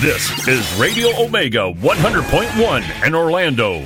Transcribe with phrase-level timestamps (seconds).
[0.00, 3.82] This is Radio Omega 100.1 in Orlando.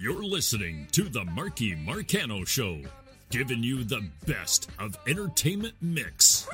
[0.00, 2.80] You're listening to the Marky Marcano Show,
[3.28, 6.48] giving you the best of entertainment mix.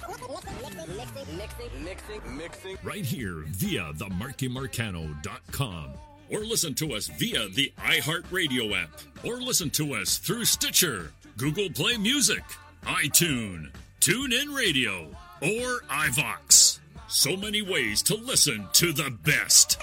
[2.82, 5.90] Right here via the markymarcano.com.
[6.28, 8.90] Or listen to us via the iHeartRadio app.
[9.24, 12.42] Or listen to us through Stitcher, Google Play Music,
[12.82, 15.06] iTunes, TuneIn Radio,
[15.40, 16.80] or iVox.
[17.14, 19.76] So many ways to listen to the best.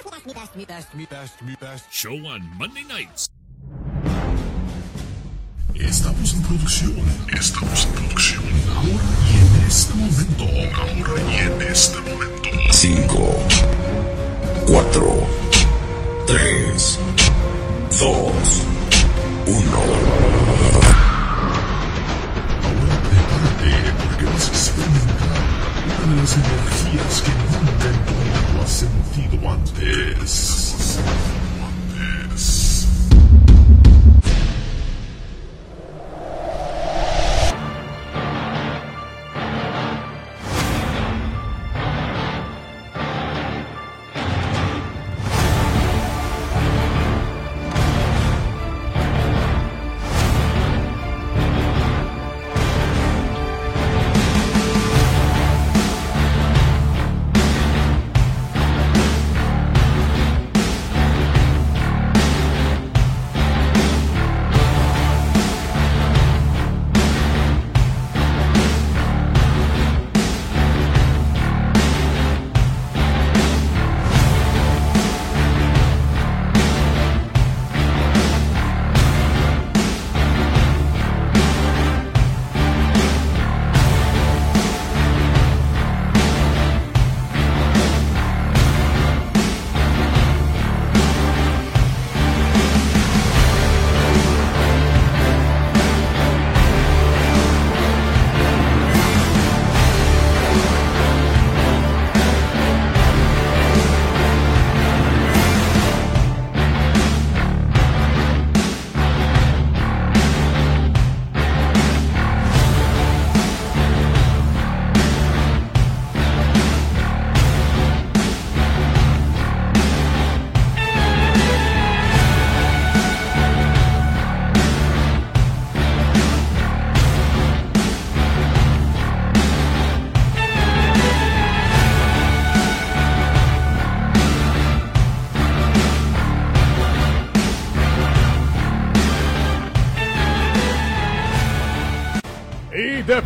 [1.91, 3.29] Show on Monday nights.
[5.75, 6.97] Estamos en producción,
[7.31, 8.43] estamos en producción.
[8.75, 10.43] Ahora y en este momento,
[10.81, 12.49] ahora y en este momento.
[12.71, 13.47] 5,
[14.65, 15.27] 4,
[16.25, 16.99] 3,
[17.99, 18.63] 2,
[19.45, 19.77] 1.
[22.65, 25.38] Ahora prepárate porque vas a experimentar
[26.15, 29.49] las energías que nunca en tu vida has sentido.
[29.49, 30.69] Antes.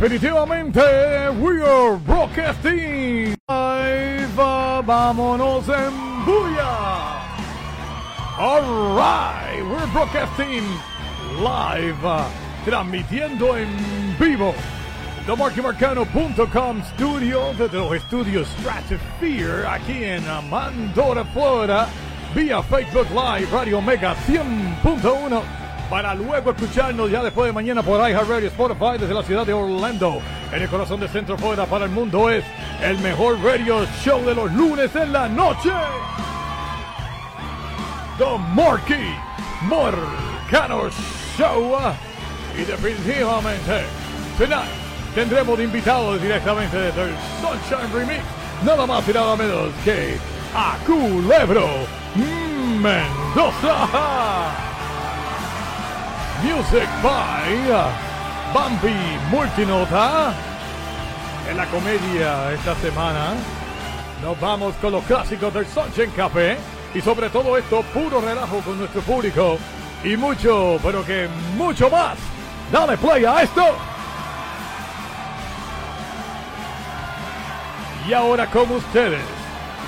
[0.03, 4.35] Definitivamente, we are broadcasting live.
[4.35, 7.21] Vámonos en bulla.
[8.37, 10.63] All right, we're broadcasting
[11.41, 12.27] live, uh,
[12.65, 13.69] transmitiendo en
[14.19, 14.53] vivo.
[15.25, 21.87] TheMarkyMarcano.com Studio desde los estudios Stratosphere aquí en Amandora, Florida,
[22.35, 25.62] vía Facebook Live, Radio Mega 100.1
[25.93, 30.23] para luego escucharnos ya después de mañana por iHeartRadio Spotify desde la ciudad de Orlando.
[30.51, 32.43] En el corazón de Centro Florida para el mundo es
[32.81, 35.69] el mejor radio show de los lunes en la noche.
[38.17, 39.13] The Marky
[39.69, 40.89] Marcano
[41.37, 41.77] Show.
[42.57, 43.83] Y definitivamente,
[44.39, 44.65] tonight
[45.13, 48.23] tendremos invitados directamente desde el Sunshine Remix.
[48.65, 50.17] Nada más y nada menos que
[50.55, 51.67] a Culebro
[52.81, 54.72] Mendoza.
[56.43, 57.55] Music by
[58.53, 60.33] Bambi Multinota.
[61.49, 63.33] En la comedia esta semana
[64.21, 66.57] nos vamos con los clásicos del Sunshine Café
[66.93, 69.57] y sobre todo esto puro relajo con nuestro público
[70.03, 72.17] y mucho, pero que mucho más.
[72.73, 73.63] Dale play a esto.
[78.05, 79.23] Y ahora con ustedes,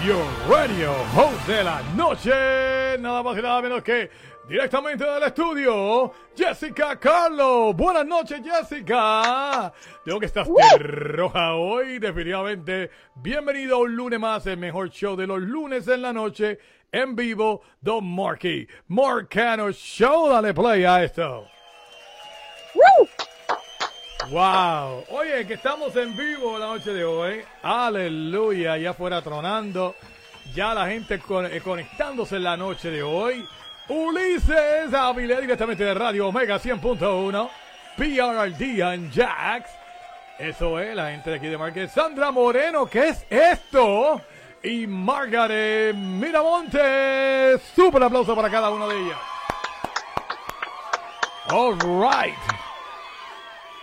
[0.06, 4.10] your radio host de la noche, nada más y nada menos que
[4.48, 7.74] Directamente del estudio, Jessica Carlo.
[7.74, 9.74] Buenas noches, Jessica.
[10.04, 12.92] Tengo que estás de roja hoy, definitivamente.
[13.16, 16.60] Bienvenido a un lunes más, el mejor show de los lunes en la noche,
[16.92, 20.30] en vivo, The Marky Marcano Show.
[20.30, 21.48] Dale play a esto.
[24.30, 25.06] Wow.
[25.10, 27.42] Oye, que estamos en vivo la noche de hoy.
[27.64, 29.96] Aleluya, ya fuera tronando.
[30.54, 33.44] Ya la gente con- eh, conectándose en la noche de hoy.
[33.88, 37.50] Ulises Avilés directamente de Radio Omega 100.1.
[37.96, 39.70] PRD and Jax.
[40.38, 41.90] Eso es, la gente de aquí de Market.
[41.90, 44.22] Sandra Moreno, ¿qué es esto?
[44.64, 47.58] Y Margaret Miramonte.
[47.76, 49.18] Super aplauso para cada una de ellas.
[51.50, 52.36] All right.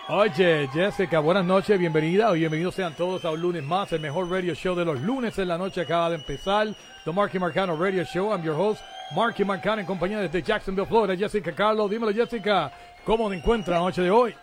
[0.09, 2.33] Oye, Jessica, buenas noches, bienvenida.
[2.33, 5.49] Bienvenidos sean todos a un lunes más, el mejor radio show de los lunes en
[5.49, 6.69] la noche acaba de empezar.
[7.05, 8.33] The Marky Marcano Radio Show.
[8.33, 8.83] I'm your host,
[9.15, 11.17] Marky Marcano, en compañía desde Jacksonville, Florida.
[11.17, 12.73] Jessica Carlos, dímelo, Jessica,
[13.05, 14.35] ¿cómo te encuentras la noche de hoy?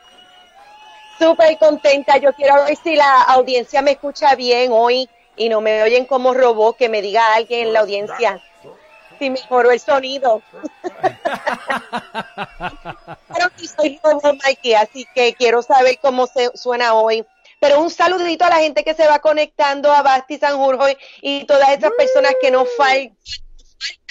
[1.18, 2.18] Súper contenta.
[2.18, 6.34] Yo quiero ver si la audiencia me escucha bien hoy y no me oyen como
[6.34, 8.42] robot, que me diga alguien en la audiencia
[9.20, 10.42] si mejoró el sonido.
[13.28, 17.26] Pero sí soy robot, Mikey, así que quiero saber cómo se suena hoy.
[17.60, 20.86] Pero un saludito a la gente que se va conectando a Basti Sanjurjo
[21.22, 23.18] y todas esas personas que no faltan.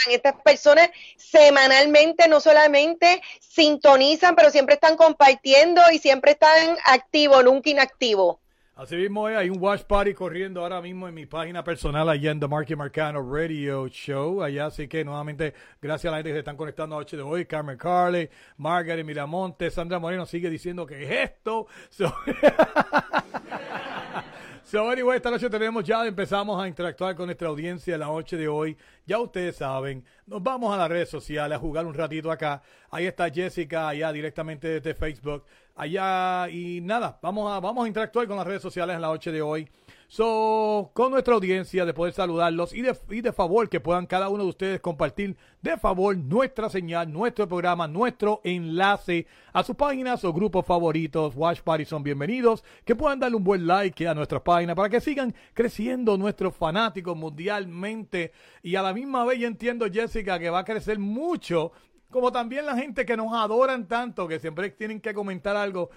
[0.08, 7.70] Estas personas semanalmente no solamente sintonizan, pero siempre están compartiendo y siempre están activos, nunca
[7.70, 8.36] inactivos.
[8.78, 12.38] Así mismo hay un watch party corriendo ahora mismo en mi página personal allá en
[12.38, 14.40] The Marky Marcano Radio Show.
[14.40, 17.24] Allá, así que nuevamente, gracias a la gente que se están conectando a noche de
[17.24, 17.44] hoy.
[17.44, 21.66] Carmen Carley, Margaret Miramonte, Sandra Moreno sigue diciendo que es esto.
[24.70, 28.48] So, anyway, esta noche tenemos ya, empezamos a interactuar con nuestra audiencia la noche de
[28.48, 28.76] hoy.
[29.06, 32.60] Ya ustedes saben, nos vamos a las redes sociales a jugar un ratito acá.
[32.90, 35.44] Ahí está Jessica, allá directamente desde Facebook.
[35.74, 39.32] Allá, y nada, vamos a, vamos a interactuar con las redes sociales en la noche
[39.32, 39.66] de hoy.
[40.10, 44.30] So, con nuestra audiencia, de poder saludarlos y de, y de favor que puedan cada
[44.30, 50.24] uno de ustedes compartir de favor nuestra señal, nuestro programa, nuestro enlace a sus páginas
[50.24, 51.34] o grupos favoritos.
[51.36, 52.64] Watch Party son bienvenidos.
[52.86, 57.14] Que puedan darle un buen like a nuestra página para que sigan creciendo nuestros fanáticos
[57.14, 58.32] mundialmente.
[58.62, 61.72] Y a la misma vez yo entiendo, Jessica, que va a crecer mucho.
[62.08, 65.90] Como también la gente que nos adoran tanto, que siempre tienen que comentar algo.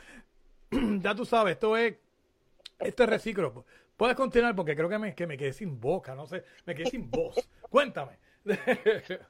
[1.00, 1.96] ya tú sabes, esto es
[2.81, 3.66] este reciclo.
[4.01, 6.89] Puedes continuar porque creo que me, que me quedé sin boca, no sé, me quedé
[6.89, 7.36] sin voz.
[7.69, 8.18] Cuéntame.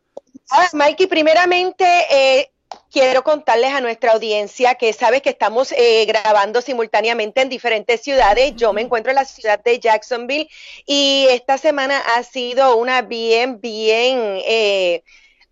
[0.50, 2.52] Ah, Mikey, primeramente eh,
[2.90, 8.56] quiero contarles a nuestra audiencia que sabes que estamos eh, grabando simultáneamente en diferentes ciudades.
[8.56, 10.50] Yo me encuentro en la ciudad de Jacksonville
[10.86, 15.04] y esta semana ha sido una bien, bien, eh,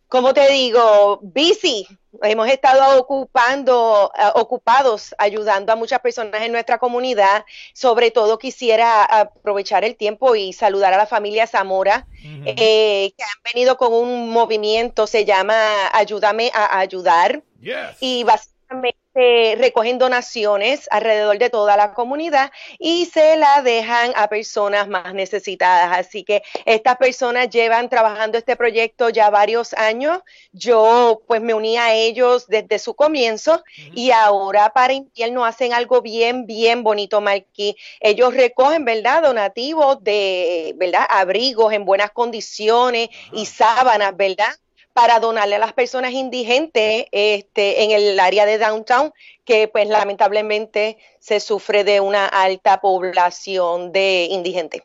[0.10, 1.20] ¿cómo te digo?
[1.22, 1.88] Busy.
[2.24, 7.46] Hemos estado ocupando, eh, ocupados, ayudando a muchas personas en nuestra comunidad.
[7.74, 12.08] Sobre todo quisiera aprovechar el tiempo y saludar a la familia Zamora,
[12.46, 15.56] eh, que han venido con un movimiento, se llama
[15.94, 17.98] Ayúdame a ayudar Yes.
[18.00, 18.98] y básicamente
[19.58, 25.98] recogen donaciones alrededor de toda la comunidad y se la dejan a personas más necesitadas.
[25.98, 30.20] Así que estas personas llevan trabajando este proyecto ya varios años.
[30.52, 33.64] Yo pues me uní a ellos desde su comienzo
[33.94, 37.76] y ahora para invierno hacen algo bien, bien bonito, Marquí.
[38.00, 39.24] Ellos recogen, ¿verdad?
[39.24, 41.06] Donativos de, ¿verdad?
[41.10, 44.54] Abrigos en buenas condiciones y sábanas, ¿verdad?
[44.94, 49.14] Para donarle a las personas indigentes este, en el área de downtown,
[49.46, 54.84] que pues lamentablemente se sufre de una alta población de indigentes.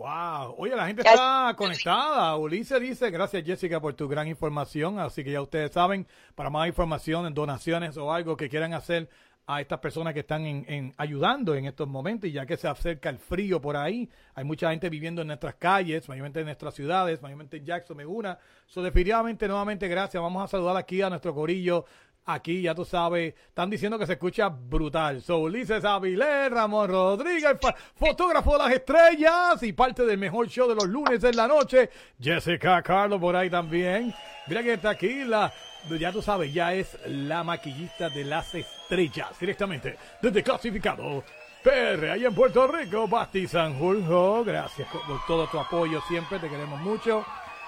[0.00, 0.54] Wow.
[0.56, 2.34] Oye, la gente está conectada.
[2.36, 4.98] Ulises dice, gracias Jessica por tu gran información.
[4.98, 9.10] Así que ya ustedes saben, para más información, en donaciones o algo que quieran hacer
[9.46, 12.68] a estas personas que están en, en- ayudando en estos momentos y ya que se
[12.68, 16.74] acerca el frío por ahí, hay mucha gente viviendo en nuestras calles, mayormente en nuestras
[16.74, 18.38] ciudades, mayormente en Jackson, Meguna.
[18.66, 20.22] So, definitivamente, nuevamente, gracias.
[20.22, 21.84] Vamos a saludar aquí a nuestro corillo.
[22.26, 25.20] Aquí, ya tú sabes, están diciendo que se escucha brutal.
[25.22, 27.56] So, Ulises Avilés, Ramón Rodríguez,
[27.96, 31.88] fotógrafo de las estrellas y parte del mejor show de los lunes en la noche.
[32.20, 34.14] Jessica Carlos por ahí también.
[34.46, 35.52] Mira que está aquí la,
[35.98, 41.24] ya tú sabes, ya es la maquillista de las estrellas, directamente desde clasificado.
[41.62, 46.80] PR, ahí en Puerto Rico, Basti Sanjurjo, gracias por todo tu apoyo siempre, te queremos
[46.80, 47.24] mucho.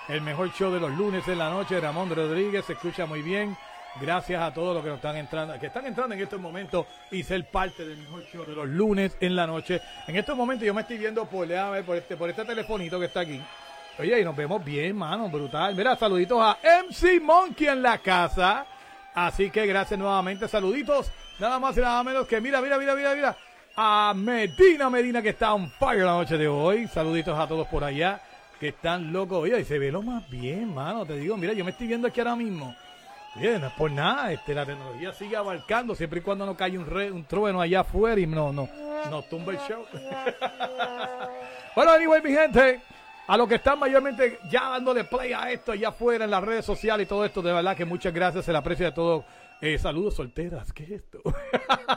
[0.08, 3.56] El mejor show de los lunes en la noche, Ramón Rodríguez, se escucha muy bien.
[4.00, 7.22] Gracias a todos los que nos están entrando, que están entrando en estos momentos y
[7.22, 9.80] ser parte del mejor show de los lunes en la noche.
[10.06, 11.46] En estos momentos yo me estoy viendo por,
[11.84, 13.40] por este, por este telefonito que está aquí.
[13.98, 15.74] Oye, y nos vemos bien, mano, brutal.
[15.74, 18.66] Mira, saluditos a MC Monkey en la casa.
[19.14, 21.10] Así que gracias nuevamente, saluditos.
[21.38, 23.36] Nada más y nada menos que, mira, mira, mira, mira, mira.
[23.76, 26.86] A Medina, Medina, que está on fire la noche de hoy.
[26.88, 28.20] Saluditos a todos por allá
[28.58, 29.42] que están locos.
[29.42, 31.04] Oye, y se ve lo más bien, mano.
[31.04, 32.74] Te digo, mira, yo me estoy viendo aquí ahora mismo.
[33.34, 36.76] Bien, no es por nada, este, la tecnología sigue abarcando siempre y cuando no cae
[36.76, 38.68] un, re, un trueno allá afuera y no, no,
[39.10, 39.86] no tumba el show.
[41.74, 42.82] bueno, anyway, mi gente,
[43.32, 46.66] a los que están mayormente ya dándole play a esto allá afuera en las redes
[46.66, 49.24] sociales y todo esto, de verdad que muchas gracias, se le aprecia de todo.
[49.62, 51.22] Eh, saludos solteras, ¿qué es esto?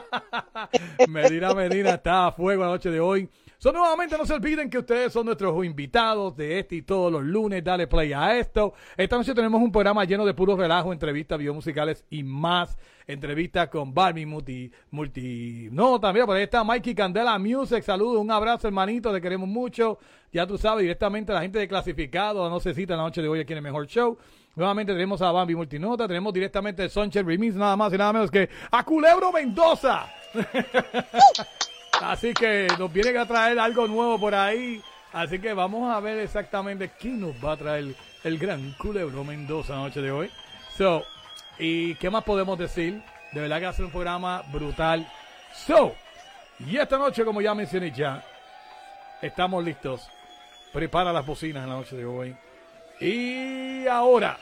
[1.08, 3.28] Medina Medina está a fuego la noche de hoy.
[3.58, 7.22] So, nuevamente no se olviden que ustedes son nuestros invitados de este y todos los
[7.22, 7.64] lunes.
[7.64, 8.74] Dale play a esto.
[8.96, 12.76] Esta noche tenemos un programa lleno de puro relajo, entrevistas biomusicales y más.
[13.06, 16.12] Entrevistas con Barbie Multi, multi Nota.
[16.12, 17.82] Mira, por ahí está Mikey Candela Music.
[17.82, 19.12] Saludos, un abrazo, hermanito.
[19.12, 19.98] Te queremos mucho.
[20.32, 22.50] Ya tú sabes, directamente la gente de clasificado.
[22.50, 24.18] No se cita la noche de hoy aquí en el mejor show.
[24.54, 28.48] Nuevamente tenemos a Bambi Multinota, tenemos directamente Sunshine Remix, nada más y nada menos que
[28.70, 30.10] a Culebro Mendoza.
[32.00, 34.82] Así que nos vienen a traer algo nuevo por ahí.
[35.12, 39.74] Así que vamos a ver exactamente quién nos va a traer el gran Culebro Mendoza
[39.74, 40.30] la noche de hoy.
[40.76, 41.04] So,
[41.58, 43.02] ¿y qué más podemos decir?
[43.32, 45.10] De verdad que ser un programa brutal.
[45.54, 45.94] So,
[46.58, 48.22] y esta noche, como ya mencioné ya,
[49.22, 50.08] estamos listos.
[50.72, 52.36] Prepara las bocinas en la noche de hoy.
[53.00, 54.38] Y ahora,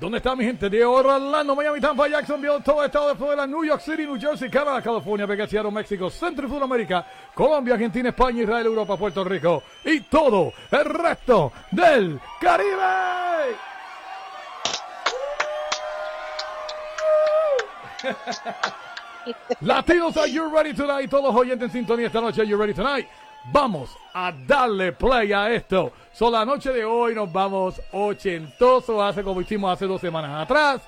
[0.00, 3.64] ¿dónde está mi gente de Orlando, Miami, Tampa, Jacksonville, todo el estado de Florida, New
[3.64, 8.42] York City, New Jersey, Canadá, California, Vegas, Seattle, México, Centro y Sudamérica, Colombia, Argentina, España,
[8.42, 13.56] Israel, Europa, Puerto Rico y todo el resto del Caribe?
[19.60, 21.10] Latinos, are you ready tonight?
[21.10, 23.08] Todos los oyentes en sintonía esta noche, are you ready tonight?
[23.50, 25.92] Vamos a darle play a esto.
[26.12, 30.82] So, la noche de hoy nos vamos ochentoso, hace como hicimos hace dos semanas atrás.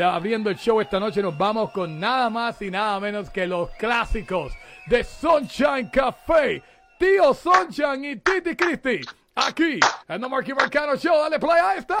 [0.00, 3.70] Abriendo el show esta noche nos vamos con nada más y nada menos que los
[3.70, 4.52] clásicos
[4.86, 6.62] de Sunshine Café,
[6.98, 9.00] Tío Sunshine y Titi Christie.
[9.34, 11.98] Aquí en The Marky Marcano Show, dale play a esta.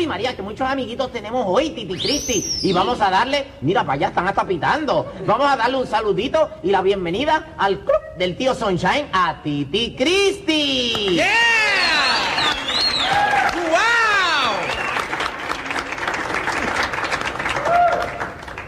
[0.00, 2.42] Ave María, que muchos amiguitos tenemos hoy, Titi Cristi.
[2.62, 5.12] Y vamos a darle, mira, para allá están hasta pitando.
[5.26, 9.94] Vamos a darle un saludito y la bienvenida al club del tío Sunshine a Titi
[9.94, 11.20] Cristi.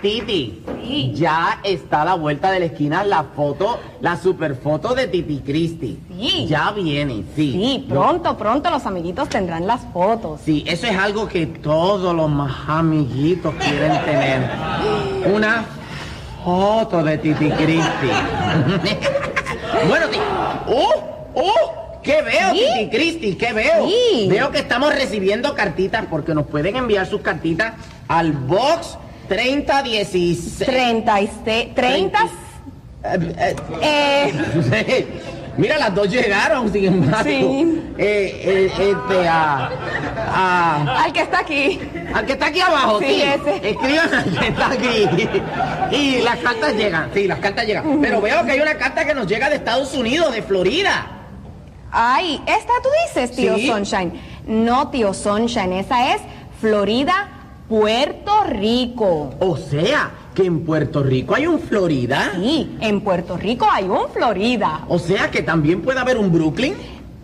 [0.02, 0.62] Titi,
[1.14, 5.38] ya está a la vuelta de la esquina la foto, la super foto de Titi
[5.38, 5.97] Cristi.
[6.18, 6.47] Sí.
[6.49, 7.52] Ya viene, sí.
[7.52, 10.40] Sí, pronto, pronto los amiguitos tendrán las fotos.
[10.44, 14.50] Sí, eso es algo que todos los más amiguitos quieren tener.
[15.32, 15.64] Una
[16.44, 18.11] foto de Titi Cristi.
[19.88, 20.18] bueno, ti-
[20.66, 21.30] ¡Oh!
[21.35, 22.00] ¡Oh!
[22.02, 22.64] ¿Qué veo, Sí.
[22.76, 23.35] Titi Cristi?
[23.37, 23.87] ¿Qué veo?
[23.87, 24.26] Sí.
[24.28, 27.75] Veo que estamos recibiendo cartitas porque nos pueden enviar sus cartitas
[28.09, 28.99] al box
[29.36, 30.58] 3016.
[30.66, 32.18] 36, 30,
[33.04, 34.32] Eh, eh,
[34.72, 35.06] eh,
[35.58, 37.24] Mira, las dos llegaron, sin embargo.
[37.24, 37.82] Sí.
[37.98, 39.70] Eh, eh, este, a,
[40.34, 41.78] a, al que está aquí.
[42.14, 43.22] al que está aquí abajo, Sí, sí.
[43.22, 43.70] ese.
[43.70, 45.30] Escriban al que está aquí.
[45.94, 48.00] Y las cartas llegan, sí, las cartas llegan.
[48.00, 51.06] Pero veo que hay una carta que nos llega de Estados Unidos, de Florida.
[51.90, 53.66] Ay, esta tú dices, tío Sí.
[53.66, 54.12] Sunshine.
[54.46, 56.22] No, tío Sunshine, esa es
[56.62, 57.28] Florida,
[57.72, 59.30] Puerto Rico.
[59.38, 62.32] O sea, que en Puerto Rico hay un Florida.
[62.34, 64.84] Sí, en Puerto Rico hay un Florida.
[64.88, 66.74] O sea, que también puede haber un Brooklyn.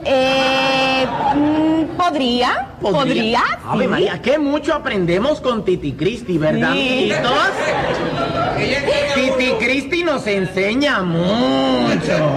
[0.06, 2.66] Eh, mm, ¿podría?
[2.80, 3.42] ¿Podría?
[3.62, 3.90] Ave sí.
[3.90, 7.12] María, qué mucho aprendemos con Titi Cristi, ¿verdad, Sí.
[9.14, 12.32] Titi Cristi nos enseña mucho.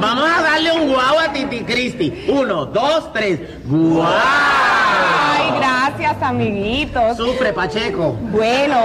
[0.00, 2.26] Vamos a darle un guau a Titi Cristi.
[2.28, 3.40] Uno, dos, tres.
[3.66, 4.79] ¡Guau!
[6.20, 7.16] Amiguitos.
[7.16, 8.12] Sufre, Pacheco.
[8.32, 8.76] Bueno,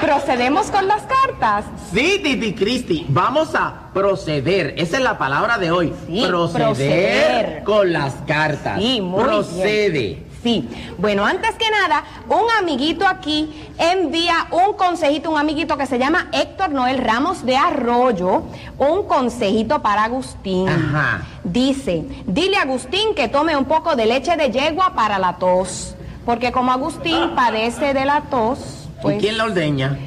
[0.00, 1.64] procedemos con las cartas.
[1.92, 4.74] Sí, Titi Cristi, vamos a proceder.
[4.78, 5.92] Esa es la palabra de hoy.
[6.06, 7.64] Sí, proceder, proceder.
[7.64, 8.78] con las cartas.
[8.78, 9.90] Sí, muy Procede.
[9.90, 10.26] bien.
[10.46, 15.98] Sí, bueno, antes que nada, un amiguito aquí envía un consejito, un amiguito que se
[15.98, 18.44] llama Héctor Noel Ramos de Arroyo,
[18.78, 20.68] un consejito para Agustín.
[20.68, 21.22] Ajá.
[21.42, 25.96] Dice, dile a Agustín que tome un poco de leche de yegua para la tos,
[26.24, 29.16] porque como Agustín padece de la tos, pues...
[29.16, 29.98] ¿Y quién la ordeña?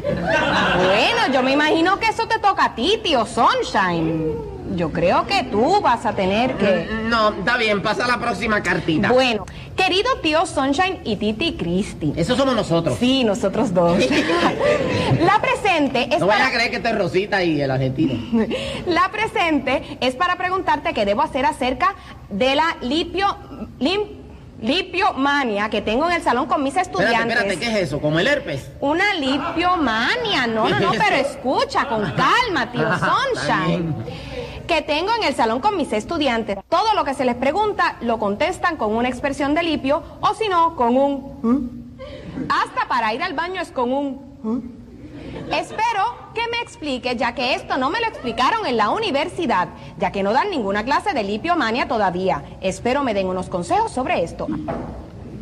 [0.00, 4.51] Bueno, yo me imagino que eso te toca a ti, tío Sunshine.
[4.74, 6.88] Yo creo que tú vas a tener que...
[7.08, 9.10] No, está bien, pasa la próxima cartita.
[9.12, 12.12] Bueno, querido tío Sunshine y Titi Christy.
[12.16, 12.96] Eso somos nosotros.
[12.98, 13.98] Sí, nosotros dos.
[15.20, 16.46] la presente es No vayas para...
[16.48, 18.14] a creer que te Rosita y el argentino.
[18.86, 21.94] La presente es para preguntarte qué debo hacer acerca
[22.30, 23.26] de la lipio...
[23.78, 24.21] lim-
[24.62, 27.36] lipiomania que tengo en el salón con mis Espérate, estudiantes.
[27.36, 28.00] espérate, ¿qué es eso?
[28.00, 28.70] ¿Como el herpes?
[28.80, 33.94] Una lipiomania, no, no, no, pero escucha, con calma, tío Sunshine.
[34.66, 36.58] Que tengo en el salón con mis estudiantes.
[36.68, 40.48] Todo lo que se les pregunta lo contestan con una expresión de lipio o si
[40.48, 41.98] no, con un...
[42.48, 44.81] Hasta para ir al baño es con un...
[45.52, 50.12] Espero que me explique, ya que esto no me lo explicaron en la universidad, ya
[50.12, 52.42] que no dan ninguna clase de lipiomania todavía.
[52.60, 54.46] Espero me den unos consejos sobre esto.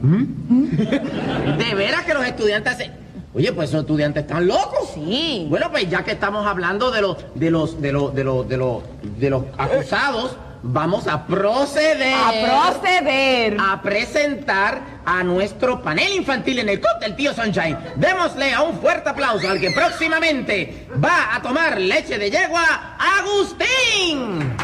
[0.03, 3.01] ¿De veras que los estudiantes hacen...?
[3.33, 4.91] Oye, pues esos estudiantes están locos.
[4.95, 5.47] Sí.
[5.49, 8.57] Bueno, pues ya que estamos hablando de los, de los, de los, de los, de
[8.57, 8.83] los,
[9.19, 12.15] de los acusados, vamos a proceder.
[12.15, 13.57] A proceder.
[13.59, 17.77] a presentar a nuestro panel infantil en el COP del tío Sunshine.
[17.97, 24.57] Démosle a un fuerte aplauso al que próximamente va a tomar leche de yegua, Agustín.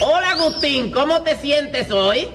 [0.00, 2.28] Hola Agustín, ¿cómo te sientes hoy?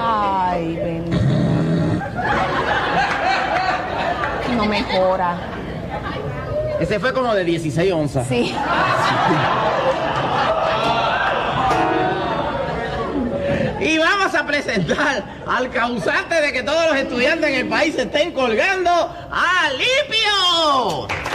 [0.00, 1.18] Ay, bendito.
[4.56, 5.38] No mejora.
[6.80, 8.26] Ese fue como de 16 onzas.
[8.26, 8.54] Sí.
[13.80, 18.02] Y vamos a presentar al causante de que todos los estudiantes en el país se
[18.02, 21.29] estén colgando, a Lipio.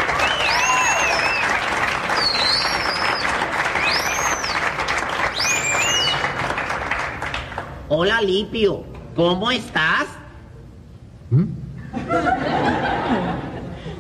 [7.88, 8.84] Hola Lipio,
[9.16, 10.08] ¿cómo estás?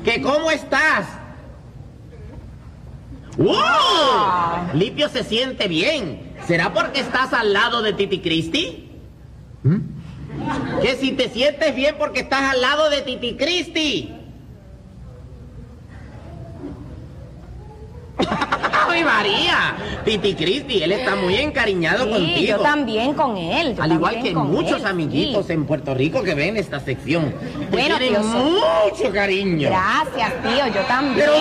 [0.03, 1.05] ¿Que cómo estás?
[3.37, 4.73] ¡Wow!
[4.73, 6.33] Lipio se siente bien.
[6.47, 8.89] ¿Será porque estás al lado de Titi Cristi?
[10.81, 14.13] Que si te sientes bien porque estás al lado de Titi Cristi.
[18.87, 19.75] ¡Ay, María!
[20.03, 22.57] Titi Cristi, él está muy encariñado Sí, contigo.
[22.57, 23.75] yo también con él.
[23.75, 25.53] yo Al igual que muchos él, amiguitos sí.
[25.53, 27.31] en Puerto Rico que ven esta sección.
[27.31, 29.69] Te Bueno, tienen tío, mucho cariño.
[29.69, 31.15] Gracias, tío, yo también.
[31.25, 31.33] Pero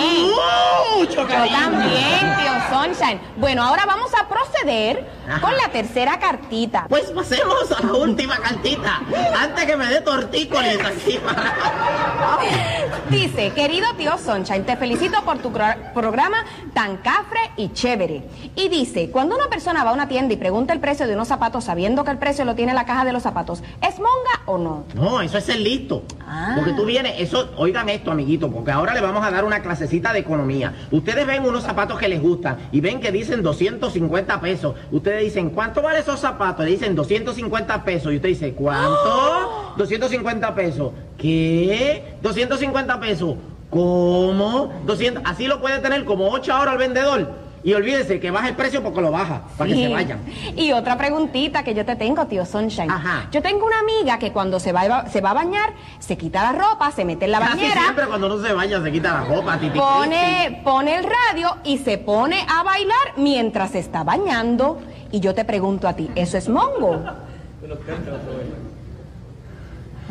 [0.97, 1.57] mucho Yo cariño.
[1.57, 3.19] también, tío Sunshine.
[3.37, 5.41] Bueno, ahora vamos a proceder Ajá.
[5.41, 6.87] con la tercera cartita.
[6.89, 9.01] Pues pasemos a la última cartita.
[9.39, 11.35] Antes que me dé tortícolis encima.
[13.09, 18.23] Dice, querido tío Sunshine, te felicito por tu programa tan cafre y chévere.
[18.55, 21.27] Y dice, cuando una persona va a una tienda y pregunta el precio de unos
[21.27, 24.57] zapatos sabiendo que el precio lo tiene la caja de los zapatos, ¿es monga o
[24.57, 24.85] no?
[24.93, 26.03] No, eso es ser listo.
[26.27, 26.53] Ah.
[26.55, 30.13] Porque tú vienes, eso, oigan esto, amiguito, porque ahora le vamos a dar una clasecita
[30.13, 30.73] de economía.
[30.91, 34.75] Ustedes ven unos zapatos que les gustan y ven que dicen 250 pesos.
[34.91, 36.65] Ustedes dicen, ¿cuánto vale esos zapatos?
[36.65, 38.11] Le dicen 250 pesos.
[38.11, 39.73] Y usted dice, ¿cuánto?
[39.77, 40.91] 250 pesos.
[41.17, 42.17] ¿Qué?
[42.21, 43.35] 250 pesos.
[43.75, 44.71] ¿Cómo?
[44.85, 45.23] 200.
[45.25, 47.45] Así lo puede tener como 8 horas al vendedor.
[47.61, 50.19] Y olvídese que baja el precio porque lo baja, para que se vayan.
[50.55, 52.91] Y otra preguntita que yo te tengo, tío Sunshine.
[52.91, 53.27] Ajá.
[53.31, 56.51] Yo tengo una amiga que cuando se va, se va a bañar, se quita la
[56.51, 59.35] ropa, se mete en la Casi bañera, siempre cuando uno se vaya se quita la
[59.35, 59.79] ropa, titi.
[59.79, 64.79] Pone, pone el radio y se pone a bailar mientras se está bañando.
[65.11, 67.03] Y yo te pregunto a ti, ¿eso es mongo?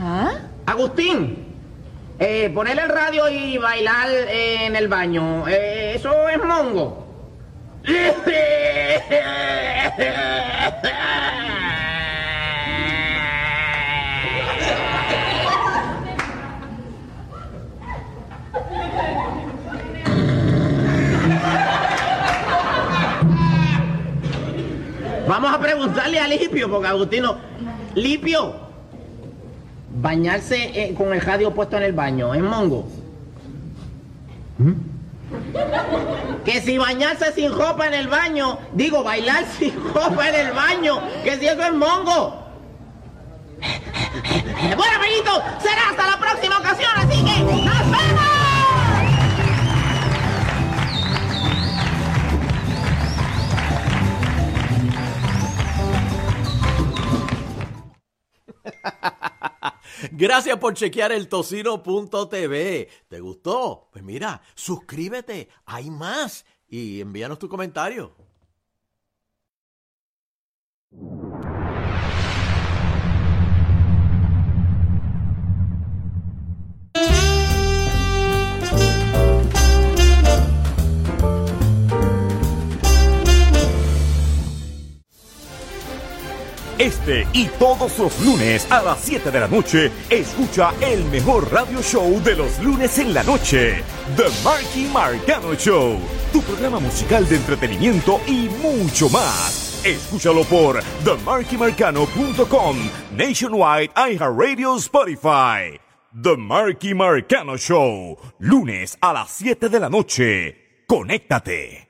[0.01, 0.33] ¿Ah?
[0.67, 1.54] Agustín,
[2.19, 7.05] eh, poner radio y bailar eh, en el baño, eh, ¿eso es mongo?
[25.27, 27.39] Vamos a preguntarle a Lipio, porque Agustino...
[27.95, 28.64] Lipio,
[29.95, 32.89] bañarse eh, con el radio puesto en el baño, ¿es mongo?
[36.45, 41.01] Que si bañarse sin ropa en el baño, digo, bailar sin ropa en el baño,
[41.23, 42.45] que si eso es mongo.
[44.77, 48.35] Bueno, amiguitos, será hasta la próxima ocasión, así que ¡nos vemos!
[60.13, 62.89] Gracias por chequear el tocino.tv.
[63.09, 63.89] ¿Te gustó?
[63.93, 65.49] Pues mira, suscríbete.
[65.67, 66.45] Hay más.
[66.67, 68.15] y envíanos tu comentario.
[86.79, 91.81] Este y todos los lunes a las 7 de la noche, escucha el mejor radio
[91.81, 93.83] show de los lunes en la noche,
[94.17, 95.99] The Marky Marcano Show,
[96.33, 99.83] tu programa musical de entretenimiento y mucho más.
[99.85, 102.77] Escúchalo por themarkymarcano.com,
[103.17, 105.81] Nationwide iHeartRadio Spotify.
[106.23, 110.85] The Marky Marcano Show, lunes a las 7 de la noche.
[110.87, 111.84] Conéctate.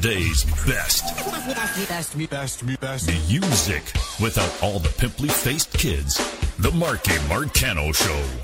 [0.00, 1.04] Today's best
[1.88, 3.06] best, me, best, me, best.
[3.28, 3.82] music
[4.18, 6.16] without all the pimply faced kids.
[6.58, 8.40] The Marky Marcano Show.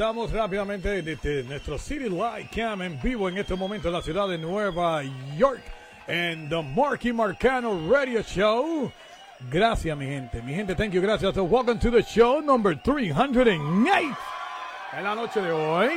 [0.00, 4.26] Estamos rápidamente desde nuestro City Light Cam en vivo en este momento en la ciudad
[4.28, 5.02] de Nueva
[5.36, 5.60] York
[6.06, 8.90] en The Marky Marcano Radio Show.
[9.50, 10.40] Gracias, mi gente.
[10.40, 11.02] Mi gente, thank you.
[11.02, 11.34] Gracias.
[11.34, 14.16] So, welcome to the show number 308
[14.96, 15.90] en la noche de hoy.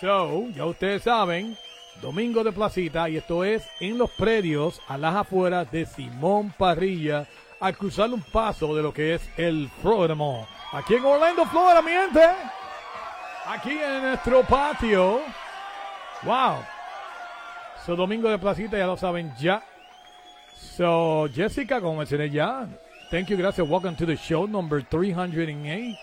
[0.00, 1.54] So, ya ustedes saben,
[2.00, 7.26] Domingo de Placita, y esto es en los predios a las afueras de Simón Parrilla,
[7.60, 10.16] al cruzar un paso de lo que es el Florida
[10.72, 12.24] Aquí en Orlando, Florida, mi gente.
[13.46, 15.20] Aquí en nuestro patio.
[16.22, 16.79] Wow.
[17.84, 19.62] So, Domingo de Placita, ya lo saben ya.
[20.54, 22.68] So, Jessica, como mencioné ya,
[23.10, 23.66] thank you, gracias.
[23.66, 25.96] Welcome to the show number 308.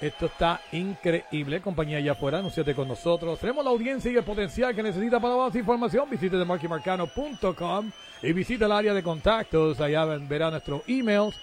[0.00, 3.40] Esto está increíble, compañía allá afuera, anúnciate con nosotros.
[3.40, 6.08] Tenemos la audiencia y el potencial que necesita para más información.
[6.08, 7.90] Visite themarkymarcano.com
[8.22, 9.80] y visita el área de contactos.
[9.80, 11.34] Allá verá nuestros emails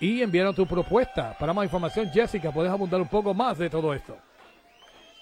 [0.00, 1.36] y enviaron tu propuesta.
[1.38, 4.16] Para más información, Jessica, puedes abundar un poco más de todo esto.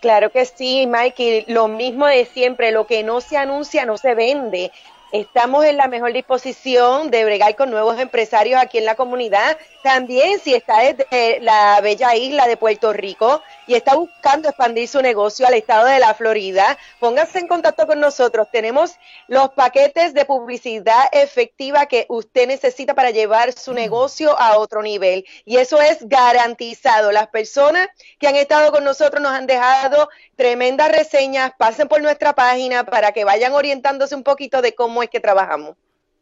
[0.01, 1.45] Claro que sí, Mikey.
[1.49, 4.73] Lo mismo de siempre, lo que no se anuncia no se vende.
[5.11, 9.57] Estamos en la mejor disposición de bregar con nuevos empresarios aquí en la comunidad.
[9.83, 15.01] También si está desde la bella isla de Puerto Rico y está buscando expandir su
[15.01, 18.49] negocio al estado de la Florida, póngase en contacto con nosotros.
[18.53, 18.97] Tenemos
[19.29, 25.25] los paquetes de publicidad efectiva que usted necesita para llevar su negocio a otro nivel.
[25.47, 27.13] Y eso es garantizado.
[27.13, 31.53] Las personas que han estado con nosotros nos han dejado tremendas reseñas.
[31.57, 35.77] Pasen por nuestra página para que vayan orientándose un poquito de cómo es que trabajamos.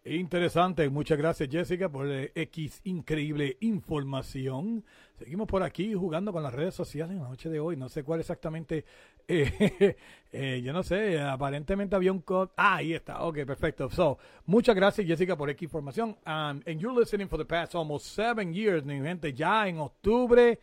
[0.08, 4.84] Interesante, muchas gracias Jessica por eh, X increíble información.
[5.18, 7.76] Seguimos por aquí jugando con las redes sociales en la noche de hoy.
[7.76, 8.84] No sé cuál exactamente.
[9.28, 9.96] Eh,
[10.30, 12.52] eh, yo no sé, aparentemente había un code.
[12.56, 13.24] Ah, ahí está.
[13.24, 13.90] Ok, perfecto.
[13.90, 16.10] So, muchas gracias Jessica por X información.
[16.24, 19.32] Um, and you're listening for the past almost seven years, mi gente.
[19.32, 20.60] Ya en octubre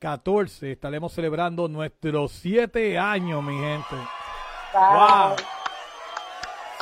[0.00, 3.94] 14 estaremos celebrando nuestros siete años, mi gente.
[4.74, 5.36] wow.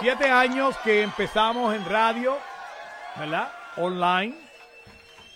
[0.00, 2.36] Siete años que empezamos en radio,
[3.18, 3.50] ¿verdad?
[3.76, 4.32] Online.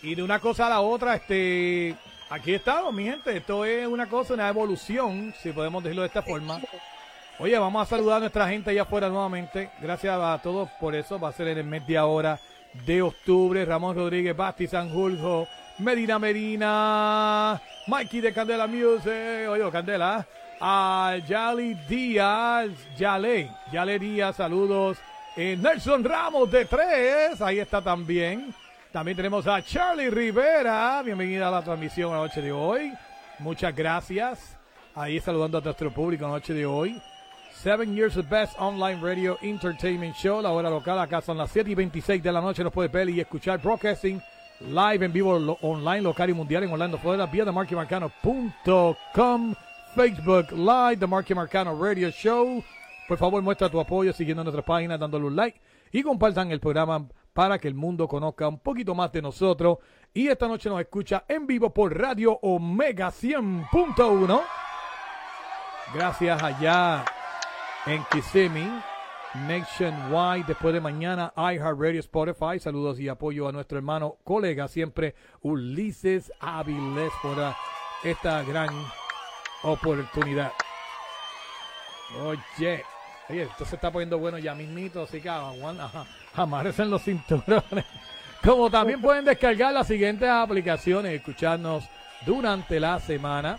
[0.02, 1.96] Y de una cosa a la otra, este,
[2.30, 3.36] aquí estamos, mi gente.
[3.36, 6.60] Esto es una cosa, una evolución, si podemos decirlo de esta forma.
[7.40, 9.70] Oye, vamos a saludar a nuestra gente allá afuera nuevamente.
[9.80, 11.18] Gracias a todos por eso.
[11.18, 12.38] Va a ser en el media hora
[12.86, 13.64] de octubre.
[13.64, 15.48] Ramón Rodríguez, Basti Sanjurjo,
[15.78, 19.48] Medina Medina, Mikey de Candela Music.
[19.48, 20.24] Oye, Candela
[20.64, 24.96] a Yali Díaz, Yale, Yale Díaz, saludos.
[25.36, 28.54] Eh, Nelson Ramos de tres, ahí está también.
[28.92, 32.92] También tenemos a Charlie Rivera, bienvenida a la transmisión la noche de hoy.
[33.40, 34.56] Muchas gracias.
[34.94, 37.02] Ahí saludando a nuestro público la noche de hoy.
[37.54, 41.72] Seven Years of Best Online Radio Entertainment Show, la hora local, acá son las 7
[41.72, 44.22] y 26 de la noche, nos puede ver y escuchar broadcasting
[44.60, 49.54] live en vivo online, local y mundial en Orlando, Florida, vía themarkymarcano.com.
[49.94, 52.62] Facebook Live, The Marky Marcano Radio Show.
[53.06, 55.60] Por favor, muestra tu apoyo siguiendo nuestra página, dándole un like
[55.92, 59.78] y compartan el programa para que el mundo conozca un poquito más de nosotros.
[60.14, 64.42] Y esta noche nos escucha en vivo por Radio Omega 100.1.
[65.94, 67.04] Gracias allá
[67.86, 68.82] en Kissimmee,
[69.46, 70.44] Nationwide.
[70.46, 72.58] Después de mañana, iHeartRadio, Spotify.
[72.58, 77.36] Saludos y apoyo a nuestro hermano, colega siempre, Ulises Avilés, por
[78.04, 78.70] esta gran
[79.62, 80.52] oportunidad.
[82.20, 82.84] Oye,
[83.28, 87.84] oye, esto se está poniendo bueno ya mismito, así que en los cinturones.
[88.44, 91.84] Como también pueden descargar las siguientes aplicaciones escucharnos
[92.26, 93.58] durante la semana.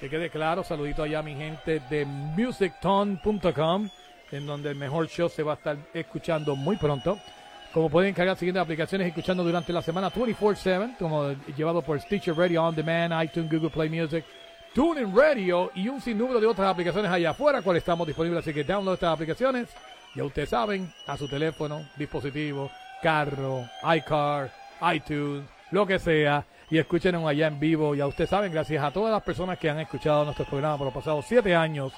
[0.00, 3.88] Que quede claro, saludito allá mi gente de musicton.com,
[4.32, 7.18] en donde el mejor show se va a estar escuchando muy pronto.
[7.72, 12.64] Como pueden cargar siguientes aplicaciones escuchando durante la semana 24-7, como llevado por Stitcher Radio
[12.64, 14.24] On Demand, iTunes, Google Play Music,
[14.74, 18.40] TuneIn Radio y un sinnúmero de otras aplicaciones allá afuera, cuales estamos disponibles.
[18.40, 19.68] Así que download estas aplicaciones.
[20.14, 22.70] Ya ustedes saben, a su teléfono, dispositivo,
[23.02, 23.64] carro,
[23.96, 24.50] iCar,
[24.94, 26.44] iTunes, lo que sea.
[26.70, 27.94] Y escúchenos allá en vivo.
[27.94, 30.94] Ya ustedes saben, gracias a todas las personas que han escuchado nuestro programa por los
[30.94, 31.92] pasados siete años.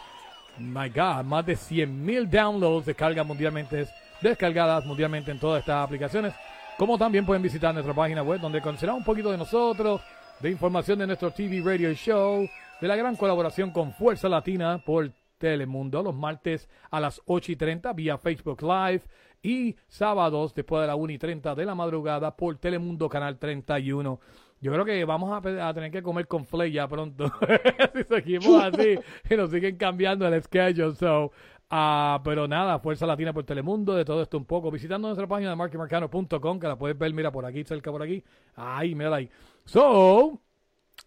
[0.58, 3.86] My God, más de 100.000 downloads descargas mundialmente,
[4.20, 6.34] descargadas mundialmente en todas estas aplicaciones.
[6.76, 10.00] Como también pueden visitar nuestra página web donde conocerán un poquito de nosotros,
[10.40, 12.48] de información de nuestro TV Radio Show,
[12.84, 17.56] de la gran colaboración con Fuerza Latina por Telemundo los martes a las 8 y
[17.56, 19.04] 30 vía Facebook Live
[19.42, 24.20] y sábados después de la 1 y 30 de la madrugada por Telemundo Canal 31.
[24.60, 27.32] Yo creo que vamos a, tener que comer con Flay ya pronto.
[27.94, 28.98] si seguimos así
[29.30, 30.94] y nos siguen cambiando el schedule.
[30.94, 31.32] So,
[31.70, 34.70] uh, pero nada, Fuerza Latina por Telemundo, de todo esto un poco.
[34.70, 38.22] Visitando nuestra página de markymarcano.com, que la puedes ver, mira, por aquí, cerca por aquí.
[38.56, 39.30] Ahí, mira ahí.
[39.64, 40.38] So,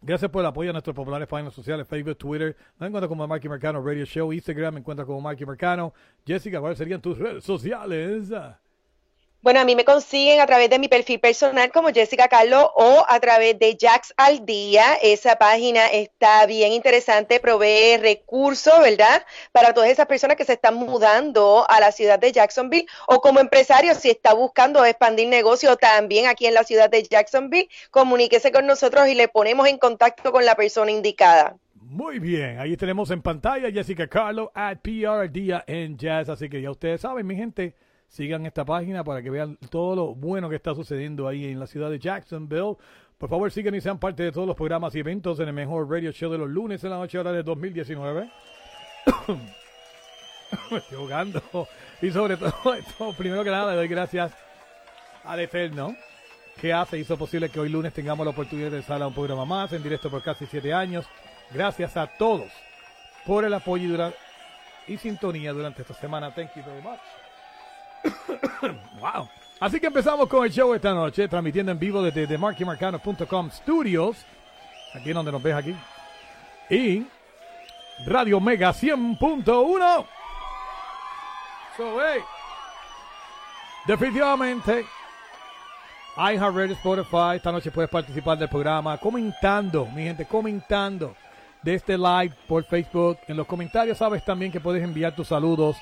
[0.01, 2.55] Gracias por el apoyo a nuestros populares páginas sociales, Facebook, Twitter.
[2.79, 5.93] Me encuentro como Marky Mercano Radio Show, Instagram me encuentro como Marky Mercano.
[6.25, 8.31] Jessica, ¿cuáles serían tus redes sociales?
[9.43, 13.05] Bueno, a mí me consiguen a través de mi perfil personal como Jessica Carlos o
[13.07, 14.95] a través de Jax al Día.
[15.03, 19.23] Esa página está bien interesante, provee recursos, ¿verdad?
[19.51, 23.39] Para todas esas personas que se están mudando a la ciudad de Jacksonville o como
[23.39, 28.65] empresario si está buscando expandir negocio también aquí en la ciudad de Jacksonville, comuníquese con
[28.65, 31.55] nosotros y le ponemos en contacto con la persona indicada.
[31.79, 36.59] Muy bien, ahí tenemos en pantalla Jessica Carlos at PR Día en Jazz, así que
[36.59, 37.75] ya ustedes saben, mi gente
[38.07, 41.67] sigan esta página para que vean todo lo bueno que está sucediendo ahí en la
[41.67, 42.77] ciudad de Jacksonville.
[43.17, 45.89] Por favor, sigan y sean parte de todos los programas y eventos en el mejor
[45.89, 48.29] radio show de los lunes en la noche hora de 2019.
[50.71, 51.41] Me estoy jugando.
[52.01, 54.31] Y sobre todo esto, primero que nada, le doy gracias
[55.23, 55.95] al Eterno
[56.59, 59.45] que hace, hizo posible que hoy lunes tengamos la oportunidad de salir a un programa
[59.45, 61.05] más en directo por casi siete años.
[61.51, 62.51] Gracias a todos
[63.25, 64.13] por el apoyo
[64.87, 66.33] y, y sintonía durante esta semana.
[66.33, 66.99] Thank you very much.
[68.99, 69.27] wow.
[69.59, 74.17] Así que empezamos con el show esta noche, transmitiendo en vivo desde TheMarkyMarcano.com Studios,
[74.93, 75.75] aquí donde nos ves aquí,
[76.69, 77.05] y
[78.05, 80.05] Radio Mega 100.1.
[81.75, 82.21] So, hey,
[83.87, 84.85] definitivamente,
[86.17, 91.15] iHeartRadio Spotify, esta noche puedes participar del programa comentando, mi gente, comentando
[91.63, 93.17] de este live por Facebook.
[93.27, 95.77] En los comentarios sabes también que puedes enviar tus saludos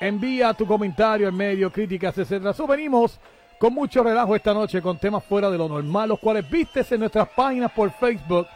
[0.00, 2.54] Envía tu comentario en medio, críticas, etcétera.
[2.68, 3.18] venimos
[3.58, 7.00] con mucho relajo esta noche con temas fuera de lo normal, los cuales vistes en
[7.00, 8.46] nuestras páginas por Facebook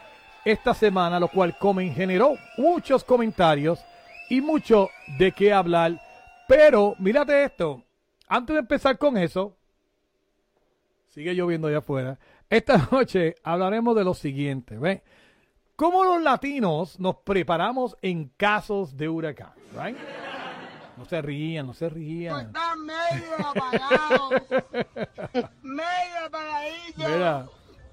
[0.45, 3.83] esta semana, lo cual comen, generó muchos comentarios
[4.29, 5.99] y mucho de qué hablar.
[6.47, 7.83] Pero mírate esto,
[8.27, 9.55] antes de empezar con eso,
[11.09, 12.17] sigue lloviendo allá afuera.
[12.49, 15.01] Esta noche hablaremos de lo siguiente, ¿ves?
[15.75, 19.53] ¿Cómo los latinos nos preparamos en casos de huracán?
[19.75, 19.97] Right?
[20.97, 22.33] No se rían, no se rían.
[22.33, 24.31] Pues están medio apagados.
[25.61, 26.97] medio apagadillos.
[26.97, 27.47] Mira.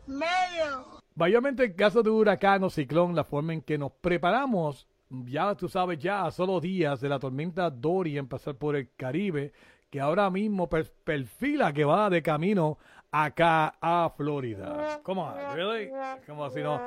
[0.07, 1.01] Medio.
[1.15, 5.69] Mayormente en caso de huracán o ciclón, la forma en que nos preparamos, ya tú
[5.69, 9.53] sabes, ya a solo días de la tormenta Dorian pasar por el Caribe,
[9.91, 12.79] que ahora mismo perfila que va de camino
[13.13, 15.01] acá a Florida.
[15.03, 15.35] ¿Cómo?
[15.55, 15.91] ¿Really?
[16.27, 16.81] Como si no.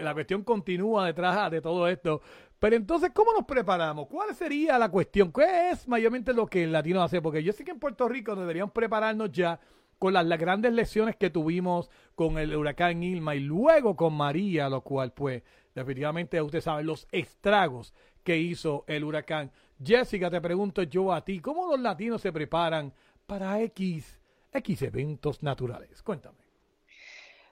[0.00, 2.22] la cuestión continúa detrás de todo esto.
[2.58, 4.06] Pero entonces, ¿cómo nos preparamos?
[4.06, 5.30] ¿Cuál sería la cuestión?
[5.30, 7.20] ¿Qué es mayormente lo que el latino hace?
[7.20, 9.60] Porque yo sé que en Puerto Rico deberíamos prepararnos ya
[9.98, 14.82] con las, grandes lesiones que tuvimos con el huracán Ilma y luego con María, lo
[14.82, 15.42] cual pues
[15.74, 19.52] definitivamente usted sabe los estragos que hizo el huracán.
[19.82, 22.92] Jessica, te pregunto yo a ti, ¿cómo los latinos se preparan
[23.26, 24.18] para X,
[24.52, 26.02] X eventos naturales?
[26.02, 26.45] Cuéntame.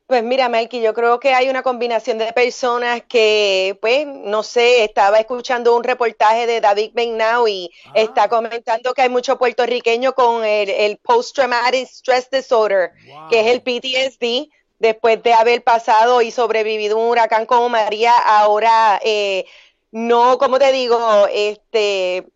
[0.06, 4.84] Pues mira, Mikey, yo creo que hay una combinación de personas que, pues, no sé,
[4.84, 7.92] estaba escuchando un reportaje de David Benau y ah.
[7.94, 12.92] está comentando que hay muchos puertorriqueños con el, Post-Traumatic Stress Disorder,
[13.30, 19.00] que es el PTSD, después de haber pasado y sobrevivido un huracán como María, ahora
[19.02, 19.46] eh,
[19.90, 22.26] no, como te digo, este,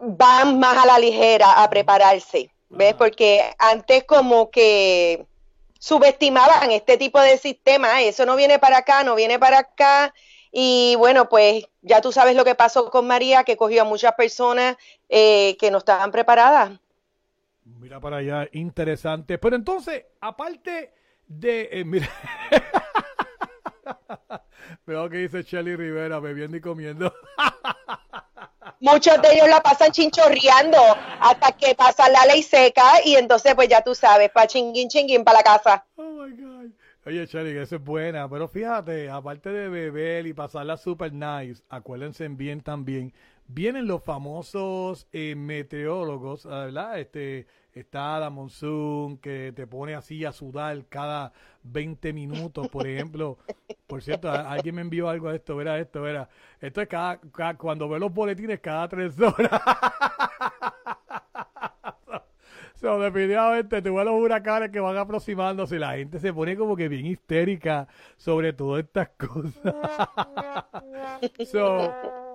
[0.00, 2.94] van más a la ligera a prepararse, ¿ves?
[2.94, 5.26] Porque antes como que
[5.82, 10.14] subestimaban este tipo de sistema, eso no viene para acá, no viene para acá.
[10.52, 14.14] Y bueno, pues ya tú sabes lo que pasó con María, que cogió a muchas
[14.14, 14.76] personas
[15.08, 16.78] eh, que no estaban preparadas.
[17.64, 19.38] Mira para allá, interesante.
[19.38, 20.94] Pero entonces, aparte
[21.26, 21.68] de...
[21.72, 22.08] Eh, mira,
[24.86, 27.12] veo que dice Shelly Rivera bebiendo y comiendo.
[28.82, 30.78] muchos de ellos la pasan chinchorreando
[31.20, 35.24] hasta que pasa la ley seca y entonces pues ya tú sabes, pa' chinguín chinguín
[35.24, 35.86] para la casa.
[35.96, 36.70] Oh my God.
[37.06, 42.28] Oye, Shelly, eso es buena, pero fíjate, aparte de beber y pasarla super nice, acuérdense
[42.28, 43.12] bien también,
[43.48, 47.00] vienen los famosos eh, meteorólogos, ¿verdad?
[47.00, 47.46] Este,
[47.80, 51.32] está la monsoon que te pone así a sudar cada
[51.62, 53.38] 20 minutos, por ejemplo.
[53.86, 56.28] Por cierto, alguien me envió algo de esto, verá esto, verá.
[56.60, 57.18] Esto es cada,
[57.56, 59.50] cuando ve los boletines cada tres horas.
[62.74, 66.88] so, definitivamente tuve los huracanes que van aproximándose y la gente se pone como que
[66.88, 69.74] bien histérica sobre todas estas cosas.
[71.50, 71.92] so,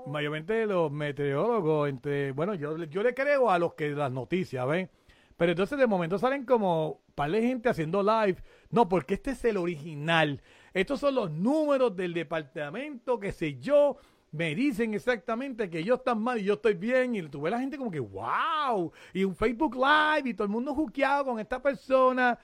[0.08, 4.90] mayormente los meteorólogos, entre, bueno, yo, yo le creo a los que las noticias, ¿ven?
[5.38, 8.38] Pero entonces de momento salen como par de gente haciendo live.
[8.72, 10.42] No, porque este es el original.
[10.74, 13.98] Estos son los números del departamento, qué sé yo.
[14.32, 17.16] Me dicen exactamente que yo estoy mal y yo estoy bien.
[17.16, 18.92] Y tuve la gente como que, wow.
[19.14, 22.38] Y un Facebook Live y todo el mundo juqueado con esta persona.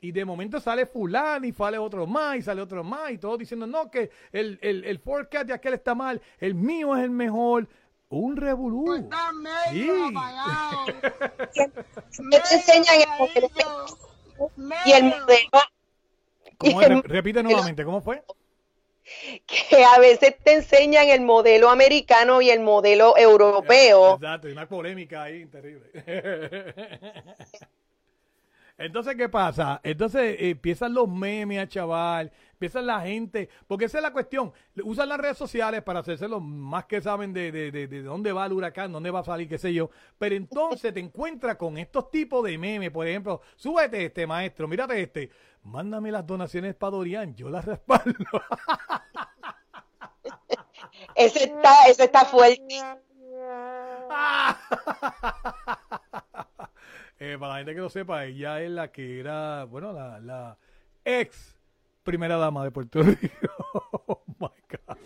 [0.00, 3.38] Y de momento sale fulano y sale otro más y sale otro más y todos
[3.38, 7.10] diciendo, no, que el, el, el forecast de aquel está mal, el mío es el
[7.10, 7.68] mejor
[8.10, 8.84] un revolú.
[8.86, 10.14] Pues está medio sí.
[10.14, 10.86] apagado.
[12.30, 13.48] te enseñan el modelo.
[14.84, 17.02] Y el modelo.
[17.04, 18.22] Repite nuevamente, ¿cómo fue?
[19.46, 24.14] Que a veces te enseñan el modelo americano y el modelo europeo.
[24.14, 25.90] Exacto, hay una polémica ahí terrible.
[28.78, 29.80] Entonces, ¿qué pasa?
[29.82, 34.52] Entonces eh, empiezan los memes, chaval, empiezan la gente, porque esa es la cuestión.
[34.84, 38.32] Usan las redes sociales para hacerse los más que saben de, de, de, de, dónde
[38.32, 39.88] va el huracán, dónde va a salir, qué sé yo.
[40.18, 45.00] Pero entonces te encuentras con estos tipos de memes, por ejemplo, súbete este maestro, mírate
[45.00, 45.30] este,
[45.62, 48.12] mándame las donaciones para Dorian, yo las respaldo.
[51.14, 52.78] ese está, ese está fuerte.
[57.22, 60.56] Eh, para la gente que no sepa, ella es la que era, bueno, la, la
[61.04, 61.59] ex
[62.10, 63.48] primera dama de Puerto Rico.
[64.06, 64.96] oh my God.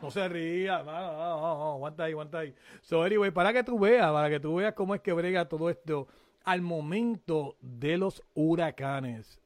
[0.00, 2.54] No se ría, no, no, no, aguanta ahí, aguanta ahí.
[2.80, 5.68] So, anyway, para que tú veas, para que tú veas cómo es que brega todo
[5.68, 6.08] esto
[6.44, 9.38] al momento de los huracanes.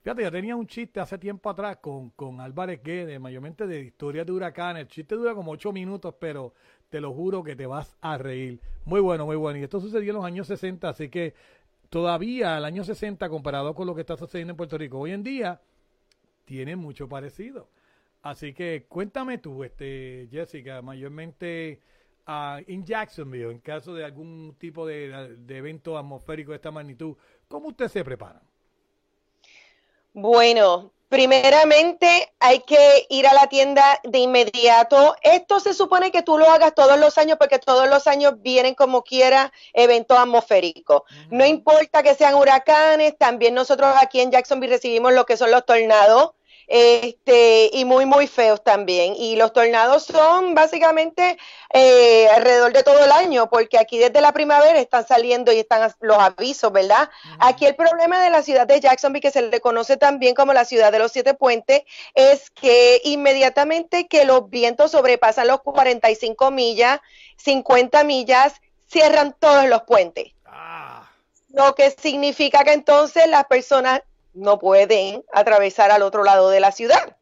[0.00, 4.24] Fíjate, yo tenía un chiste hace tiempo atrás con, con Álvarez Guedes, mayormente de historias
[4.24, 4.82] de huracanes.
[4.82, 6.54] El chiste dura como ocho minutos, pero
[6.88, 8.60] te lo juro que te vas a reír.
[8.84, 9.58] Muy bueno, muy bueno.
[9.58, 11.34] Y esto sucedió en los años 60, así que
[11.88, 15.22] todavía el año 60 comparado con lo que está sucediendo en Puerto Rico hoy en
[15.22, 15.60] día,
[16.44, 17.68] tiene mucho parecido.
[18.22, 21.80] Así que cuéntame tú, este, Jessica, mayormente
[22.26, 27.16] uh, en Jacksonville, en caso de algún tipo de, de evento atmosférico de esta magnitud,
[27.48, 28.42] ¿cómo usted se prepara?
[30.12, 35.14] Bueno, primeramente hay que ir a la tienda de inmediato.
[35.22, 38.74] Esto se supone que tú lo hagas todos los años porque todos los años vienen
[38.74, 41.02] como quiera eventos atmosféricos.
[41.30, 45.64] No importa que sean huracanes, también nosotros aquí en Jacksonville recibimos lo que son los
[45.64, 46.32] tornados
[46.66, 49.14] este, y muy, muy feos también.
[49.16, 51.38] Y los tornados son básicamente
[51.72, 55.92] eh, alrededor de todo el año, porque aquí desde la primavera están saliendo y están
[56.00, 57.08] los avisos, ¿verdad?
[57.38, 60.64] Aquí el problema de la ciudad de Jacksonville, que se le conoce también como la
[60.64, 61.82] ciudad de los siete puentes,
[62.14, 67.00] es que inmediatamente que los vientos sobrepasan los 45 millas,
[67.36, 68.54] 50 millas,
[68.88, 70.32] cierran todos los puentes.
[70.46, 71.10] Ah.
[71.50, 74.02] Lo que significa que entonces las personas
[74.36, 77.16] no pueden atravesar al otro lado de la ciudad.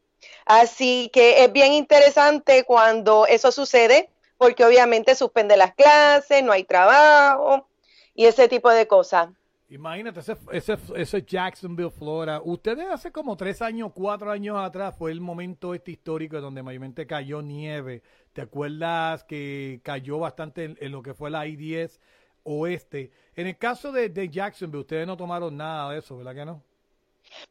[0.45, 6.65] Así que es bien interesante cuando eso sucede, porque obviamente suspende las clases, no hay
[6.65, 7.67] trabajo
[8.13, 9.29] y ese tipo de cosas.
[9.69, 12.39] Imagínate, ese, ese, ese, Jacksonville, Florida.
[12.43, 17.07] Ustedes hace como tres años, cuatro años atrás fue el momento este histórico donde mayormente
[17.07, 18.03] cayó nieve.
[18.33, 21.99] ¿Te acuerdas que cayó bastante en, lo que fue la I-10
[22.43, 23.11] oeste?
[23.35, 26.61] En el caso de, de Jacksonville, ustedes no tomaron nada de eso, ¿verdad que no?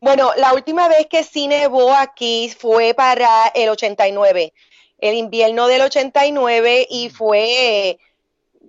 [0.01, 4.53] Bueno, la última vez que sí nevó aquí fue para el 89,
[4.99, 7.99] el invierno del 89 y fue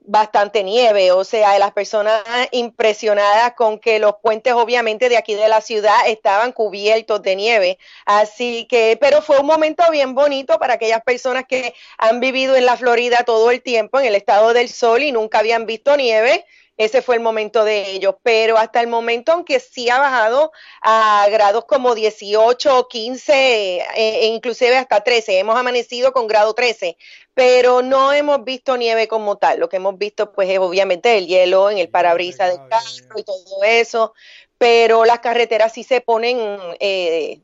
[0.07, 5.49] bastante nieve, o sea, las personas impresionadas con que los puentes obviamente de aquí de
[5.49, 7.79] la ciudad estaban cubiertos de nieve.
[8.05, 12.65] Así que, pero fue un momento bien bonito para aquellas personas que han vivido en
[12.65, 16.45] la Florida todo el tiempo, en el estado del sol y nunca habían visto nieve
[16.77, 18.15] ese fue el momento de ellos.
[18.23, 20.51] Pero hasta el momento, aunque sí ha bajado
[20.81, 26.97] a grados como 18, 15 e, e inclusive hasta 13, hemos amanecido con grado 13,
[27.33, 29.59] pero no hemos visto nieve como tal.
[29.59, 33.23] Lo que hemos visto, pues, es obviamente el hielo en el parabrisas del carro y
[33.23, 34.13] todo eso,
[34.57, 36.37] pero las carreteras sí se ponen
[36.79, 37.41] eh,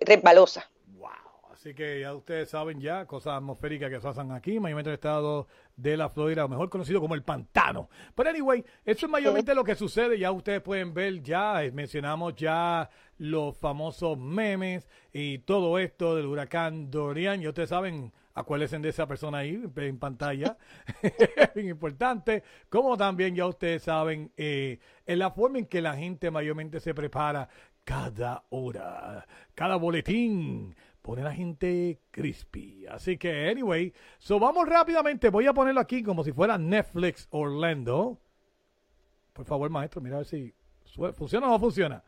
[0.00, 0.64] resbalosas.
[1.58, 4.94] Así que ya ustedes saben ya, cosas atmosféricas que se hacen aquí, mayormente en el
[4.94, 5.48] estado
[5.78, 7.88] de la Florida, mejor conocido como el pantano.
[8.14, 12.34] Pero anyway, eso es mayormente lo que sucede, ya ustedes pueden ver ya, eh, mencionamos
[12.34, 18.88] ya los famosos memes y todo esto del huracán Dorian, y ustedes saben, acuérdense de
[18.88, 20.56] esa persona ahí en pantalla,
[21.54, 26.32] bien importante, como también ya ustedes saben, eh, en la forma en que la gente
[26.32, 27.48] mayormente se prepara
[27.84, 30.74] cada hora, cada boletín
[31.08, 32.84] pone la gente crispy.
[32.86, 35.30] Así que, anyway, so vamos rápidamente.
[35.30, 38.20] Voy a ponerlo aquí como si fuera Netflix Orlando.
[39.32, 40.54] Por favor, maestro, mira a ver si
[41.14, 42.04] funciona o no funciona.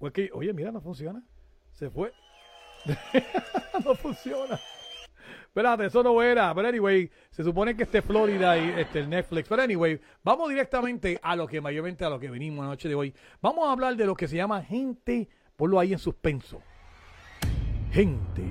[0.00, 1.22] oye, mira, no funciona.
[1.70, 2.12] Se fue.
[3.84, 4.58] no funciona.
[5.44, 6.52] Espérate, eso no era.
[6.52, 9.48] Pero anyway, se supone que esté Florida y este, Netflix.
[9.48, 12.96] Pero anyway, vamos directamente a lo que mayormente a lo que venimos la noche de
[12.96, 13.14] hoy.
[13.40, 16.60] Vamos a hablar de lo que se llama gente, ponlo ahí en suspenso
[17.92, 18.44] gente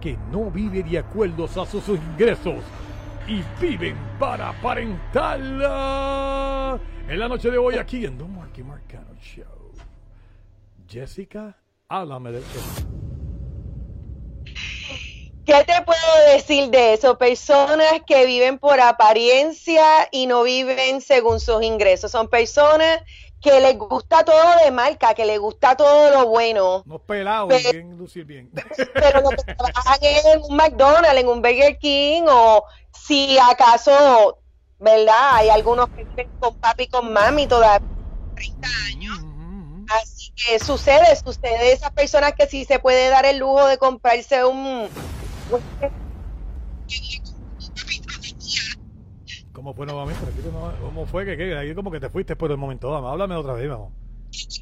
[0.00, 2.56] que no vive de acuerdo a sus ingresos
[3.26, 6.78] y viven para aparentarla.
[7.08, 9.72] En la noche de hoy aquí en Don Marky Marcano Show.
[10.88, 11.56] Jessica,
[11.88, 12.60] háblame de eso.
[15.46, 17.18] ¿Qué te puedo decir de eso?
[17.18, 22.12] Personas que viven por apariencia y no viven según sus ingresos.
[22.12, 23.00] Son personas
[23.40, 26.82] que les gusta todo de marca, que les gusta todo lo bueno.
[26.86, 28.50] No pelados, pero, bien lucir bien.
[28.94, 34.38] Pero lo que trabajan en un McDonald's, en un Burger King, o si acaso,
[34.78, 35.34] ¿verdad?
[35.34, 37.86] Hay algunos que viven con papi y con mami todavía
[38.34, 39.18] 30 años.
[40.02, 44.44] Así que sucede, sucede esas personas que sí se puede dar el lujo de comprarse
[44.44, 44.88] un
[49.60, 50.22] ¿Cómo fue nuevamente?
[50.80, 52.88] ¿Cómo fue que, que ahí como que te fuiste por el momento?
[52.88, 53.92] Vamos, háblame otra vez, vamos.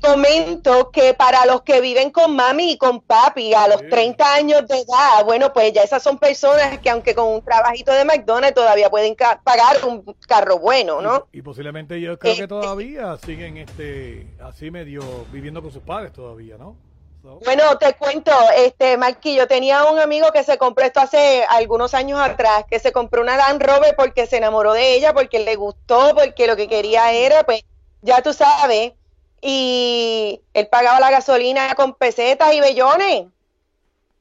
[0.03, 4.67] Comento que para los que viven con mami y con papi a los 30 años
[4.67, 8.57] de edad, bueno, pues ya esas son personas que aunque con un trabajito de McDonald's
[8.57, 11.29] todavía pueden pagar un carro bueno, ¿no?
[11.31, 16.13] Y, posiblemente yo creo que este todavía siguen este así medio viviendo con sus padres
[16.13, 16.75] todavía, ¿no?
[17.23, 21.95] Bueno, te cuento, este, Marquis, yo tenía un amigo que se compró esto hace algunos
[21.95, 25.57] años atrás, que se compró una Land Rover porque se enamoró de ella, porque le
[25.57, 27.65] gustó, porque lo que quería era, pues,
[28.03, 28.93] ya tú sabes,
[29.41, 33.27] y él pagaba la gasolina con pesetas y bellones.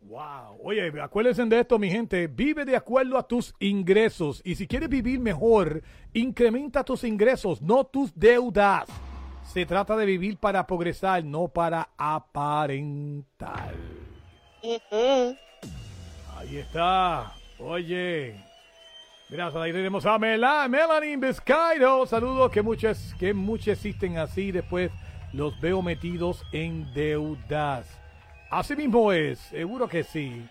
[0.01, 0.59] Wow.
[0.63, 2.27] Oye, acuérdense de esto, mi gente.
[2.27, 4.41] Vive de acuerdo a tus ingresos.
[4.43, 5.81] Y si quieres vivir mejor,
[6.13, 8.87] incrementa tus ingresos, no tus deudas.
[9.53, 13.73] Se trata de vivir para progresar, no para aparentar.
[16.37, 17.33] Ahí está.
[17.59, 18.35] Oye.
[19.29, 22.05] Mira, ahí tenemos a Melanie Vizcairo.
[22.05, 24.51] Saludos, que muchas, que muchos existen así.
[24.51, 24.91] Después
[25.33, 27.87] los veo metidos en deudas.
[28.49, 30.47] Así mismo es, seguro que sí.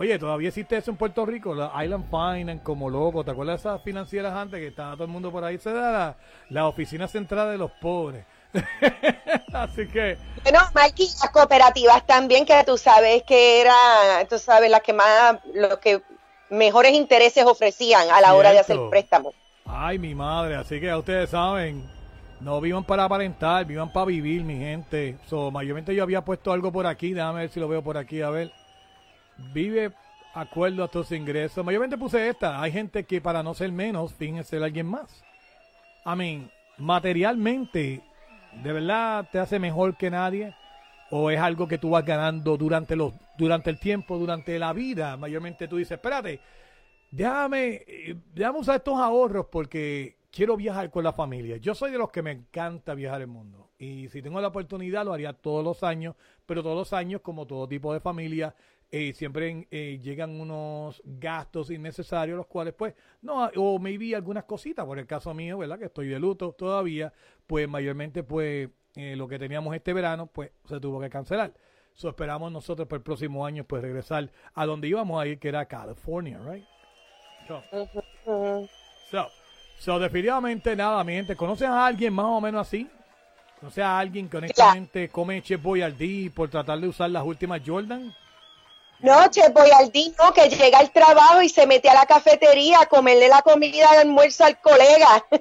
[0.00, 3.22] Oye, todavía existe eso en Puerto Rico, la Island Finance como loco.
[3.22, 5.58] ¿Te acuerdas de esas financieras antes que estaba todo el mundo por ahí?
[5.58, 6.16] Se da
[6.48, 8.24] la, oficina central de los pobres.
[9.52, 10.16] Así que.
[10.42, 13.74] Bueno, Mikey, las cooperativas también, que tú sabes que era,
[14.26, 16.00] tú sabes, las que más, los que
[16.48, 19.34] mejores intereses ofrecían a la hora de hacer préstamo.
[19.66, 21.86] Ay, mi madre, así que ya ustedes saben,
[22.40, 25.18] no vivan para aparentar, vivan para vivir, mi gente.
[25.28, 28.22] So, mayormente yo había puesto algo por aquí, déjame ver si lo veo por aquí,
[28.22, 28.50] a ver
[29.52, 29.92] vive
[30.34, 31.64] acuerdo a tus ingresos.
[31.64, 32.60] Mayormente puse esta.
[32.60, 35.22] Hay gente que para no ser menos finge ser alguien más.
[36.06, 38.02] I mean, materialmente,
[38.62, 40.54] ¿de verdad te hace mejor que nadie?
[41.10, 45.16] ¿O es algo que tú vas ganando durante, los, durante el tiempo, durante la vida?
[45.16, 46.40] Mayormente tú dices, espérate,
[47.10, 47.84] déjame,
[48.32, 51.56] déjame usar estos ahorros porque quiero viajar con la familia.
[51.56, 53.70] Yo soy de los que me encanta viajar el mundo.
[53.78, 56.14] Y si tengo la oportunidad, lo haría todos los años.
[56.46, 58.54] Pero todos los años, como todo tipo de familia,
[58.92, 64.84] eh, siempre eh, llegan unos gastos innecesarios, los cuales pues, no, o maybe algunas cositas,
[64.84, 65.78] por el caso mío, ¿verdad?
[65.78, 67.12] Que estoy de luto todavía,
[67.46, 71.54] pues mayormente pues eh, lo que teníamos este verano pues se tuvo que cancelar.
[71.94, 75.48] So esperamos nosotros por el próximo año pues regresar a donde íbamos a ir, que
[75.48, 76.64] era California, right?
[79.10, 79.28] So,
[79.78, 82.88] so, definitivamente nada, mi gente, ¿conoces a alguien más o menos así?
[83.60, 88.12] ¿Conoces a alguien que honestamente come Chef Boyardee por tratar de usar las últimas Jordan?
[89.02, 92.86] Noche, voy al dino que llega al trabajo y se mete a la cafetería a
[92.86, 95.24] comerle la comida de almuerzo al colega.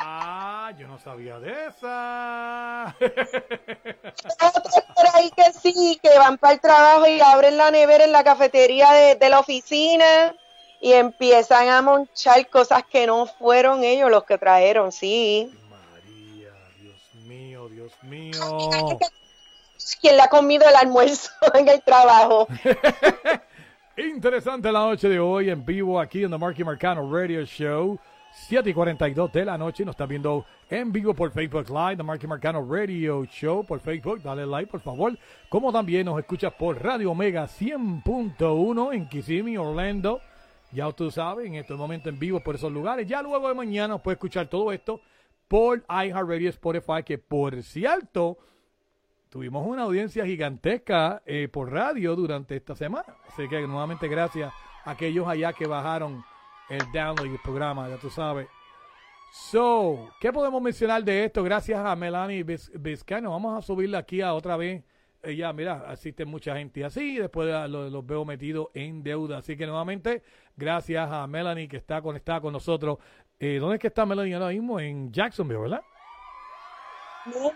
[0.00, 2.94] Ah, yo no sabía de esa.
[3.00, 8.12] Otros por ahí que sí, que van para el trabajo y abren la nevera en
[8.12, 10.36] la cafetería de, la oficina
[10.80, 15.50] y empiezan a monchar cosas que no fueron ellos los que trajeron, sí.
[15.68, 18.98] María, Dios mío, Dios mío
[19.96, 22.48] quien le ha comido el almuerzo en el trabajo.
[23.96, 27.98] Interesante la noche de hoy en vivo aquí en The Marky Marcano Radio Show.
[28.46, 29.84] 7 y 42 de la noche.
[29.84, 34.22] Nos está viendo en vivo por Facebook Live, The Marky Marcano Radio Show por Facebook.
[34.22, 35.18] Dale like, por favor.
[35.48, 40.20] Como también nos escuchas por Radio Omega 100.1 en Kissimmee, Orlando.
[40.70, 43.06] Ya tú sabes, en este momento en vivo por esos lugares.
[43.08, 45.00] Ya luego de mañana puedes escuchar todo esto
[45.48, 48.38] por iHeartRadio Spotify, que por cierto
[49.28, 53.16] tuvimos una audiencia gigantesca eh, por radio durante esta semana.
[53.28, 54.52] Así que nuevamente gracias
[54.84, 56.24] a aquellos allá que bajaron
[56.68, 58.48] el download y el programa, ya tú sabes.
[59.30, 61.42] So, ¿qué podemos mencionar de esto?
[61.42, 63.30] Gracias a Melanie Vizcano.
[63.30, 64.84] Vamos a subirla aquí a otra vez.
[65.22, 69.38] Ella, mira, asiste mucha gente así, después los, veo metidos en deuda.
[69.38, 70.22] Así que nuevamente,
[70.56, 72.98] gracias a Melanie que está conectada con nosotros.
[73.38, 74.80] Eh, ¿Dónde es que está Melanie ahora mismo?
[74.80, 75.82] En Jacksonville, ¿verdad?
[77.26, 77.52] No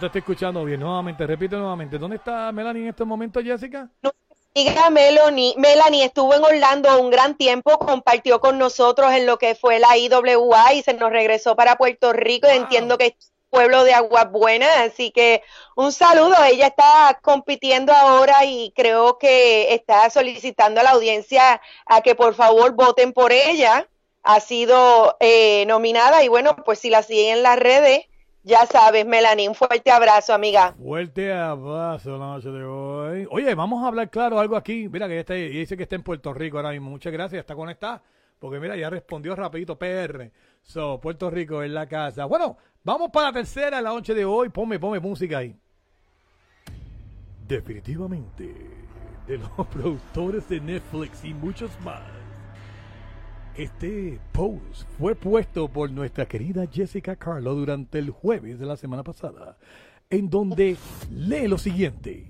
[0.00, 0.80] te estoy escuchando bien.
[0.80, 1.98] Nuevamente, repite nuevamente.
[1.98, 3.88] ¿Dónde está Melanie en este momento, Jessica?
[4.02, 4.12] No,
[4.54, 5.54] diga Melanie.
[5.56, 9.96] Melanie estuvo en Orlando un gran tiempo, compartió con nosotros en lo que fue la
[9.96, 12.48] IWA y se nos regresó para Puerto Rico.
[12.48, 15.42] Entiendo que es pueblo de Aguas Buenas, así que
[15.74, 16.34] un saludo.
[16.44, 22.34] Ella está compitiendo ahora y creo que está solicitando a la audiencia a que por
[22.34, 23.88] favor voten por ella.
[24.22, 28.06] Ha sido eh, nominada y bueno, pues si la siguen en las redes
[28.42, 30.74] ya sabes, Melanie, un fuerte abrazo, amiga.
[30.74, 33.26] Fuerte abrazo la noche de hoy.
[33.30, 34.88] Oye, vamos a hablar claro algo aquí.
[34.88, 36.90] Mira que está, dice que está en Puerto Rico ahora mismo.
[36.90, 38.02] Muchas gracias, está conectada.
[38.38, 40.30] Porque mira, ya respondió rapidito PR.
[40.62, 42.24] So, Puerto Rico en la casa.
[42.26, 44.48] Bueno, vamos para la tercera la noche de hoy.
[44.48, 45.54] Ponme, ponme música ahí.
[47.46, 48.54] Definitivamente,
[49.26, 52.02] de los productores de Netflix y muchos más
[53.58, 59.02] este post fue puesto por nuestra querida Jessica Carlo durante el jueves de la semana
[59.02, 59.58] pasada,
[60.10, 60.76] en donde
[61.10, 62.24] lee lo siguiente.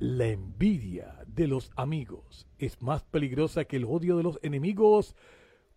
[0.00, 5.14] La envidia de los amigos es más peligrosa que el odio de los enemigos.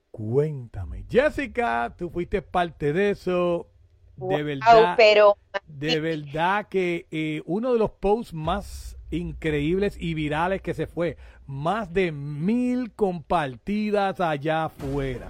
[0.10, 3.70] Cuéntame, Jessica, tú fuiste parte de eso.
[4.16, 5.38] de verdad, pero...
[5.68, 11.18] de verdad que eh, uno de los posts más increíbles y virales que se fue,
[11.52, 15.28] más de mil compartidas allá afuera.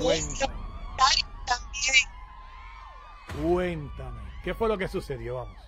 [0.00, 0.54] Cuéntame.
[3.42, 5.36] Cuéntame, ¿qué fue lo que sucedió?
[5.36, 5.58] Vamos.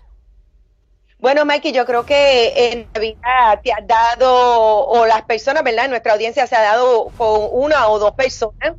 [1.19, 5.85] Bueno, Mikey, yo creo que en Navidad te has dado, o las personas, ¿verdad?
[5.85, 8.75] En nuestra audiencia se ha dado con una o dos personas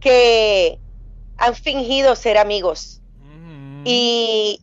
[0.00, 0.78] que
[1.38, 3.00] han fingido ser amigos.
[3.20, 3.84] Mm.
[3.86, 4.60] Y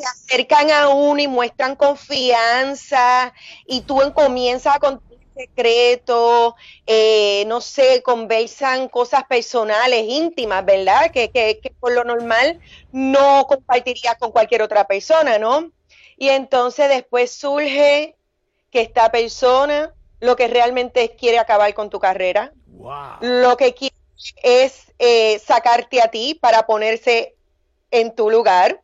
[0.00, 3.32] se acercan a uno y muestran confianza
[3.66, 6.54] y tú comienzas a contar secreto,
[6.86, 11.10] eh, no sé, conversan cosas personales, íntimas, ¿verdad?
[11.10, 12.60] Que, que, que por lo normal
[12.92, 15.70] no compartirías con cualquier otra persona, ¿no?
[16.18, 18.16] Y entonces después surge
[18.70, 22.52] que esta persona lo que realmente es, quiere acabar con tu carrera.
[23.20, 23.96] Lo que quiere
[24.42, 27.34] es eh, sacarte a ti para ponerse
[27.90, 28.82] en tu lugar.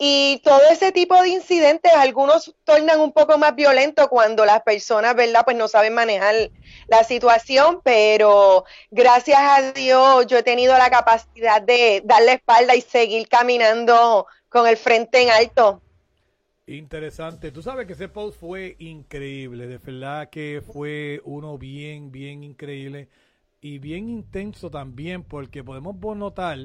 [0.00, 5.16] Y todo ese tipo de incidentes, algunos tornan un poco más violentos cuando las personas,
[5.16, 5.42] ¿verdad?
[5.44, 6.52] Pues no saben manejar
[6.86, 12.80] la situación, pero gracias a Dios yo he tenido la capacidad de darle espalda y
[12.80, 15.82] seguir caminando con el frente en alto.
[16.68, 17.50] Interesante.
[17.50, 19.66] Tú sabes que ese post fue increíble.
[19.66, 23.08] De verdad que fue uno bien, bien increíble
[23.60, 26.58] y bien intenso también porque podemos notar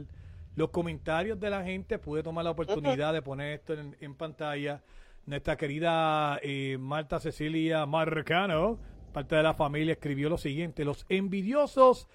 [0.56, 1.99] los comentarios de la gente.
[1.99, 4.84] Pude tomar la oportunidad de poner esto en, pantalla.
[5.26, 8.78] Nuestra querida eh, Marta Cecilia Marcano,
[9.14, 10.84] parte de la familia, escribió lo siguiente.
[10.84, 12.08] Los envidiosos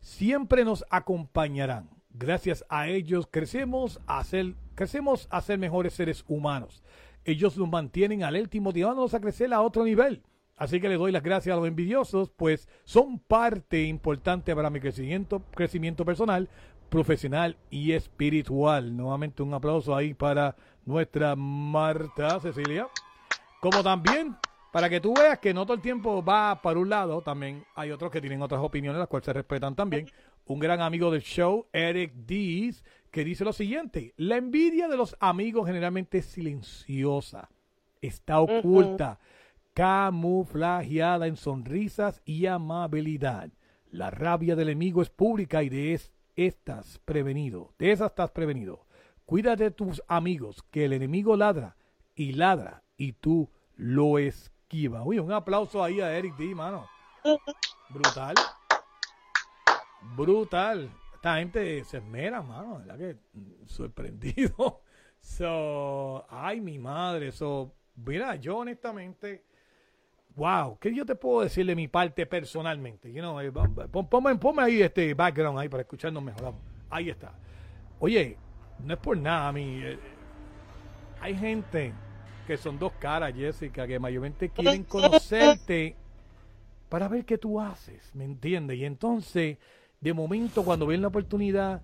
[0.00, 1.90] siempre nos acompañarán.
[2.10, 6.82] Gracias a ellos crecemos a ser, crecemos a ser mejores seres humanos
[7.24, 10.22] ellos nos mantienen alerta y motivándonos a crecer a otro nivel.
[10.56, 14.78] Así que le doy las gracias a los envidiosos, pues son parte importante para mi
[14.78, 16.48] crecimiento, crecimiento personal,
[16.88, 18.96] profesional y espiritual.
[18.96, 22.88] Nuevamente un aplauso ahí para nuestra Marta Cecilia.
[23.60, 24.36] Como también
[24.74, 27.92] para que tú veas que no todo el tiempo va para un lado, también hay
[27.92, 30.10] otros que tienen otras opiniones, las cuales se respetan también.
[30.46, 32.82] Un gran amigo del show, Eric Dees,
[33.12, 37.50] que dice lo siguiente, la envidia de los amigos generalmente es silenciosa,
[38.02, 39.20] está oculta,
[39.74, 43.50] camuflajeada en sonrisas y amabilidad.
[43.92, 45.92] La rabia del enemigo es pública y de
[46.36, 48.86] estas prevenido, de esas estás prevenido.
[49.26, 51.76] Cuídate de tus amigos, que el enemigo ladra
[52.14, 55.02] y ladra y tú lo esquivas.
[55.04, 56.86] Uy, un aplauso ahí a Eric D, mano.
[57.90, 58.34] Brutal.
[60.16, 60.90] Brutal
[61.24, 63.16] esta gente se esmera, mano, ¿verdad que
[63.66, 64.82] sorprendido?
[65.20, 69.46] So, ay, mi madre, so, mira, yo honestamente,
[70.36, 73.12] wow, ¿qué yo te puedo decir de mi parte personalmente?
[73.12, 76.54] You know, eh, ponme, ahí este background ahí para escucharnos mejor.
[76.90, 77.32] Ahí está.
[78.00, 78.36] Oye,
[78.84, 79.98] no es por nada, a mí, eh,
[81.20, 81.92] hay gente
[82.46, 85.96] que son dos caras, Jessica, que mayormente quieren conocerte
[86.88, 88.78] para ver qué tú haces, ¿me entiendes?
[88.78, 89.58] Y entonces
[90.00, 91.80] de momento cuando ven la oportunidad,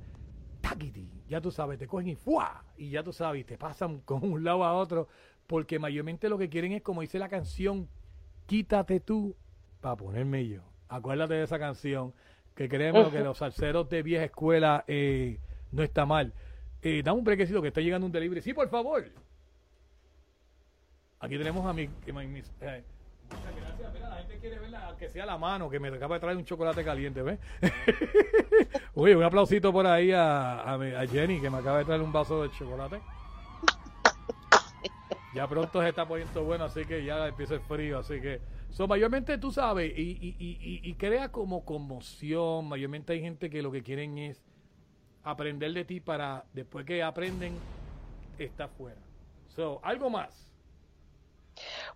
[1.29, 2.65] ya tú sabes, te cogen y ¡fua!
[2.77, 5.09] Y ya tú sabes, te pasan con un lado a otro,
[5.47, 7.89] porque mayormente lo que quieren es, como dice la canción,
[8.51, 9.37] quítate tú
[9.81, 10.63] para ponerme yo.
[10.89, 12.13] Acuérdate de esa canción,
[12.57, 15.39] que creemos que los salseros de vieja escuela eh,
[15.71, 16.33] no está mal.
[16.83, 18.41] Eh, dame un brequecito que está llegando un delivery.
[18.41, 19.05] Sí, por favor.
[21.21, 21.83] Aquí tenemos a mi...
[21.83, 23.93] Eh, Muchas gracias.
[23.93, 26.45] Mira, la gente quiere ver que sea la mano, que me acaba de traer un
[26.45, 27.39] chocolate caliente, ¿ves?
[28.95, 32.43] Oye, un aplausito por ahí a, a, Jenny, que me acaba de traer un vaso
[32.43, 33.01] de chocolate.
[35.35, 38.41] Ya pronto se está poniendo bueno, así que ya empieza el frío, así que...
[38.71, 43.73] So, mayormente tú sabes, y, y, y, crea como conmoción, mayormente hay gente que lo
[43.73, 44.41] que quieren es
[45.25, 47.53] aprender de ti para, después que aprenden,
[48.39, 49.01] está fuera.
[49.49, 50.51] So, algo más.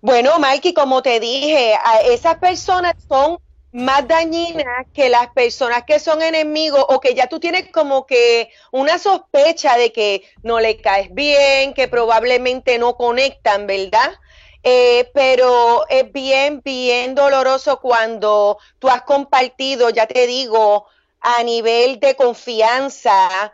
[0.00, 1.74] Bueno, Mikey, como te dije,
[2.06, 3.38] esas personas son
[3.74, 8.50] más dañinas que las personas que son enemigos o que ya tú tienes como que
[8.70, 14.14] una sospecha de que no le caes bien, que probablemente no conectan, ¿verdad?
[14.62, 20.86] Eh, pero es bien, bien doloroso cuando tú has compartido, ya te digo,
[21.20, 23.52] a nivel de confianza,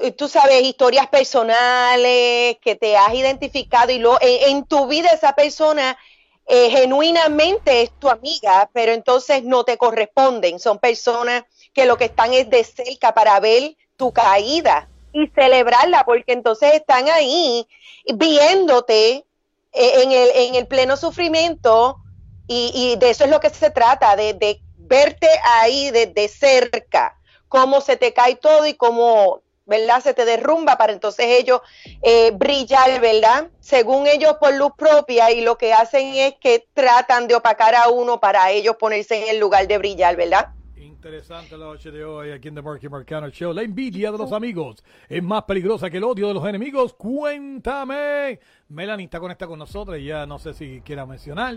[0.00, 5.34] eh, tú sabes, historias personales que te has identificado y lo, en, tu vida esa
[5.34, 5.98] persona
[6.46, 10.58] eh, genuinamente es tu amiga, pero entonces no te corresponden.
[10.58, 16.04] Son personas que lo que están es de cerca para ver tu caída y celebrarla,
[16.04, 17.66] porque entonces están ahí
[18.14, 19.24] viéndote
[19.72, 21.98] eh, en el, en el pleno sufrimiento
[22.46, 27.16] y, y, de eso es lo que se trata, de, de verte ahí desde cerca,
[27.48, 30.02] cómo se te cae todo y cómo ¿verdad?
[30.02, 31.60] Se te derrumba para entonces ellos
[32.02, 33.48] eh, brillar, ¿verdad?
[33.60, 37.88] Según ellos por luz propia y lo que hacen es que tratan de opacar a
[37.88, 40.52] uno para ellos ponerse en el lugar de brillar, ¿verdad?
[40.76, 43.52] Interesante la noche de hoy aquí en The Marky Marcano Show.
[43.52, 46.94] La envidia de los amigos es más peligrosa que el odio de los enemigos.
[46.94, 48.38] Cuéntame.
[48.68, 49.98] Melanie está conectada con nosotros.
[50.00, 51.56] Ya no sé si quiera mencionar.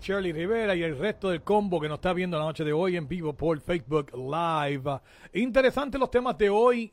[0.00, 2.96] Shirley Rivera y el resto del combo que nos está viendo la noche de hoy
[2.96, 5.00] en vivo por Facebook Live.
[5.34, 6.92] Interesantes los temas de hoy.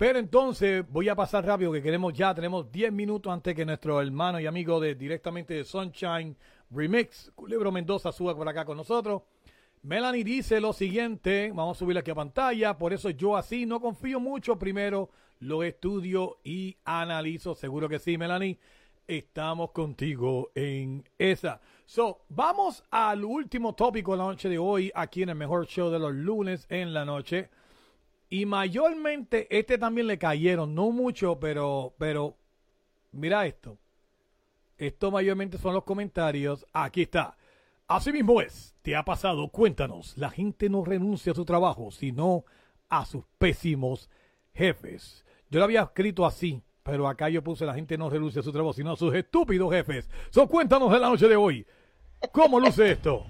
[0.00, 4.00] Pero entonces voy a pasar rápido que queremos ya, tenemos 10 minutos antes que nuestro
[4.00, 6.38] hermano y amigo de directamente de Sunshine
[6.70, 9.20] Remix, Culebro Mendoza, suba por acá con nosotros.
[9.82, 13.78] Melanie dice lo siguiente, vamos a subir aquí a pantalla, por eso yo así no
[13.78, 18.58] confío mucho, primero lo estudio y analizo, seguro que sí, Melanie,
[19.06, 21.60] estamos contigo en esa.
[21.84, 25.90] So, vamos al último tópico de la noche de hoy, aquí en el mejor show
[25.90, 27.50] de los lunes en la noche.
[28.32, 32.36] Y mayormente, este también le cayeron, no mucho, pero, pero,
[33.10, 33.76] mira esto.
[34.78, 36.64] Esto mayormente son los comentarios.
[36.72, 37.36] Aquí está.
[37.88, 38.76] Así mismo es.
[38.82, 39.48] ¿Te ha pasado?
[39.48, 40.16] Cuéntanos.
[40.16, 42.44] La gente no renuncia a su trabajo, sino
[42.88, 44.08] a sus pésimos
[44.54, 45.26] jefes.
[45.50, 48.52] Yo lo había escrito así, pero acá yo puse la gente no renuncia a su
[48.52, 50.08] trabajo, sino a sus estúpidos jefes.
[50.30, 51.66] So, cuéntanos de la noche de hoy.
[52.32, 53.26] ¿Cómo luce esto?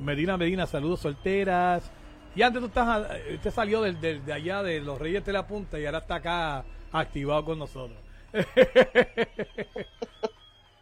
[0.00, 1.92] Medina, Medina, saludos solteras.
[2.34, 5.78] Y antes tú estás, usted salió del, de allá de los Reyes de la Punta
[5.78, 7.98] y ahora está acá activado con nosotros.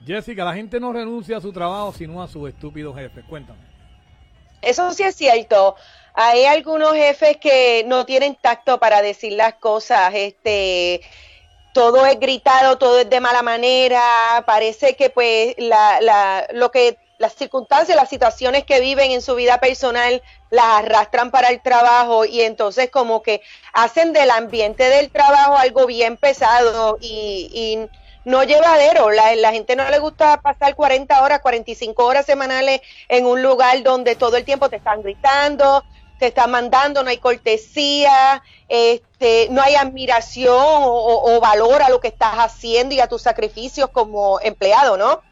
[0.07, 3.25] Jessica, la gente no renuncia a su trabajo sino a sus estúpidos jefes.
[3.29, 3.61] Cuéntame.
[4.63, 5.77] Eso sí es cierto.
[6.15, 10.13] Hay algunos jefes que no tienen tacto para decir las cosas.
[10.15, 11.03] Este,
[11.75, 14.01] todo es gritado, todo es de mala manera.
[14.47, 19.37] Parece que pues la, la, lo que las circunstancias, las situaciones que viven en su
[19.37, 20.21] vida personal
[20.51, 23.43] las arrastran para el trabajo y entonces como que
[23.73, 27.89] hacen del ambiente del trabajo algo bien pesado y, y
[28.25, 29.11] no llevadero.
[29.11, 34.17] La, gente no le gusta pasar 40 horas, 45 horas semanales en un lugar donde
[34.17, 35.85] todo el tiempo te están gritando,
[36.19, 42.01] te están mandando, no hay cortesía, este, no hay admiración o, o valor a lo
[42.01, 45.23] que estás haciendo y a tus sacrificios como empleado, ¿no?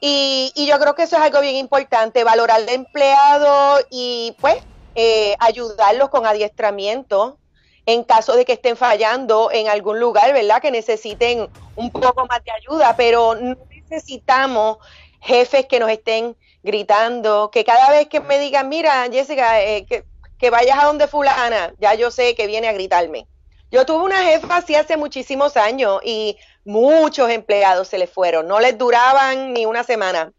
[0.00, 4.56] Y, y, yo creo que eso es algo bien importante, valorar al empleado y pues
[4.94, 7.38] eh, ayudarlos con adiestramiento
[7.86, 10.60] en caso de que estén fallando en algún lugar, ¿verdad?
[10.62, 13.56] Que necesiten un poco más de ayuda, pero no
[13.90, 14.78] necesitamos
[15.20, 20.04] jefes que nos estén gritando, que cada vez que me digan, mira, Jessica, eh, que,
[20.38, 23.26] que vayas a donde fulana, ya yo sé que viene a gritarme.
[23.70, 28.60] Yo tuve una jefa así hace muchísimos años y muchos empleados se les fueron, no
[28.60, 30.32] les duraban ni una semana.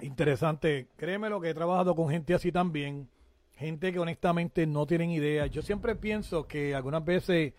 [0.00, 3.08] Interesante, créeme lo que he trabajado con gente así también,
[3.54, 5.46] gente que honestamente no tienen idea.
[5.46, 7.52] Yo siempre pienso que algunas veces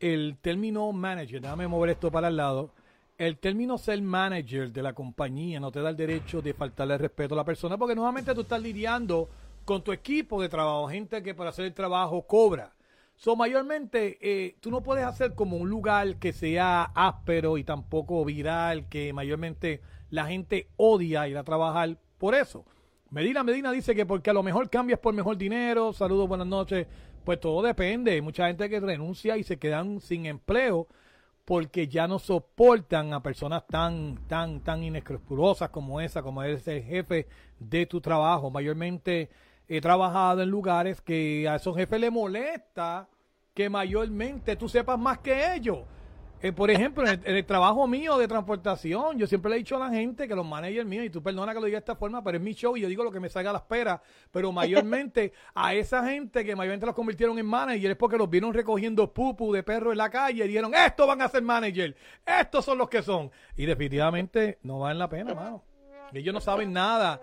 [0.00, 2.70] el término manager, déjame mover esto para el lado,
[3.18, 7.34] el término ser manager de la compañía no te da el derecho de faltarle respeto
[7.34, 9.28] a la persona porque nuevamente tú estás lidiando
[9.64, 12.72] con tu equipo de trabajo, gente que para hacer el trabajo cobra.
[13.16, 18.24] So, mayormente, eh, tú no puedes hacer como un lugar que sea áspero y tampoco
[18.24, 22.64] viral, que mayormente la gente odia ir a trabajar por eso.
[23.10, 26.86] Medina Medina dice que porque a lo mejor cambias por mejor dinero, saludos, buenas noches,
[27.24, 28.12] pues todo depende.
[28.12, 30.86] Hay mucha gente que renuncia y se quedan sin empleo
[31.46, 36.82] porque ya no soportan a personas tan, tan, tan inescrupulosas como esa, como eres el
[36.82, 37.28] jefe
[37.60, 38.50] de tu trabajo.
[38.50, 39.30] Mayormente
[39.68, 43.08] he trabajado en lugares que a esos jefes les molesta
[43.54, 45.78] que mayormente tú sepas más que ellos.
[46.42, 49.78] Eh, por ejemplo, en el, trabajo mío de transportación, yo siempre le he dicho a
[49.78, 52.22] la gente que los managers míos, y tú perdona que lo diga de esta forma,
[52.22, 54.52] pero es mi show y yo digo lo que me salga a la espera, pero
[54.52, 59.12] mayormente a esa gente que mayormente los convirtieron en managers es porque los vieron recogiendo
[59.14, 61.96] pupu de perro en la calle y dijeron, estos van a ser managers,
[62.26, 63.30] estos son los que son.
[63.56, 65.64] Y definitivamente no valen la pena, mano.
[66.12, 67.20] Ellos no saben nada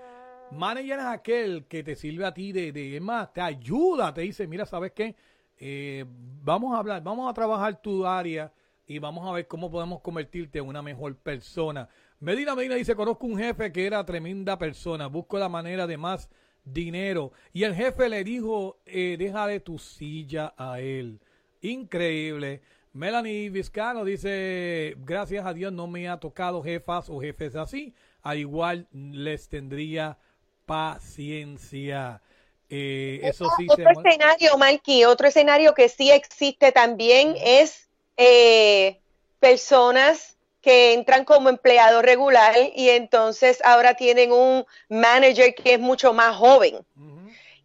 [0.58, 4.47] Manager es aquel que te sirve a ti de, de más, te ayuda, te dice,
[4.47, 5.16] mira, ¿sabes qué?
[5.58, 6.06] Eh,
[6.43, 8.51] vamos a hablar, vamos a trabajar tu área
[8.86, 11.88] y vamos a ver cómo podemos convertirte en una mejor persona.
[12.20, 16.30] Medina Medina dice, conozco un jefe que era tremenda persona, busco la manera de más
[16.64, 17.32] dinero.
[17.51, 21.20] Y el jefe le dijo, eh, déjale tu silla a él.
[21.62, 22.62] Increíble.
[22.93, 27.93] Melanie Vizcano dice, gracias a Dios no me ha tocado jefas o jefes así.
[28.22, 30.18] Al igual les tendría
[30.66, 32.22] paciencia.
[32.70, 37.88] Eh, eso sí otro escenario, Mikey, otro escenario que sí existe también es
[38.18, 38.99] eh,
[39.39, 46.14] personas que entran como empleado regular y entonces ahora tienen un manager que es mucho
[46.14, 46.80] más joven.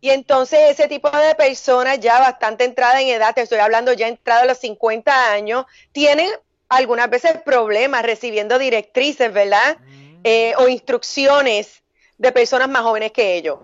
[0.01, 4.09] Y entonces ese tipo de personas ya bastante entrada en edad, te estoy hablando ya
[4.09, 6.29] entrada a los 50 años, tienen
[6.69, 9.79] algunas veces problemas recibiendo directrices, ¿verdad?
[10.25, 11.83] Eh, o instrucciones
[12.19, 13.61] de personas más jóvenes que ellos.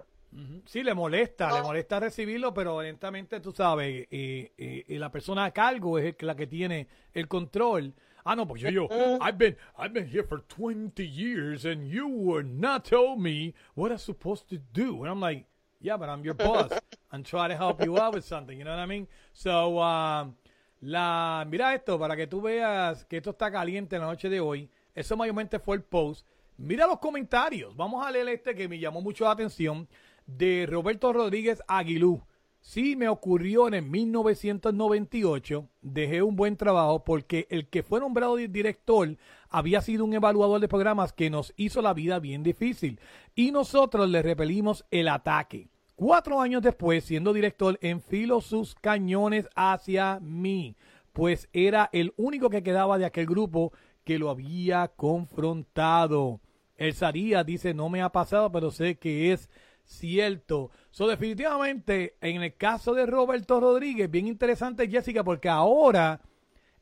[0.66, 5.50] Sí, le molesta, le molesta recibirlo, pero lentamente tú sabes, y, y, la persona a
[5.52, 7.92] cargo es la que tiene el control.
[8.24, 8.88] Ah, no, pues yo, yo,
[9.20, 13.92] I've been, I've been here for 20 years and you were not told me what
[13.92, 15.04] I'm supposed to do.
[15.04, 15.44] And I'm like,
[15.80, 16.72] yeah, but I'm your boss.
[17.12, 19.06] I'm trying to help you out with something, you know what I mean?
[19.34, 20.34] So, um,
[20.80, 24.40] la, mira esto, para que tú veas que esto está caliente en la noche de
[24.40, 24.70] hoy.
[24.94, 26.26] Eso mayormente fue el post.
[26.56, 27.74] Mira los comentarios.
[27.76, 29.88] Vamos a leer este que me llamó mucho la atención
[30.26, 32.22] de Roberto Rodríguez Aguilú.
[32.60, 38.36] Sí me ocurrió en el 1998, dejé un buen trabajo porque el que fue nombrado
[38.36, 39.18] director
[39.50, 43.00] había sido un evaluador de programas que nos hizo la vida bien difícil
[43.34, 45.68] y nosotros le repelimos el ataque.
[45.94, 50.74] Cuatro años después, siendo director, enfilo sus cañones hacia mí,
[51.12, 53.72] pues era el único que quedaba de aquel grupo
[54.04, 56.40] que lo había confrontado.
[56.76, 59.48] El Saría dice, no me ha pasado, pero sé que es
[59.84, 60.70] cierto.
[60.90, 66.20] So, definitivamente, en el caso de Roberto Rodríguez, bien interesante, Jessica, porque ahora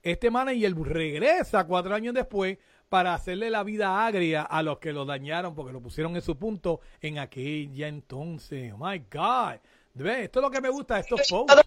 [0.02, 5.04] este manager regresa cuatro años después para hacerle la vida agria a los que lo
[5.04, 8.72] dañaron porque lo pusieron en su punto en aquella entonces.
[8.72, 9.60] Oh my God.
[9.94, 11.62] Esto es lo que me gusta de estos posts.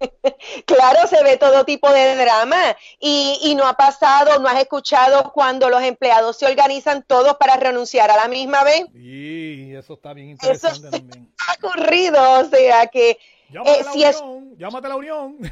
[0.66, 5.32] Claro, se ve todo tipo de drama y, y, no ha pasado, no has escuchado
[5.32, 8.86] cuando los empleados se organizan todos para renunciar a la misma vez.
[8.92, 11.32] Sí, eso está bien interesante también.
[11.46, 13.18] Ha ocurrido, o sea que
[13.50, 15.38] llámate, eh, la, si unión, llámate la unión.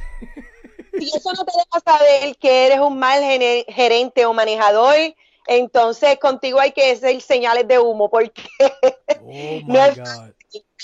[0.98, 3.20] Si eso no te deja saber que eres un mal
[3.68, 4.96] gerente o manejador,
[5.46, 8.42] entonces contigo hay que hacer señales de humo porque
[9.20, 10.00] oh no es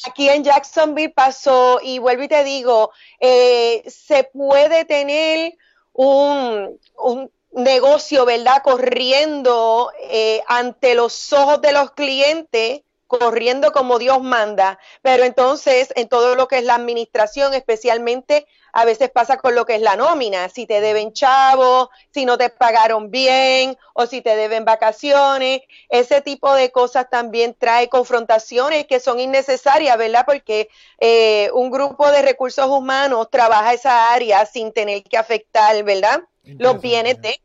[0.06, 5.54] aquí en Jacksonville pasó, y vuelvo y te digo, eh, se puede tener
[5.92, 8.62] un, un negocio, ¿verdad?
[8.62, 12.82] Corriendo eh, ante los ojos de los clientes
[13.18, 18.86] corriendo como Dios manda, pero entonces en todo lo que es la administración, especialmente a
[18.86, 22.48] veces pasa con lo que es la nómina, si te deben chavos, si no te
[22.48, 25.60] pagaron bien o si te deben vacaciones,
[25.90, 30.24] ese tipo de cosas también trae confrontaciones que son innecesarias, ¿verdad?
[30.26, 36.22] Porque eh, un grupo de recursos humanos trabaja esa área sin tener que afectar, ¿verdad?
[36.44, 37.40] Los bienes de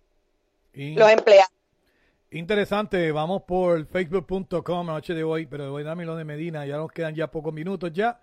[0.73, 1.56] los empleados.
[2.31, 6.75] Interesante, vamos por facebook.com noche de hoy, pero voy a darme lo de Medina, ya
[6.75, 8.19] nos quedan ya pocos minutos ya.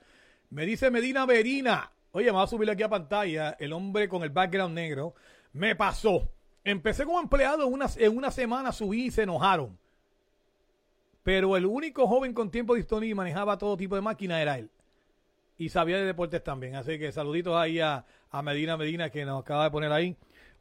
[0.51, 4.23] Me dice Medina Verina, oye, me va a subir aquí a pantalla, el hombre con
[4.23, 5.15] el background negro,
[5.55, 6.29] me pasó.
[6.65, 9.79] Empecé como empleado, en una, en una semana subí y se enojaron.
[11.23, 14.71] Pero el único joven con tiempo disponible y manejaba todo tipo de máquina era él.
[15.57, 16.75] Y sabía de deportes también.
[16.75, 20.15] Así que saluditos ahí a, a Medina Medina que nos acaba de poner ahí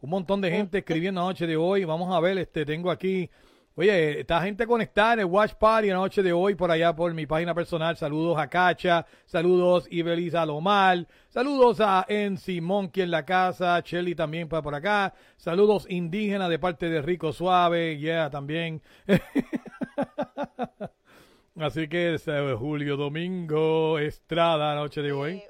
[0.03, 1.85] un montón de gente escribiendo la noche de hoy.
[1.85, 3.29] Vamos a ver, este, tengo aquí,
[3.75, 7.13] oye, está gente conectada en el Watch Party la noche de hoy por allá por
[7.13, 7.95] mi página personal.
[7.95, 14.49] Saludos a Cacha, saludos Ibeliza Lomar, saludos a Enzi Monkey en la casa, Shelly también
[14.49, 18.81] para por acá, saludos indígenas de parte de Rico Suave, yeah, también.
[21.55, 22.17] Así que
[22.59, 25.43] Julio Domingo Estrada, noche de hoy.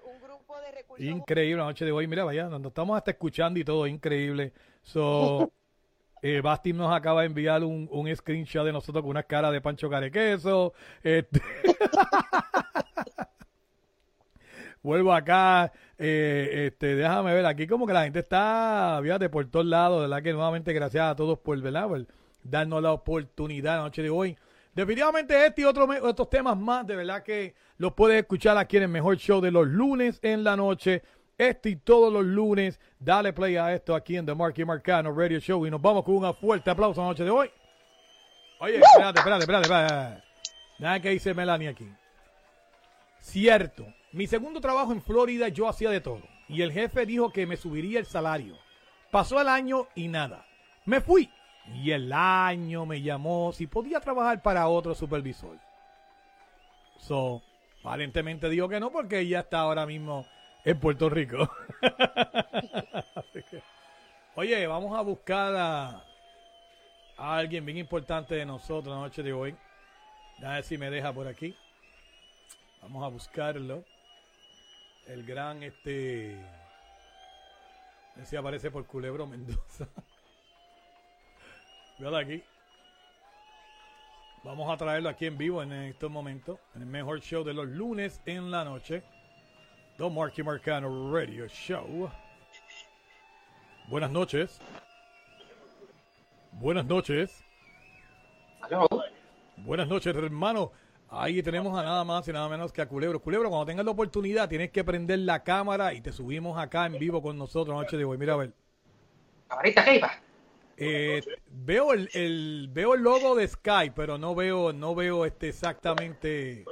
[0.99, 2.07] Increíble la noche de hoy.
[2.07, 4.53] Mira, vaya, nos estamos hasta escuchando y todo, increíble.
[4.81, 5.51] So,
[6.21, 9.61] eh, Basti nos acaba de enviar un, un screenshot de nosotros con una cara de
[9.61, 10.73] Pancho Carequeso.
[11.01, 11.41] Este...
[14.83, 19.65] Vuelvo acá, eh, este, déjame ver, aquí como que la gente está, fíjate, por todos
[19.65, 20.21] lados, ¿verdad?
[20.21, 21.87] Que nuevamente gracias a todos por, ¿verdad?
[21.87, 22.05] Por
[22.43, 24.37] darnos la oportunidad la noche de hoy.
[24.75, 28.83] Definitivamente este y otros estos temas más, de verdad que los puedes escuchar aquí en
[28.83, 31.03] el mejor show de los lunes en la noche.
[31.37, 32.79] Este y todos los lunes.
[32.99, 35.65] Dale play a esto aquí en The Marky Marcano Radio Show.
[35.65, 37.49] Y nos vamos con un fuerte aplauso la noche de hoy.
[38.59, 39.63] Oye, espérate, espérate, espérate.
[39.63, 40.23] espérate.
[40.79, 41.87] Nada que dice Melanie aquí.
[43.19, 43.85] Cierto.
[44.11, 46.21] Mi segundo trabajo en Florida yo hacía de todo.
[46.47, 48.57] Y el jefe dijo que me subiría el salario.
[49.11, 50.45] Pasó el año y nada.
[50.85, 51.29] Me fui.
[51.71, 55.57] Y el año me llamó si podía trabajar para otro supervisor.
[56.99, 57.41] So,
[57.81, 60.25] aparentemente dijo que no porque ella está ahora mismo
[60.65, 61.49] en Puerto Rico.
[64.35, 66.03] oye, vamos a buscar a,
[67.17, 69.55] alguien bien importante de nosotros la noche de hoy.
[70.43, 71.55] A ver si me deja por aquí.
[72.81, 73.83] Vamos a buscarlo.
[75.07, 76.37] El gran este.
[78.23, 79.87] Si aparece por Culebro Mendoza.
[82.11, 82.43] aquí.
[84.43, 87.67] Vamos a traerlo aquí en vivo en estos momentos, en el mejor show de los
[87.67, 89.03] lunes en la noche.
[89.97, 92.09] The Marky Marcano Radio Show.
[93.87, 94.59] Buenas noches.
[96.51, 97.43] Buenas noches.
[99.57, 100.71] Buenas noches, hermano.
[101.09, 103.21] Ahí tenemos a nada más y nada menos que a Culebro.
[103.21, 106.99] Culebro, cuando tengas la oportunidad, tienes que prender la cámara y te subimos acá en
[106.99, 108.17] vivo con nosotros noche de hoy.
[108.17, 108.51] Mira a ver.
[109.47, 110.22] Camarita.
[110.77, 116.65] Eh, veo el, veo el logo de Sky, pero no veo no veo este exactamente.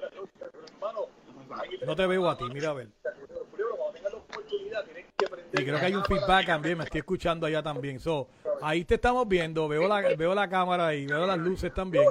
[1.85, 2.89] No te veo a ti, mira a ver.
[5.53, 7.99] Y creo que hay un feedback también, me estoy escuchando allá también.
[7.99, 8.27] So,
[8.61, 12.05] ahí te estamos viendo, veo la, veo la cámara y veo las luces también.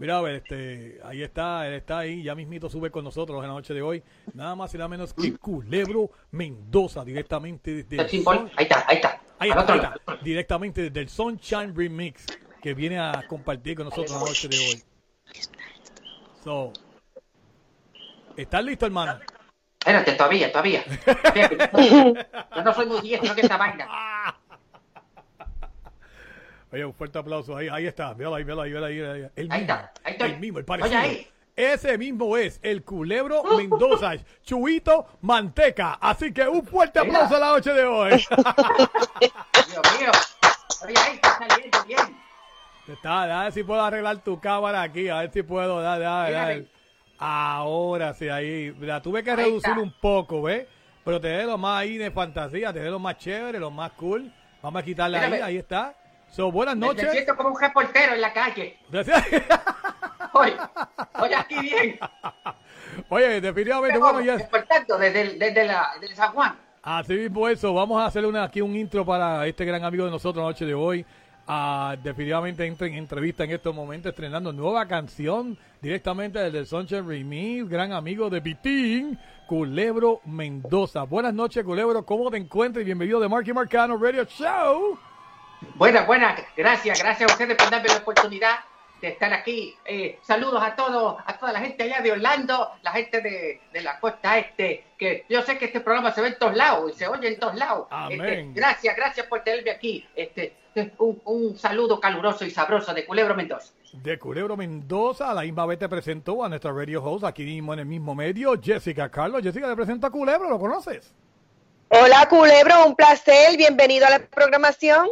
[0.00, 3.48] Mira, a ver, este, ahí está, él está ahí, ya mismito sube con nosotros en
[3.48, 4.02] la noche de hoy.
[4.32, 7.96] Nada más y nada menos que Culebro Mendoza, directamente desde...
[7.96, 8.26] El
[8.56, 9.20] ahí está, ahí está.
[9.38, 12.24] Ahí está, ahí está, directamente desde el Sunshine Remix,
[12.62, 14.82] que viene a compartir con nosotros en la noche de hoy.
[16.44, 16.72] So,
[18.38, 19.20] ¿Estás listo, hermano?
[19.78, 20.82] Espérate, todavía, todavía.
[22.56, 23.86] Yo no soy muy diestro que esta vaina.
[26.72, 27.56] Oye, un fuerte aplauso.
[27.56, 28.14] Ahí, ahí está.
[28.14, 29.22] Míralo ahí, míralo ahí, míralo ahí.
[29.22, 29.30] ahí.
[29.36, 30.30] El ahí mismo, está, ahí estoy.
[30.30, 30.98] El mismo, el parecido.
[31.00, 31.26] Oye, ahí.
[31.56, 34.12] Ese mismo es el culebro Mendoza,
[34.42, 35.98] Chuito Manteca.
[36.00, 38.10] Así que un fuerte aplauso a la noche de hoy.
[39.20, 40.10] Dios mío.
[40.84, 42.16] Oye, ahí está saliendo bien.
[42.88, 46.30] Está, a ver si puedo arreglar tu cámara aquí, a ver si puedo, da, da,
[46.30, 46.62] da.
[47.18, 48.74] Ahora sí, ahí.
[48.80, 49.80] La tuve que Ahí reducir está.
[49.82, 50.66] un poco, ¿ves?
[51.04, 53.92] Pero te dé lo más ahí de fantasía, te dé lo más chévere, lo más
[53.92, 54.32] cool.
[54.62, 55.94] Vamos a quitarle ahí, ahí está.
[56.30, 57.10] So, buenas Me, me noches.
[57.12, 58.78] siento como un reportero en la calle.
[60.32, 60.56] Oye,
[61.20, 61.98] oye, aquí bien.
[63.08, 64.36] Oye, definitivamente, bueno, ya.
[64.36, 66.56] Reportando desde, desde, la, desde San Juan.
[66.82, 70.10] Así mismo eso, vamos a hacerle una, aquí un intro para este gran amigo de
[70.12, 71.04] nosotros la noche de hoy.
[71.48, 77.06] Ah, definitivamente entra en entrevista en estos momentos estrenando nueva canción directamente desde el Sunshine
[77.06, 79.18] Remix, gran amigo de Pitín,
[79.48, 81.02] Culebro Mendoza.
[81.02, 82.82] Buenas noches, Culebro, ¿cómo te encuentras?
[82.82, 84.96] Y bienvenido de Marky Marcano Radio Show.
[85.74, 88.56] Buenas, buenas, gracias, gracias a ustedes por darme la oportunidad
[89.00, 89.74] de estar aquí.
[89.84, 93.80] Eh, saludos a todos, a toda la gente allá de Orlando, la gente de, de
[93.82, 96.98] la costa este, que yo sé que este programa se ve en todos lados y
[96.98, 97.86] se oye en todos lados.
[97.90, 98.20] Amén.
[98.20, 100.06] Este, gracias, gracias por tenerme aquí.
[100.14, 100.54] Este,
[100.98, 103.72] un, un saludo caluroso y sabroso de Culebro Mendoza.
[103.92, 107.80] De Culebro Mendoza, la misma vez te presentó a nuestra radio host aquí mismo en
[107.80, 109.42] el mismo medio, Jessica Carlos.
[109.42, 111.12] Jessica te presenta a Culebro, ¿lo conoces?
[111.88, 113.56] Hola, Culebro, un placer.
[113.56, 115.08] Bienvenido a la programación.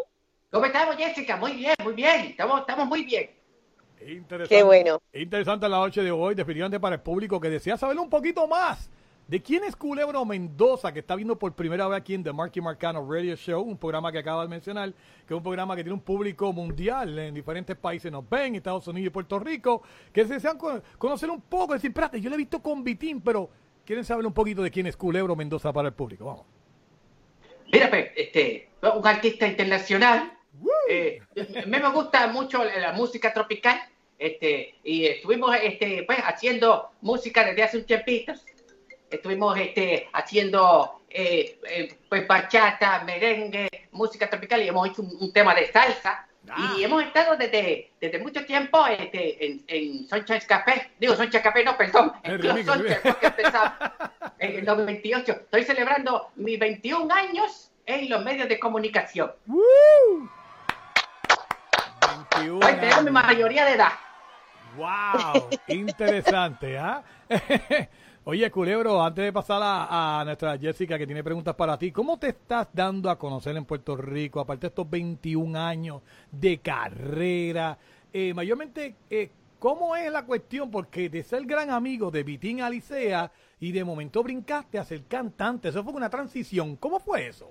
[0.51, 1.37] ¿Cómo estamos, Jessica?
[1.37, 2.27] Muy bien, muy bien.
[2.27, 3.31] Estamos, estamos muy bien.
[4.01, 4.55] Interesante.
[4.57, 5.01] Qué bueno.
[5.13, 8.89] Interesante la noche de hoy, definitivamente para el público que desea saber un poquito más
[9.27, 12.63] de quién es Culebro Mendoza, que está viendo por primera vez aquí en The Marky
[12.63, 15.93] Marcano Radio Show, un programa que acaba de mencionar, que es un programa que tiene
[15.93, 19.83] un público mundial en diferentes países, nos ven, Estados Unidos y Puerto Rico,
[20.15, 23.51] que desean con- conocer un poco, decir, espérate, yo le he visto con Vitín, pero
[23.85, 26.25] quieren saber un poquito de quién es Culebro Mendoza para el público.
[26.25, 26.47] Vamos.
[27.71, 30.38] Mira, pues, este, un artista internacional.
[30.89, 31.21] Eh,
[31.67, 33.81] me gusta mucho la música tropical.
[34.19, 38.33] Este, y estuvimos este, pues, haciendo música desde hace un tiempito.
[39.11, 45.33] Estuvimos este, haciendo eh, eh, pues, bachata, merengue, música tropical y hemos hecho un, un
[45.33, 46.25] tema de salsa.
[46.77, 50.93] Y hemos estado desde, desde mucho tiempo este, en, en Sunshine Café.
[50.99, 52.13] Digo, Sunshine Café, no, perdón.
[52.23, 53.73] En El Club Sunshine, porque empezamos
[54.39, 55.33] en el 98.
[55.33, 59.33] Estoy celebrando mis 21 años en los medios de comunicación.
[62.39, 63.93] 21 Hoy tengo mi mayoría de edad.
[64.77, 65.49] ¡Wow!
[65.69, 67.03] Interesante, ¿ah?
[68.25, 72.19] Oye, Culebro, antes de pasar a, a nuestra Jessica que tiene preguntas para ti, ¿cómo
[72.19, 77.79] te estás dando a conocer en Puerto Rico, aparte de estos 21 años de carrera?
[78.13, 80.71] Eh, mayormente, eh, ¿cómo es la cuestión?
[80.71, 85.71] Porque de ser gran amigo de Vitín Alicea y de momento brincaste a ser cantante,
[85.71, 86.77] eso fue una transición.
[86.77, 87.51] ¿Cómo fue eso?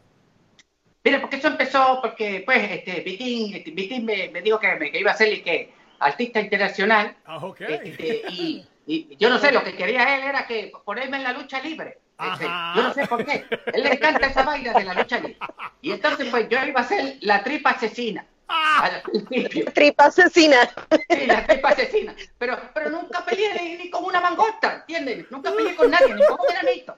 [1.07, 4.91] Mira, porque eso empezó porque, pues, este, Vitín, este, Vitín me, me dijo que, me-
[4.91, 7.15] que iba a ser y que artista internacional.
[7.25, 7.61] Ah, ok.
[7.61, 11.31] Este, y, y yo no sé, lo que quería él era que ponerme en la
[11.33, 11.99] lucha libre.
[12.19, 12.45] Este,
[12.75, 13.45] yo no sé por qué.
[13.73, 15.37] Él le encanta esa vaina de la lucha libre.
[15.81, 18.25] Y entonces, pues, yo iba a ser la tripa asesina.
[18.49, 19.71] Al principio.
[19.73, 20.69] Tripa asesina.
[21.09, 22.15] Sí, la tripa asesina.
[22.37, 25.25] Pero, pero nunca peleé ni, con una mangota, ¿entiendes?
[25.31, 26.97] Nunca peleé con nadie, ni con un granito.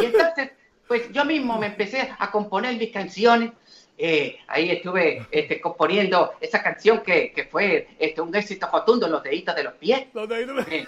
[0.00, 0.50] Y entonces,
[0.86, 3.52] pues yo mismo me empecé a componer mis canciones.
[3.98, 9.22] Eh, ahí estuve este, componiendo esa canción que, que fue este, un éxito rotundo, Los
[9.22, 10.06] deditos de los pies.
[10.70, 10.86] Eh,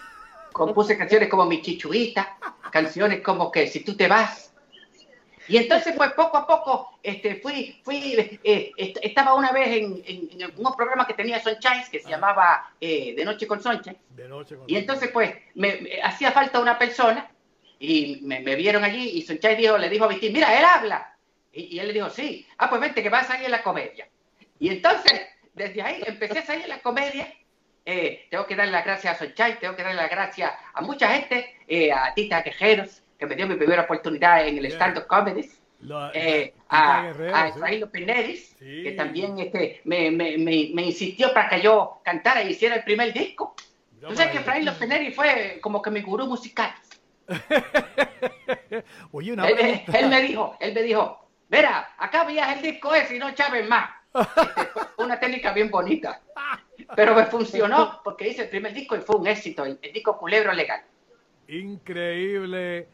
[0.53, 2.37] compuse canciones como Mi Chichuita,
[2.71, 4.53] canciones como que Si tú te vas,
[5.49, 10.03] Y entonces, pues poco a poco, este, fui, fui, eh, est- estaba una vez en,
[10.05, 13.97] en, en un programa que tenía Sunshine, que se llamaba eh, De Noche con Sunshine.
[14.11, 17.31] De noche con Y entonces, pues, me, me hacía falta una persona
[17.79, 21.15] y me, me vieron allí y Sunshine dijo, le dijo a Vitín, mira, él habla.
[21.53, 23.63] Y, y él le dijo, sí, ah, pues vente, que vas a salir en la
[23.63, 24.09] comedia.
[24.59, 25.21] Y entonces,
[25.55, 27.33] desde ahí empecé a salir en la comedia.
[27.87, 31.09] Eh, tengo que darle las gracias a Sunshine, tengo que darle las gracias a mucha
[31.09, 35.49] gente, eh, a Tita Quejeros, que me dio mi primera oportunidad en el stand-up comedy.
[35.81, 37.53] La- Eh, a, Guerrero, a sí.
[37.57, 38.83] Efraín López Neris, Sí.
[38.83, 42.83] que también este, me, me, me, me insistió para que yo cantara y hiciera el
[42.85, 43.55] primer disco.
[43.95, 44.39] Mira Tú sabes que.
[44.39, 46.75] Efraín López Neris fue como que mi gurú musical.
[49.13, 49.99] Oye, una Él, pregunta.
[49.99, 53.69] él me dijo, él me dijo, mira, acá veías el disco ese y no chaves
[53.69, 53.91] más.
[54.15, 54.69] Este,
[54.99, 56.21] una técnica bien bonita.
[56.97, 60.17] Pero me funcionó porque hice el primer disco y fue un éxito, el, el disco
[60.19, 60.83] Culebro Legal.
[61.49, 62.89] Increíble.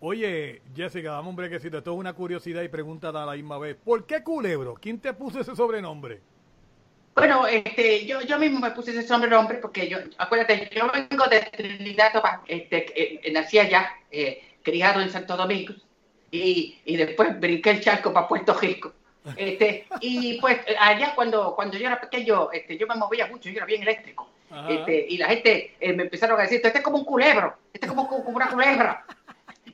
[0.00, 1.78] Oye, Jessica, dame un brequecito.
[1.78, 3.76] Esto es una curiosidad y pregunta a la misma vez.
[3.76, 4.74] ¿Por qué Culebro?
[4.74, 6.20] ¿Quién te puso ese sobrenombre?
[7.16, 11.40] Bueno, este, yo, yo mismo me puse ese sobrenombre porque yo, acuérdate, yo vengo de
[11.40, 15.72] Trinidad, Tobago, este, eh, nací allá, eh, criado en Santo Domingo,
[16.30, 18.92] y, y después brinqué el charco para Puerto Rico.
[19.34, 23.56] Este, y pues allá cuando, cuando yo era pequeño, este, yo me movía mucho, yo
[23.56, 24.28] era bien eléctrico.
[24.68, 27.86] Este, y la gente eh, me empezaron a decir, este es como un culebro, este
[27.86, 29.04] es como, como una culebra.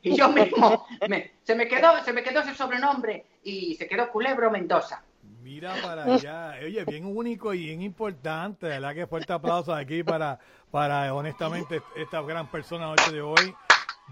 [0.00, 4.08] Y yo mismo, me- se, me quedó, se me quedó ese sobrenombre y se quedó
[4.10, 5.02] Culebro Mendoza.
[5.42, 6.54] Mira para allá.
[6.64, 8.68] Oye, bien único y bien importante.
[8.68, 10.38] ¿Verdad que fuerte aplauso aquí para,
[10.70, 13.54] para honestamente, esta gran persona la noche de hoy?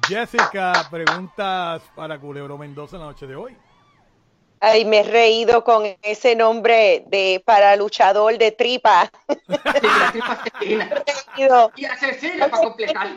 [0.08, 3.56] Jessica, preguntas para Culebro Mendoza la noche de hoy.
[4.58, 9.08] Ay, me he reído con ese nombre de para luchador de tripa.
[9.28, 11.02] Sí, la tripa asesina.
[11.36, 11.72] Reído.
[11.76, 13.08] Y asesina para completar.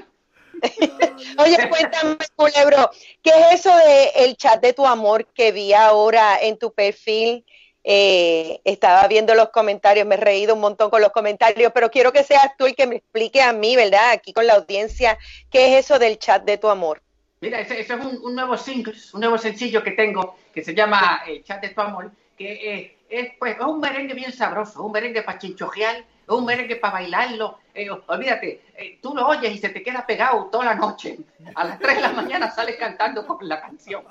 [1.39, 2.91] Oye, cuéntame, Culebro,
[3.24, 7.43] ¿qué es eso de el chat de tu amor que vi ahora en tu perfil?
[7.84, 12.13] Eh, estaba viendo los comentarios, me he reído un montón con los comentarios, pero quiero
[12.13, 14.11] que seas tú el que me explique a mí, ¿verdad?
[14.11, 15.17] Aquí con la audiencia,
[15.49, 17.01] ¿qué es eso del chat de tu amor?
[17.41, 21.23] Mira, ese, ese es un, nuevo single, un nuevo sencillo que tengo que se llama
[21.27, 24.93] El Chat de tu Amor, que eh, es pues es un merengue bien sabroso, un
[24.93, 27.59] merengue para chinchojear, un merengue para bailarlo.
[27.73, 31.17] Eh, olvídate, eh, tú lo oyes y se te queda pegado toda la noche.
[31.55, 34.05] A las 3 de la mañana sales cantando con la canción.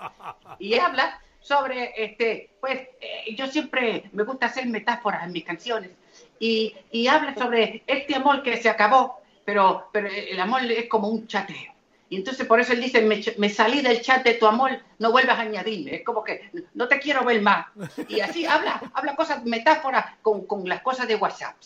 [0.59, 5.91] Y habla sobre, este, pues, eh, yo siempre me gusta hacer metáforas en mis canciones.
[6.39, 11.09] Y, y habla sobre este amor que se acabó, pero, pero el amor es como
[11.09, 11.73] un chateo.
[12.09, 15.13] Y entonces por eso él dice, me, me salí del chat de tu amor, no
[15.13, 15.97] vuelvas a añadirme.
[15.97, 17.67] Es como que no te quiero ver más.
[18.09, 21.57] Y así habla, habla cosas, metáforas con, con las cosas de WhatsApp.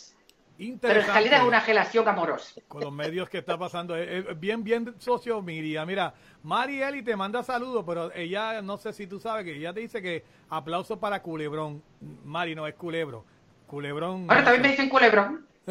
[0.58, 2.60] Pero realidad es una relación amorosa.
[2.66, 3.94] Con los medios que está pasando.
[3.94, 5.84] Es, es bien, bien socio, Miria.
[5.84, 9.74] Mira, Mari Eli te manda saludos, pero ella, no sé si tú sabes, que ella
[9.74, 11.82] te dice que aplauso para Culebrón.
[12.24, 13.24] Mari no es Culebro.
[13.66, 14.26] Culebrón.
[14.28, 15.46] Ahora también me dicen culebrón.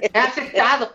[0.00, 0.94] He aceptado.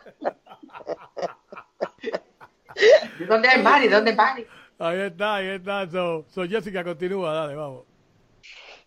[3.19, 3.87] ¿De dónde es Mari?
[3.87, 4.47] ¿De dónde es Mari?
[4.79, 5.87] Ahí está, ahí está.
[5.89, 7.83] So, so Jessica, continúa, dale, vamos.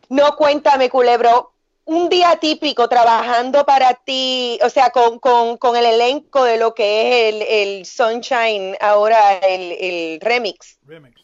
[0.09, 1.52] No, cuéntame, Culebro,
[1.87, 6.74] un día típico trabajando para ti, o sea, con, con, con el elenco de lo
[6.74, 10.78] que es el, el Sunshine, ahora el, el remix.
[10.87, 11.22] Remix.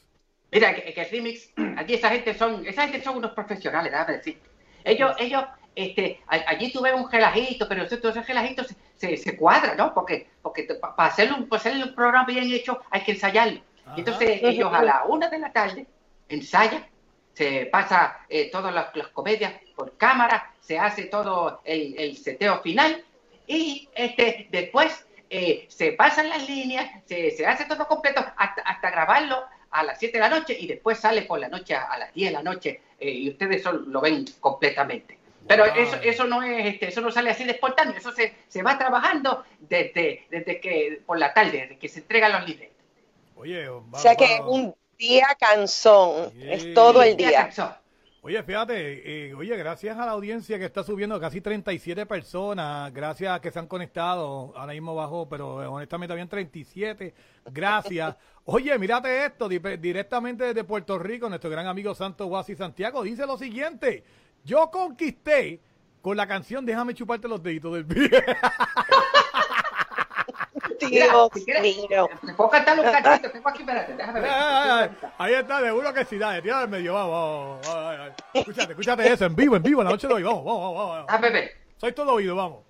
[0.51, 4.19] Mira, que, que el remix, aquí esa gente son, esa gente son unos profesionales, déjame
[4.19, 4.41] decir.
[4.85, 5.45] Ellos, ellos,
[5.75, 9.75] este, allí tú ves un relajito, pero ese- todo ese relajito se, se, se cuadra,
[9.75, 9.93] ¿no?
[9.95, 13.61] Porque, porque para hacer un, para hacer un programa bien hecho hay que ensayarlo.
[13.97, 15.87] Y entonces ellos a la una de la tarde
[16.29, 16.87] ensayan,
[17.35, 22.61] se pasa eh, todas las, las comedias por cámara, se hace todo el, el seteo
[22.61, 23.03] final
[23.49, 28.91] y este después eh, se pasan las líneas, se, se hace todo completo hasta, hasta
[28.93, 31.99] grabarlo a las 7 de la noche y después sale por la noche a, a
[31.99, 35.19] las 10 de la noche eh, y ustedes eso lo ven completamente.
[35.49, 35.75] Pero Wow.
[35.83, 38.79] eso, eso no es, este, eso no sale así de espontáneo, eso se, se va
[38.79, 42.77] trabajando desde, desde que, por la tarde, desde que se entregan los libretos.
[43.35, 46.53] Oye, O sea que va- un día canzón, Sí.
[46.53, 47.51] es todo el día.
[48.25, 53.35] Oye, fíjate, eh, oye, gracias a la audiencia que está subiendo casi 37 personas, gracias
[53.37, 57.13] a que se han conectado, ahora mismo bajó, pero eh, honestamente habían 37,
[57.47, 58.17] gracias.
[58.45, 63.27] Oye, mírate esto, di- directamente desde Puerto Rico, nuestro gran amigo Santo Guasi Santiago dice
[63.27, 64.05] lo siguiente,
[64.45, 65.61] yo conquisté
[66.01, 68.09] con la canción Déjame chuparte los deditos del pie.
[70.89, 72.09] Dios si quieres, mío.
[72.25, 74.31] te puedo cantar un cachito, tengo aquí, espérate, déjame ver.
[75.19, 78.15] Ahí está, seguro que sí, dale, tira del medio, vamos, vamos, vamos, vamos, vamos.
[78.35, 81.07] Escúchate, escúchate eso, en vivo, en vivo, en la noche de hoy, vamos, vamos, vamos.
[81.07, 81.33] vamos.
[81.33, 81.57] Ver.
[81.77, 82.61] Soy todo oído, vamos.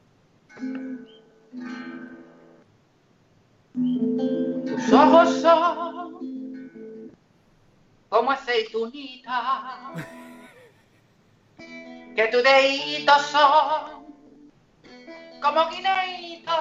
[4.67, 6.33] Tus ojos son
[8.09, 9.95] como aceitunita.
[12.15, 14.05] Que tus deditos son
[15.41, 16.55] como guineitos.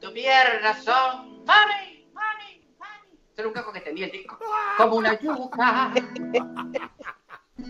[0.00, 3.18] Tus piernas son, mami, mami, mami.
[3.32, 4.38] Ese era un caco que tenía el disco.
[4.76, 5.92] Como una yuca.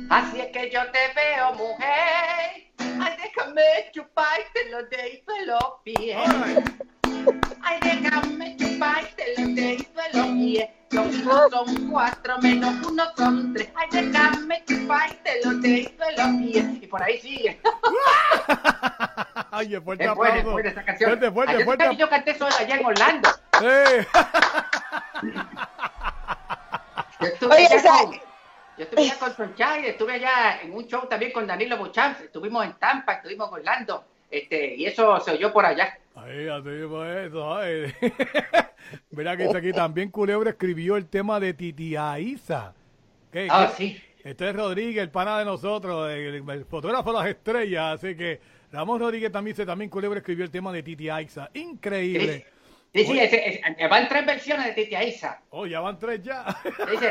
[0.09, 2.73] Así es que yo te veo, mujer.
[2.79, 3.63] Ay, déjame
[3.93, 6.19] chuparte los deditos de los pies.
[7.63, 10.69] Ay, déjame chuparte los deditos de los pies.
[10.91, 13.71] Los uno son cuatro, menos uno son tres.
[13.75, 16.83] Ay, déjame chuparte los deditos de los pies.
[16.83, 17.61] Y por ahí sigue.
[19.51, 21.11] Ay, fuerte Es buena, es buena esa canción.
[21.11, 21.97] Fuerte, fuerte, Ayer fuerte.
[21.97, 23.29] Yo canté eso allá en Orlando.
[23.63, 24.07] Eh.
[27.21, 31.07] Yo estuve, Oye, allá con, yo estuve allá con Sonchai, estuve allá en un show
[31.09, 35.53] también con Danilo Buchan, estuvimos en Tampa, estuvimos en Orlando, este, y eso se oyó
[35.53, 35.97] por allá.
[36.15, 37.55] Ahí, así fue eso.
[37.57, 37.93] ay.
[39.11, 42.75] Mira que dice aquí también Culebra escribió el tema de Titia Isa.
[43.33, 43.85] ¿Qué- Ah, qué?
[43.95, 44.03] sí.
[44.25, 47.95] Este es Rodríguez, el pana de nosotros, el, el fotógrafo de las estrellas.
[47.99, 48.41] Así que
[48.71, 51.51] Ramón Rodríguez también dice, también Culebra escribió el tema de Titi Aiza.
[51.55, 52.47] Increíble.
[52.95, 55.41] Sí, sí, ese- van tres versiones de Titi Isa.
[55.51, 56.45] Oh, ya van tres ya.
[56.91, 57.11] Dice,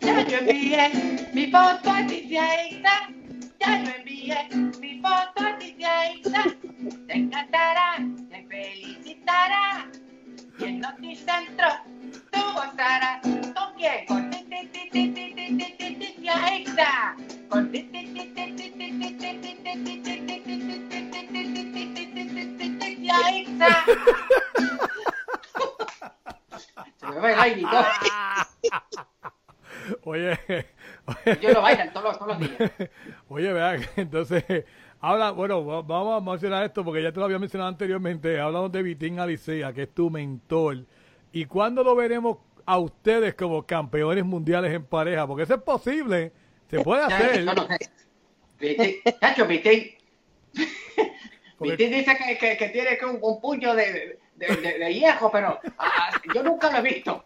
[0.00, 0.90] ya yo envié
[1.34, 3.08] mi foto a Titi Isa,
[3.64, 4.48] ya yo envié
[4.80, 6.42] mi foto a Isa,
[7.06, 7.98] te encantará,
[8.30, 9.88] te felicitará,
[10.58, 11.68] y en Noticentro
[12.32, 13.20] tú gozarás.
[13.22, 14.06] ¿Con quién?
[14.06, 16.28] Con Titi Titi Titi Titi Titi
[16.62, 17.16] Isa,
[17.48, 23.08] con Titi Titi Titi Titi Titi Titi Titi Titi Titi Titi Titi
[23.42, 23.84] Isa.
[26.96, 27.84] Se me va el aire y todo.
[30.04, 30.38] Oye,
[31.40, 32.72] Yo lo bailan todos los, todos los días.
[33.28, 34.44] Oye, vean, entonces,
[35.00, 38.40] habla, bueno, va- vamos a mencionar esto porque ya te lo había mencionado anteriormente.
[38.40, 40.84] Hablamos de Vitín Alicea, que es tu mentor.
[41.32, 45.26] ¿Y cuándo lo veremos a ustedes como campeones mundiales en pareja?
[45.26, 46.32] Porque eso es posible,
[46.70, 47.44] se puede hacer.
[47.44, 47.66] no.
[48.58, 48.96] Vitín,
[49.48, 49.82] Vitín.
[51.58, 54.94] Porque- Vitín dice que, que, que tiene que un, un puño de, de, de- de
[54.94, 57.24] hierro, pero ah, yo nunca lo he visto.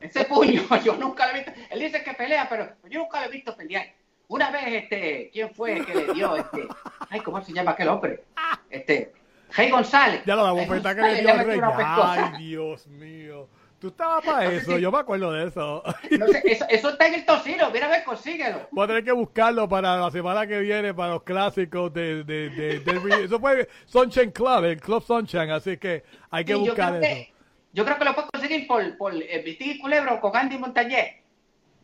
[0.00, 1.52] Ese puño, yo nunca lo he visto.
[1.70, 3.86] Él dice que pelea, pero yo nunca lo he visto pelear.
[4.28, 6.66] Una vez, este, ¿quién fue que le dio este?
[7.10, 8.24] Ay, ¿cómo se llama aquel hombre?
[8.70, 9.12] Este,
[9.50, 10.22] Rey González.
[10.24, 10.66] Ya lo la que
[11.02, 11.60] le dio rey.
[12.24, 13.48] Ay, Dios mío.
[13.84, 15.82] Tú estabas para eso, yo me acuerdo de eso.
[16.18, 18.66] No sé, eso, eso está en el tocino, mira a ver, consíguelo.
[18.70, 22.48] Voy a tener que buscarlo para la semana que viene, para los clásicos de, de,
[22.48, 26.64] de, re- Eso fue Sunshine Club, el Club Sunshine, así que hay que Sí, yo,
[26.72, 27.14] buscar creo eso.
[27.14, 27.32] que,
[27.74, 31.16] yo creo que lo puedes conseguir por, por eh, y Culebro con Andy Montañez.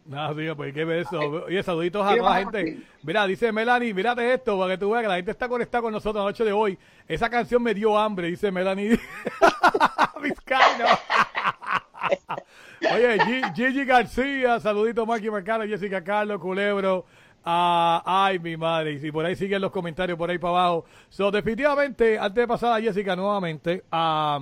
[0.06, 1.18] No, tío, pues hay que ver eso.
[1.20, 2.78] Oye, saluditos a toda la gente.
[3.02, 5.93] Mira, dice Melanie, mírate esto para que tú veas que la gente está conectada con
[5.93, 6.78] nosotros la noche de hoy.
[7.06, 8.98] Esa canción me dio hambre, dice Melanie.
[10.22, 10.86] Vizcaíno.
[12.93, 17.05] Oye, Gi- Gigi García, saludito Mikey Mercado, Jessica Carlos, Culebro.
[17.44, 18.93] Ah, ay, mi madre.
[18.93, 20.85] Y si por ahí siguen los comentarios por ahí para abajo.
[21.09, 24.40] So, definitivamente, antes de pasar a Jessica nuevamente, ah,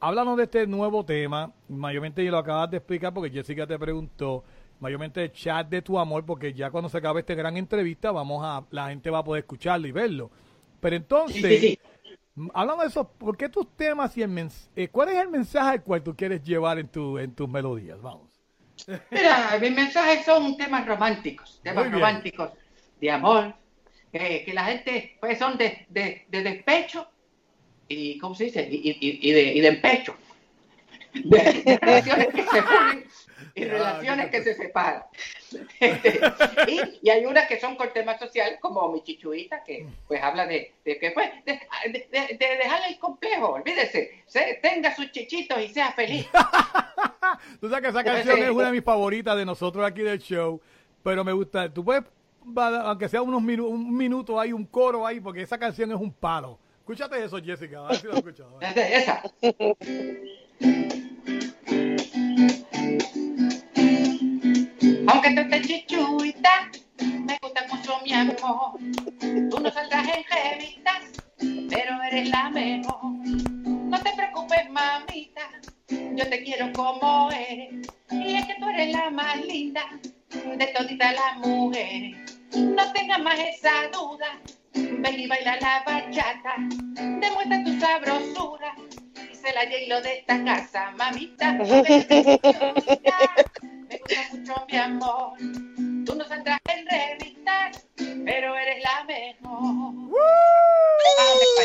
[0.00, 1.50] háblanos de este nuevo tema.
[1.68, 4.44] Mayormente lo acabas de explicar porque Jessica te preguntó.
[4.80, 8.42] Mayormente el chat de tu amor, porque ya cuando se acabe esta gran entrevista, vamos
[8.44, 10.30] a, la gente va a poder escucharlo y verlo.
[10.80, 11.93] Pero entonces, Sí, sí, m-
[12.52, 15.70] háblame de eso, ¿por qué tus temas y el mens- eh, cuál es el mensaje
[15.70, 18.00] al cual tú quieres llevar en tu, en tus melodías?
[18.00, 18.30] Vamos.
[19.10, 22.50] Mira, mis mensajes son temas románticos, temas románticos
[23.00, 23.54] de amor,
[24.12, 27.06] que, que la gente pues son de, de, de despecho
[27.88, 28.68] y, ¿cómo se dice?
[28.70, 30.16] Y, y- y de, y de empecho.
[31.14, 33.04] De, de relaciones que se unen
[33.54, 35.02] y Ya, relaciones que se separan.
[35.78, 36.20] Este,
[36.66, 40.46] y, y hay unas que son con temas sociales, como mi chichuita, que pues habla
[40.46, 41.52] de, de que pues, de,
[41.92, 46.26] de, de- de dejarle el complejo, olvídese, se- tenga sus chichitos y sea feliz.
[47.60, 50.60] Tú sabes que esa canción es una de mis favoritas de nosotros aquí del show,
[51.04, 52.02] pero me gusta, tú puedes,
[52.56, 56.12] aunque sea unos minu- un minuto ahí, un coro ahí, porque esa canción es un
[56.12, 56.58] palo.
[56.80, 58.58] Escúchate eso, Jessica, a ver si lo escuchado.
[58.60, 59.22] Esa.
[65.06, 66.70] Aunque tú estés chichuita,
[67.00, 68.78] me gusta mucho mi amor.
[69.50, 71.24] Tú no saldrás en revistas,
[71.68, 73.04] pero eres la mejor.
[73.04, 75.42] No te preocupes, mamita,
[75.88, 77.92] yo te quiero como eres.
[78.10, 79.82] Y es que tú eres la más linda
[80.30, 82.16] de toditas las mujeres.
[82.54, 84.38] No tengas más esa duda,
[84.74, 86.54] ven y baila la bachata.
[86.96, 88.74] Demuestra tu sabrosura
[89.30, 91.58] y se la hielo de esta casa, mamita.
[93.88, 95.38] Me gusta mucho mi amor.
[96.06, 99.94] Tú no saldrás en revistas, pero eres la mejor.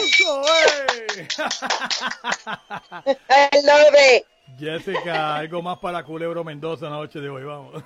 [0.03, 1.27] ¡Eso, eh!
[3.29, 4.25] I love it.
[4.57, 7.81] Jessica, algo más para Culebro Mendoza en la noche de hoy, vamos.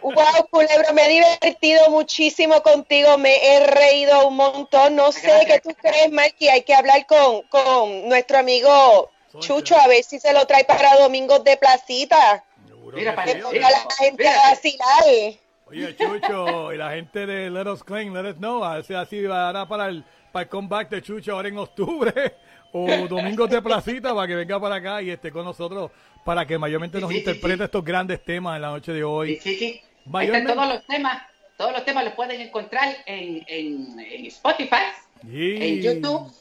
[0.00, 4.96] Wow, Culebro, me he divertido muchísimo contigo, me he reído un montón.
[4.96, 9.88] No sé qué tú crees, Marky, hay que hablar con, con nuestro amigo Chucho a
[9.88, 12.44] ver si se lo trae para domingos de placita.
[12.92, 15.34] Mira, para Que la gente a vacilar.
[15.66, 19.66] Oye, Chucho, y la gente de Let Us Claim, Let Us Know, sea, así hará
[19.66, 22.12] para el, para el comeback de Chucho ahora en octubre
[22.72, 25.90] o domingos de placita para que venga para acá y esté con nosotros
[26.24, 27.62] para que mayormente nos sí, interprete sí.
[27.64, 29.36] estos grandes temas en la noche de hoy.
[29.36, 29.64] Sí, sí.
[29.64, 31.22] Ahí están Mayormente- todos los temas.
[31.56, 34.86] Todos los temas los pueden encontrar en, en, en Spotify,
[35.22, 35.56] Sí.
[35.60, 36.32] en YouTube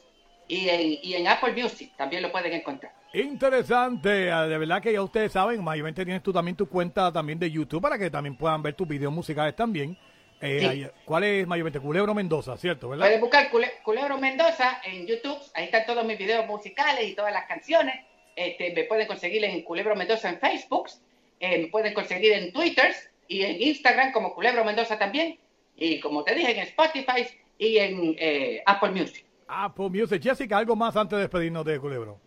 [0.48, 1.91] y en, y en Apple Music.
[1.95, 2.91] También lo pueden encontrar.
[3.14, 7.38] Interesante, ah, de verdad que ya ustedes saben, mayormente tienes tú también tu cuenta también
[7.40, 9.98] de YouTube para que también puedan ver tus videos musicales también.
[10.41, 10.88] Eh, Sí.
[11.06, 11.80] ¿Cuál es mayormente?
[11.80, 12.90] Culebro Mendoza, ¿cierto?
[12.90, 13.06] ¿Verdad?
[13.06, 15.38] Pueden buscar Cule- Culebro Mendoza en YouTube.
[15.53, 17.95] Ahí están todos mis videos musicales y todas las canciones.
[18.35, 20.90] Este, me pueden conseguir en Culebro Mendoza en Facebook.
[21.40, 22.94] eh, me pueden conseguir en Twitter
[23.27, 25.38] y en Instagram como Culebro Mendoza también.
[25.76, 27.27] Y como te dije, en Spotify
[27.57, 29.26] y en eh, Apple Music.
[29.48, 30.22] Apple Music.
[30.23, 32.19] Jessica, algo más antes de despedirnos de Culebro.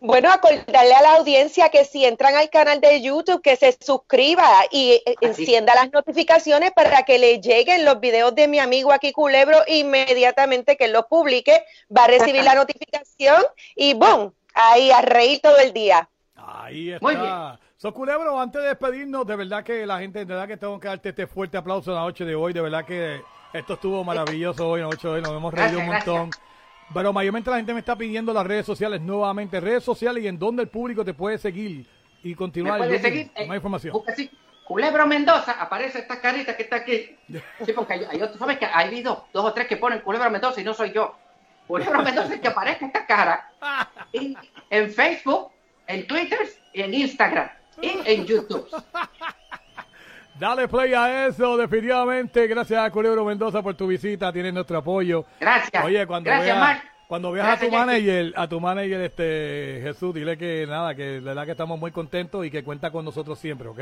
[0.00, 4.46] Bueno, acordarle a la audiencia que si entran al canal de YouTube, que se suscriba
[4.70, 9.10] y eh, encienda las notificaciones para que le lleguen los videos de mi amigo aquí
[9.10, 11.64] Culebro inmediatamente que los publique,
[11.94, 13.42] va a recibir la notificación
[13.74, 14.32] y ¡boom!
[14.54, 16.08] Ahí a reír todo el día.
[16.36, 17.04] Ahí está.
[17.04, 17.58] Muy bien.
[17.76, 20.88] So, Culebro, antes de despedirnos, de verdad que la gente, de verdad que tengo que
[20.88, 22.52] darte este fuerte aplauso en la noche de hoy.
[22.52, 23.20] De verdad que
[23.52, 25.22] esto estuvo maravilloso hoy, en la noche de hoy.
[25.22, 26.30] Nos hemos reído un Gracias, montón.
[26.94, 30.38] Pero mayormente la gente me está pidiendo las redes sociales nuevamente, redes sociales y en
[30.38, 31.86] donde el público te puede seguir
[32.22, 32.78] y continuar.
[32.78, 33.30] pueden Lucy, seguir.
[33.34, 33.94] eh, Más información.
[34.64, 37.16] Culebro Mendoza, aparece esta carita que está aquí.
[37.64, 40.30] Sí, porque hay, hay otros, ¿sabes que Hay habido dos o tres que ponen Culebro
[40.30, 41.14] Mendoza y no soy yo.
[41.66, 43.50] Culebro Mendoza es que aparezca esta cara.
[44.12, 44.36] Y
[44.70, 45.50] en Facebook,
[45.86, 46.38] en Twitter
[46.72, 47.48] y en Instagram.
[47.82, 48.66] Y en YouTube.
[50.38, 52.46] Dale play a eso, definitivamente.
[52.46, 55.24] Gracias a Culebro Mendoza por tu visita, tienes nuestro apoyo.
[55.40, 55.84] Gracias.
[55.84, 57.86] Oye, cuando Gracias, veas, cuando veas Gracias, a tu Jackie.
[57.86, 61.90] manager, a tu manager, este Jesús, dile que nada, que de verdad que estamos muy
[61.90, 63.80] contentos y que cuenta con nosotros siempre, ¿ok?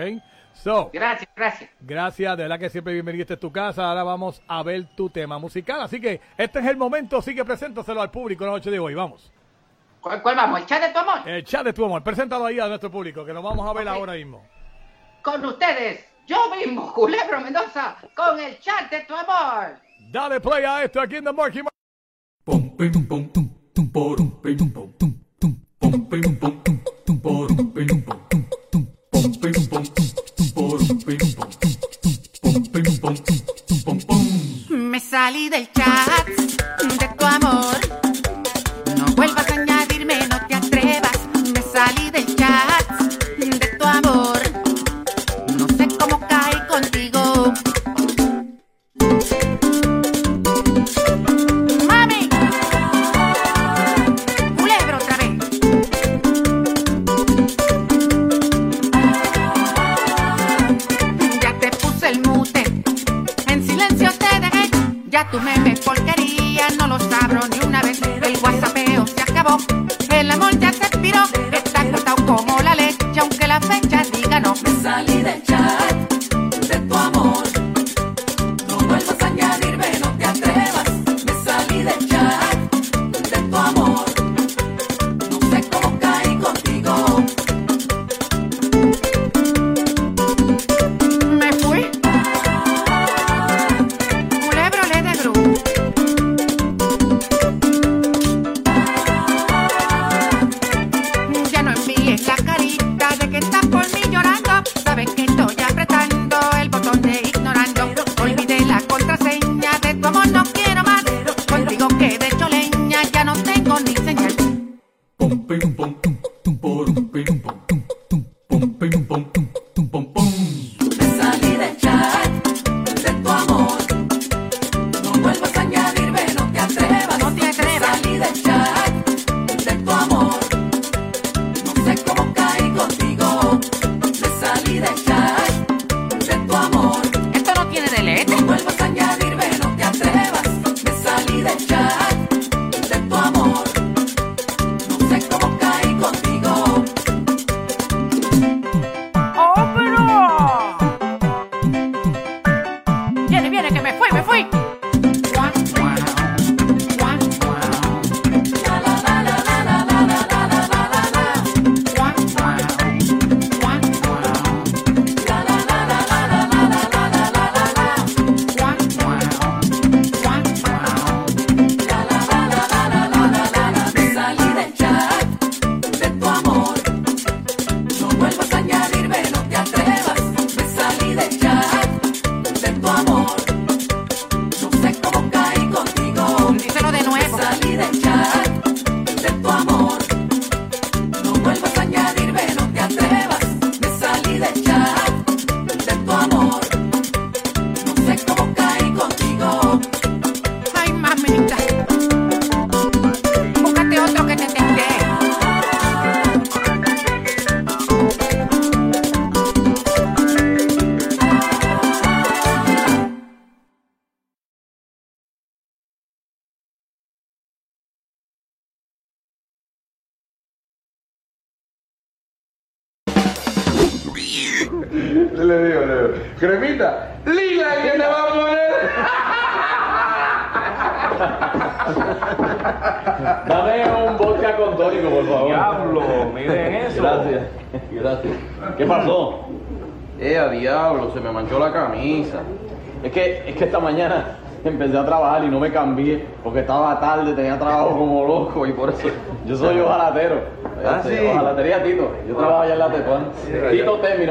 [0.55, 1.71] So, Gracias, gracias.
[1.81, 3.23] gracias, de verdad que siempre bienvenido.
[3.23, 3.91] Esta es tu casa.
[3.91, 5.83] Ahora vamos a ver tu tema musical.
[5.83, 8.95] Así que este es el momento, así que preséntaselo al público la noche de hoy.
[8.95, 9.31] Vamos.
[10.01, 10.61] ¿Cuál, cuál vamos?
[10.61, 11.29] ¿El chat de tu amor?
[11.29, 12.03] El chat de tu amor.
[12.03, 14.43] Preséntalo ahí a nuestro público, que nos vamos a ver ahora mismo.
[15.21, 19.79] Con ustedes, yo mismo, Culebro Mendoza, con el chat de tu amor.
[20.11, 21.73] Dale play a esto aquí en The Marky Mark.
[34.71, 36.26] Me salí del chat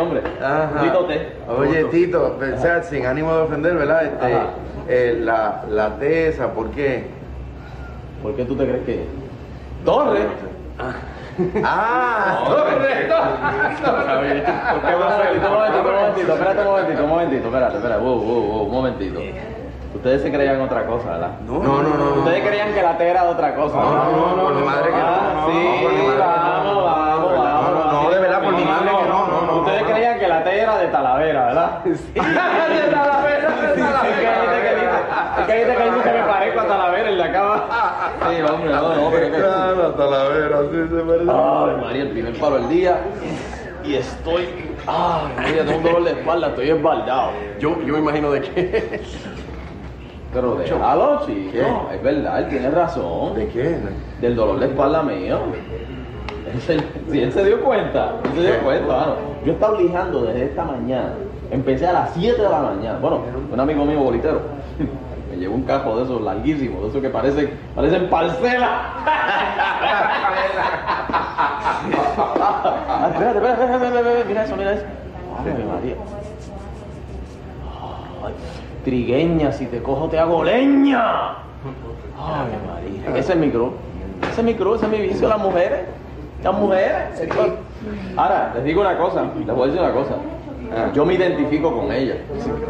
[0.05, 0.21] nombre.
[0.41, 0.81] Ajá.
[0.81, 1.31] Tito T.
[1.57, 4.05] Oye, Tito, o sea, sin ánimo de ofender, ¿verdad?
[4.05, 4.37] Este,
[4.87, 7.07] eh, la, la tesa, ¿por qué?
[8.21, 9.05] ¿Por qué tú te crees que?
[9.83, 10.27] Torre.
[11.63, 12.53] Ah, un
[15.93, 19.19] momentito, espérate un momentito, un momentito, espérate, espérate, wow, wow, wow, un momentito.
[19.95, 21.31] Ustedes se creían otra cosa, ¿verdad?
[21.47, 22.19] No, no, no, no.
[22.19, 23.77] Ustedes creían que la T era de otra cosa.
[23.77, 25.85] No, no, no, por mi madre que no, Ah, sí,
[26.19, 27.71] vamos, vamos, vamos.
[27.71, 29.14] No, no, de verdad, por mi madre que no,
[29.65, 29.89] Ustedes no.
[29.89, 31.79] creían que la T era de Talavera, ¿verdad?
[31.85, 32.13] Sí.
[32.13, 34.35] de Talavera, de Talavera.
[35.39, 37.67] Es que dice que dice que dice que me parezco a Talavera y le acaba.
[38.29, 39.37] Sí, hombre, no, no, pero que.
[39.37, 41.31] Claro, Talavera, sí, se parece.
[41.31, 42.99] Ay, María, el primer palo del día.
[43.83, 44.47] Y estoy.
[44.87, 47.31] Ay, María, tengo un dolor de espalda, estoy esbaldado.
[47.59, 49.01] Yo, yo me imagino de qué.
[50.33, 51.89] Pero déjalo, chico.
[51.93, 53.35] Es verdad, él tiene razón.
[53.35, 53.77] ¿De qué?
[54.19, 55.39] Del dolor de espalda mío.
[56.59, 59.15] Si él se dio cuenta, él se dio cuenta, mano.
[59.45, 61.13] Yo estaba lijando desde esta mañana.
[61.51, 62.99] Empecé a las 7 de la mañana.
[62.99, 63.21] Bueno,
[63.51, 64.41] un amigo mío bolitero.
[65.29, 68.69] Me llevó un cajo de esos larguísimos, de esos que parecen, parecen parcelas.
[71.87, 74.83] Ah, espérate, espérate, espérate, espérate, espérate, mira eso, mira eso.
[75.37, 75.95] Ay, María.
[78.23, 78.33] Ay,
[78.83, 81.31] trigueña, si te cojo te hago leña.
[82.17, 83.19] Ay, María.
[83.19, 83.73] Ese es mi cruz.
[84.31, 85.81] Ese es mi cruz, ese es mi vicio, las mujeres.
[86.45, 87.27] Las mujeres.
[88.15, 90.13] Ahora, les digo una cosa, les voy a decir una cosa.
[90.93, 92.17] Yo me identifico con ellas.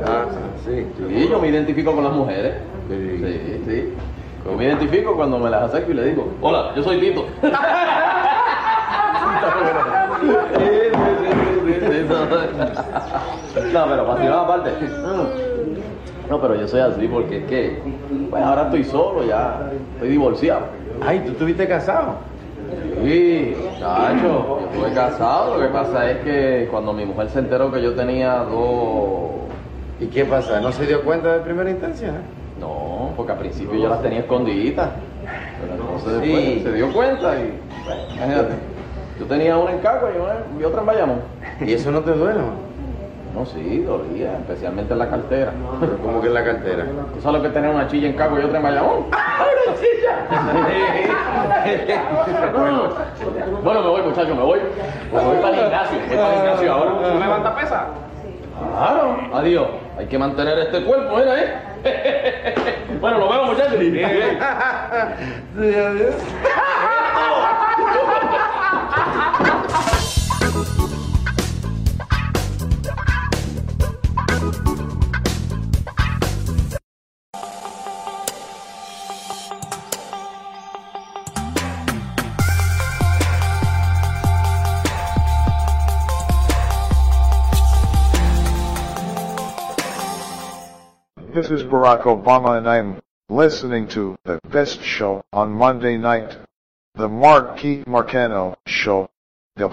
[0.08, 0.24] Ah,
[0.66, 0.88] sí.
[1.10, 2.54] Sí, yo me identifico con las mujeres.
[2.90, 3.94] Sí, sí.
[4.46, 7.26] Yo me identifico cuando me las acerco y le digo, hola, yo soy Tito.
[13.74, 13.86] No.
[13.88, 14.72] Pero vacilón aparte.
[16.30, 17.82] No, pero yo soy así porque es que,
[18.30, 20.62] pues ahora estoy solo ya, estoy divorciado.
[21.06, 22.16] Ay, ¿tú estuviste casado?
[23.04, 27.72] Sí, chacho, yo estuve casado, lo que pasa es que cuando mi mujer se enteró
[27.72, 29.32] que yo tenía dos...
[30.00, 30.60] ¿Y qué pasa?
[30.60, 32.12] ¿No se dio cuenta de primera instancia?
[32.60, 34.90] No, porque al principio yo las tenía escondiditas.
[35.62, 36.30] Pero entonces Sí.
[36.30, 38.54] después se dio cuenta y, bueno, imagínate.
[39.20, 41.20] Yo tenía una en Cagua y, una- y otra en Bayamón.
[41.62, 42.65] ¿Y eso no te duele, man?
[43.36, 45.52] No, sí, dolía, especialmente en la cartera.
[45.82, 46.86] Pero ¿Cómo que en la cartera?
[47.14, 48.98] ¿Tú sabes lo que tener una chilla en Cagua y otra en Bayamón?
[49.08, 50.16] ¡Una chilla!
[53.62, 54.60] bueno, me voy, muchachos, me voy.
[55.14, 55.98] Me voy para el gimnasio.
[56.08, 56.92] Voy para el gimnasio ahora.
[57.12, 57.88] ¿Tú levanta pesa?
[58.74, 59.68] Claro, adiós.
[59.98, 61.56] Hay que mantener este cuerpo, mira, ¿eh?
[63.02, 63.80] bueno, nos vemos, muchachos.
[63.80, 64.02] Sí,
[65.60, 66.16] adiós.
[91.46, 93.00] This is Barack Obama and I'm
[93.30, 96.36] listening to the best show on Monday night.
[96.96, 99.12] The Marquis Marcano Show.
[99.56, 99.70] You're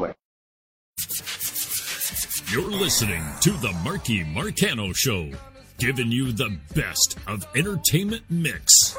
[2.70, 5.30] listening to the Marky Marcano Show,
[5.78, 8.94] giving you the best of entertainment mix.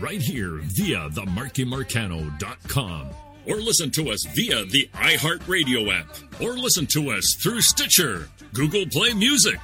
[0.00, 3.06] Right here via the markymarcano.com.
[3.46, 6.08] Or listen to us via the iHeartRadio app.
[6.42, 9.60] Or listen to us through Stitcher, Google Play Music,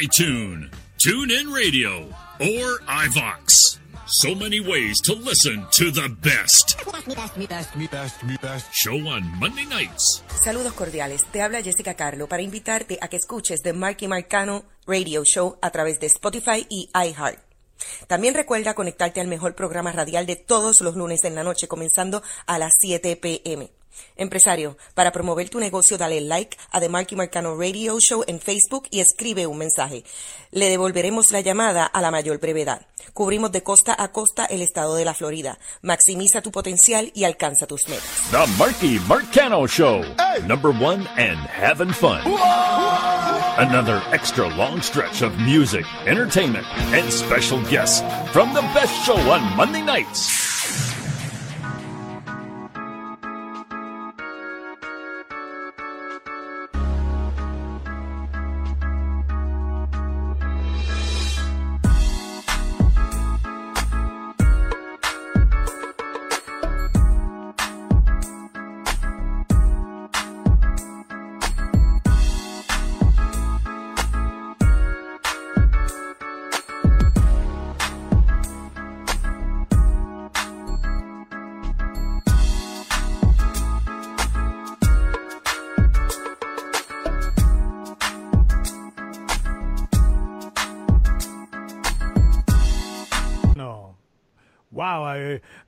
[0.00, 2.06] iTunes, TuneIn Radio,
[2.38, 3.80] or iVox.
[4.06, 6.78] So many ways to listen to the best.
[8.70, 10.22] Show on Monday nights.
[10.44, 15.24] Saludos cordiales, te habla Jessica Carlo para invitarte a que escuches The Marky Marcano Radio
[15.24, 17.40] Show a través de Spotify y iHeart.
[18.06, 22.22] También recuerda conectarte al mejor programa radial de todos los lunes en la noche, comenzando
[22.46, 23.77] a las 7 pm.
[24.16, 28.88] Empresario, para promover tu negocio, dale like a The Marky Marcano Radio Show en Facebook
[28.90, 30.04] y escribe un mensaje.
[30.50, 32.86] Le devolveremos la llamada a la mayor brevedad.
[33.12, 35.58] Cubrimos de costa a costa el estado de la Florida.
[35.82, 38.04] Maximiza tu potencial y alcanza tus metas.
[38.30, 40.02] The Marky Marcano Show.
[40.46, 42.20] Number one and having fun.
[43.58, 46.64] Another extra long stretch of music, entertainment,
[46.94, 48.02] and special guests
[48.32, 50.97] from the best show on Monday nights.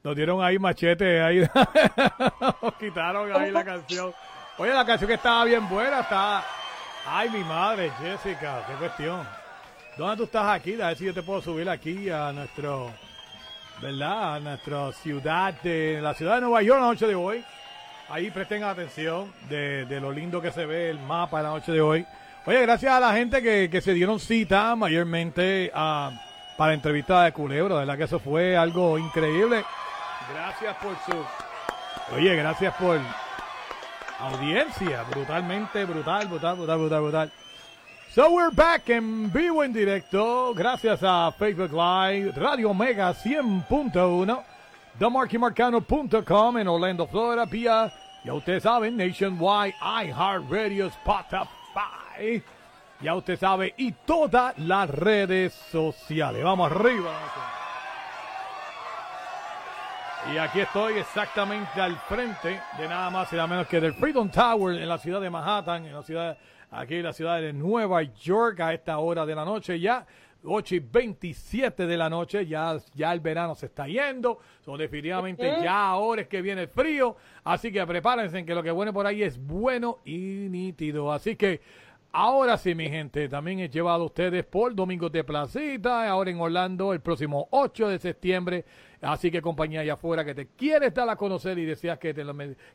[0.03, 1.41] Nos dieron ahí machete, ahí
[2.63, 4.13] nos quitaron ahí la canción.
[4.59, 6.45] Oye, la canción que estaba bien buena, está...
[7.07, 9.27] Ay, mi madre, Jessica, qué cuestión.
[9.97, 10.81] ¿Dónde tú estás aquí?
[10.81, 12.91] A ver si yo te puedo subir aquí a nuestro,
[13.81, 14.35] ¿verdad?
[14.35, 17.45] A nuestra ciudad, de la ciudad de Nueva York la noche de hoy.
[18.11, 21.81] Ahí presten atención de, de lo lindo que se ve el mapa la noche de
[21.81, 22.07] hoy.
[22.47, 26.11] Oye, gracias a la gente que, que se dieron cita mayormente a,
[26.61, 27.77] para entrevista de Culebro.
[27.77, 29.65] De verdad que eso fue algo increíble.
[30.31, 32.15] Gracias por su...
[32.15, 33.01] Oye, gracias por
[34.19, 35.03] audiencia.
[35.11, 37.33] Brutalmente, brutal, brutal, brutal, brutal, brutal.
[38.11, 40.53] So we're back en vivo en directo.
[40.53, 44.45] Gracias a Facebook Live, Radio Mega 100.1,
[44.99, 47.91] TheMarkyMarcano.com en Orlando, Florida, vía,
[48.23, 52.45] ya ustedes saben, Nationwide, iHeartRadio, Spotify.
[53.01, 56.45] Ya usted sabe, y todas las redes sociales.
[56.45, 57.11] Vamos arriba.
[60.35, 64.29] Y aquí estoy exactamente al frente de nada más y nada menos que del Freedom
[64.29, 66.37] Tower en la ciudad de Manhattan, en la ciudad,
[66.71, 70.07] aquí en la ciudad de Nueva York a esta hora de la noche ya.
[70.43, 75.45] 8 y 27 de la noche, ya, ya el verano se está yendo, so, definitivamente
[75.63, 79.07] ya ahora es que viene el frío, así que prepárense que lo que viene por
[79.07, 80.17] ahí es bueno y
[80.49, 81.61] nítido, así que
[82.13, 86.41] Ahora sí, mi gente, también he llevado a ustedes por Domingos de Placita, ahora en
[86.41, 88.65] Orlando, el próximo 8 de septiembre.
[89.01, 92.27] Así que compañía allá afuera que te quieres dar a conocer y deseas que te,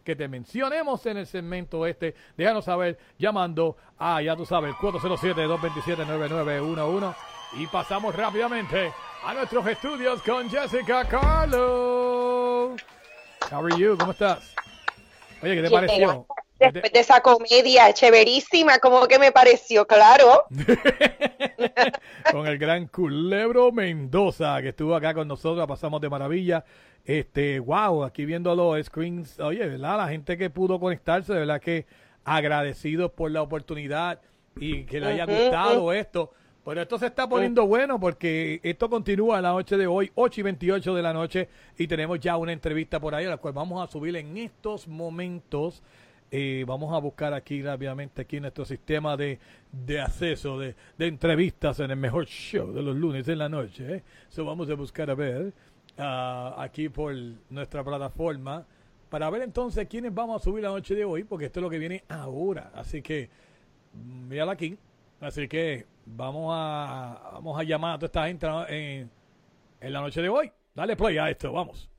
[0.05, 7.13] que te mencionemos en el segmento este, déjanos saber llamando a, ya tú sabes, 407-227-9911.
[7.57, 8.93] Y pasamos rápidamente
[9.25, 12.77] a nuestros estudios con Jessica Carlo.
[13.51, 13.97] How are you?
[13.97, 14.55] ¿Cómo estás?
[15.45, 16.26] Oye, ¿qué te pareció?
[16.57, 20.45] Después de esa comedia chéverísima, como que me pareció, claro.
[22.31, 26.65] con el gran Culebro Mendoza que estuvo acá con nosotros, la pasamos de maravilla.
[27.03, 29.97] Este, wow, aquí viendo los screens, oye, ¿verdad?
[29.97, 31.85] La gente que pudo conectarse, de verdad que
[32.23, 34.19] agradecidos por la oportunidad
[34.55, 36.31] y que le haya gustado esto.
[36.65, 40.43] Pero esto se está poniendo bueno porque esto continúa la noche de hoy, 8 y
[40.43, 41.47] 28 de la noche,
[41.77, 44.87] y tenemos ya una entrevista por ahí, a la cual vamos a subir en estos
[44.87, 45.83] momentos.
[46.31, 49.37] Eh, vamos a buscar aquí rápidamente aquí nuestro sistema de,
[49.71, 53.97] de acceso de, de entrevistas en el mejor show de los lunes en la noche.
[53.97, 54.03] ¿eh?
[54.29, 55.53] So vamos a buscar a ver
[55.99, 57.13] ah, aquí por
[57.51, 58.65] nuestra plataforma
[59.11, 61.69] para ver entonces quiénes vamos a subir la noche de hoy, porque esto es lo
[61.69, 62.71] que viene ahora.
[62.73, 63.29] Así que
[64.27, 64.79] mírala aquí.
[65.26, 70.30] Así que vamos a vamos a llamar a toda esta gente en, la noche de
[70.30, 70.52] hoy.
[70.76, 71.89] Dale play a esto, vamos.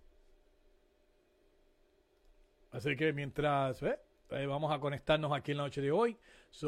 [2.70, 3.82] Así que mientras.
[3.82, 6.16] Eh, vamos a conectarnos aquí en la noche de hoy.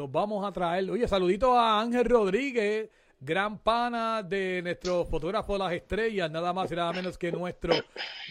[0.09, 2.89] Vamos a traer, oye, saludito a Ángel Rodríguez,
[3.21, 7.73] gran pana de nuestro fotógrafo de las estrellas, nada más y nada menos que nuestro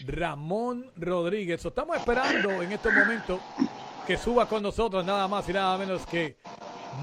[0.05, 1.65] Ramón Rodríguez.
[1.65, 3.39] Estamos esperando en estos momentos
[4.05, 6.37] que suba con nosotros nada más y nada menos que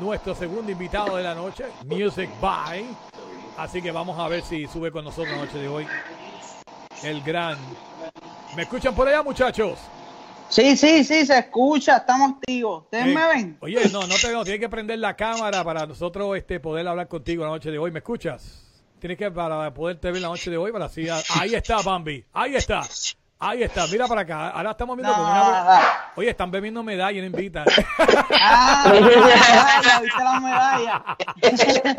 [0.00, 2.84] nuestro segundo invitado de la noche, Music By.
[3.56, 5.86] Así que vamos a ver si sube con nosotros la noche de hoy.
[7.02, 7.56] El gran.
[8.54, 9.78] ¿Me escuchan por allá, muchachos?
[10.48, 12.84] Sí, sí, sí, se escucha, estamos activos.
[12.84, 13.56] ¿Ustedes Eh, me ven?
[13.60, 14.44] Oye, no, no te veo.
[14.44, 17.90] Tienes que prender la cámara para nosotros este, poder hablar contigo la noche de hoy.
[17.90, 18.62] ¿Me escuchas?
[19.00, 21.06] Tienes que para poderte ver la noche de hoy para así.
[21.38, 22.24] Ahí está, Bambi.
[22.32, 22.82] Ahí está.
[23.38, 23.86] Ahí está.
[23.88, 24.48] Mira para acá.
[24.48, 25.80] Ahora estamos viendo como una.
[26.16, 27.66] Oye, están bebiendo medalla y no invitan.
[28.40, 28.90] Ah,
[30.02, 31.16] ¿viste la medalla?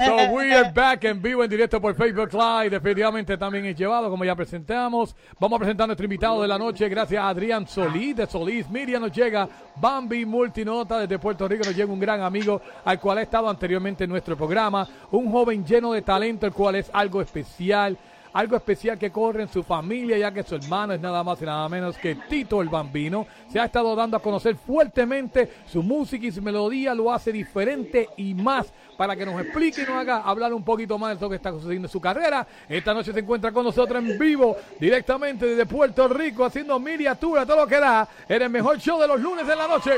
[0.04, 2.72] So we are back en vivo, en directo por Facebook Live.
[2.72, 5.16] Definitivamente también es llevado, como ya presentamos.
[5.40, 6.90] Vamos a presentar a nuestro invitado de la noche.
[6.90, 8.68] Gracias a Adrián Solís de Solís.
[8.70, 11.66] Miriam nos llega Bambi Multinota desde Puerto Rico.
[11.66, 14.88] Nos llega un gran amigo al cual ha estado anteriormente en nuestro programa.
[15.12, 17.96] Un joven lleno de talento, el cual es algo especial.
[18.38, 21.46] Algo especial que corre en su familia, ya que su hermano es nada más y
[21.46, 23.26] nada menos que Tito el Bambino.
[23.52, 28.10] Se ha estado dando a conocer fuertemente su música y su melodía, lo hace diferente
[28.16, 31.32] y más para que nos explique y nos haga hablar un poquito más de lo
[31.32, 32.46] que está sucediendo en su carrera.
[32.70, 37.62] Esta noche se encuentra con nosotros en vivo, directamente desde Puerto Rico, haciendo miniatura, todo
[37.62, 39.94] lo que da, en el mejor show de los lunes de la noche.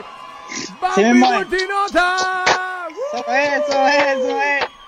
[0.82, 1.20] ¡Bambi.
[1.20, 2.46] Multinota!
[2.90, 4.79] Eso es, eso es, eso es.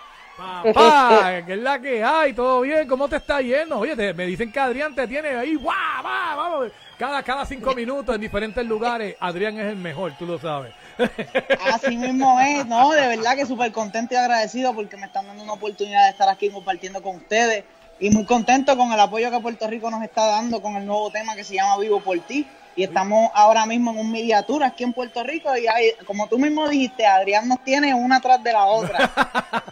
[0.64, 3.80] Papá, que es la que hay, todo bien, ¿cómo te está yendo?
[3.80, 7.74] Oye, te- me dicen que Adrián te tiene ahí, guau, va, vamos, cada, cada cinco
[7.74, 10.72] minutos en diferentes lugares, Adrián es el mejor, tú lo sabes.
[11.74, 15.44] Así mismo es, no, de verdad que súper contento y agradecido porque me están dando
[15.44, 17.64] una oportunidad de estar aquí compartiendo con ustedes
[18.00, 21.12] y muy contento con el apoyo que Puerto Rico nos está dando con el nuevo
[21.12, 24.84] tema que se llama Vivo por ti y estamos ahora mismo en un mediatura aquí
[24.84, 28.54] en Puerto Rico y hay, como tú mismo dijiste, Adrián nos tiene una tras de
[28.54, 29.12] la otra.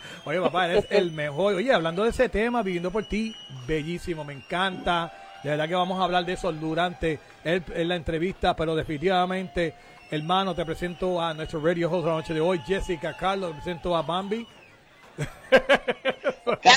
[0.26, 1.56] Oye, papá, eres el mejor.
[1.56, 3.34] Oye, hablando de ese tema, viviendo por ti,
[3.66, 5.12] bellísimo, me encanta.
[5.44, 9.74] De verdad que vamos a hablar de eso durante el- en la entrevista, pero definitivamente,
[10.12, 13.56] hermano, te presento a nuestro radio host de la noche de hoy, Jessica Carlos, te
[13.62, 14.46] presento a Bambi.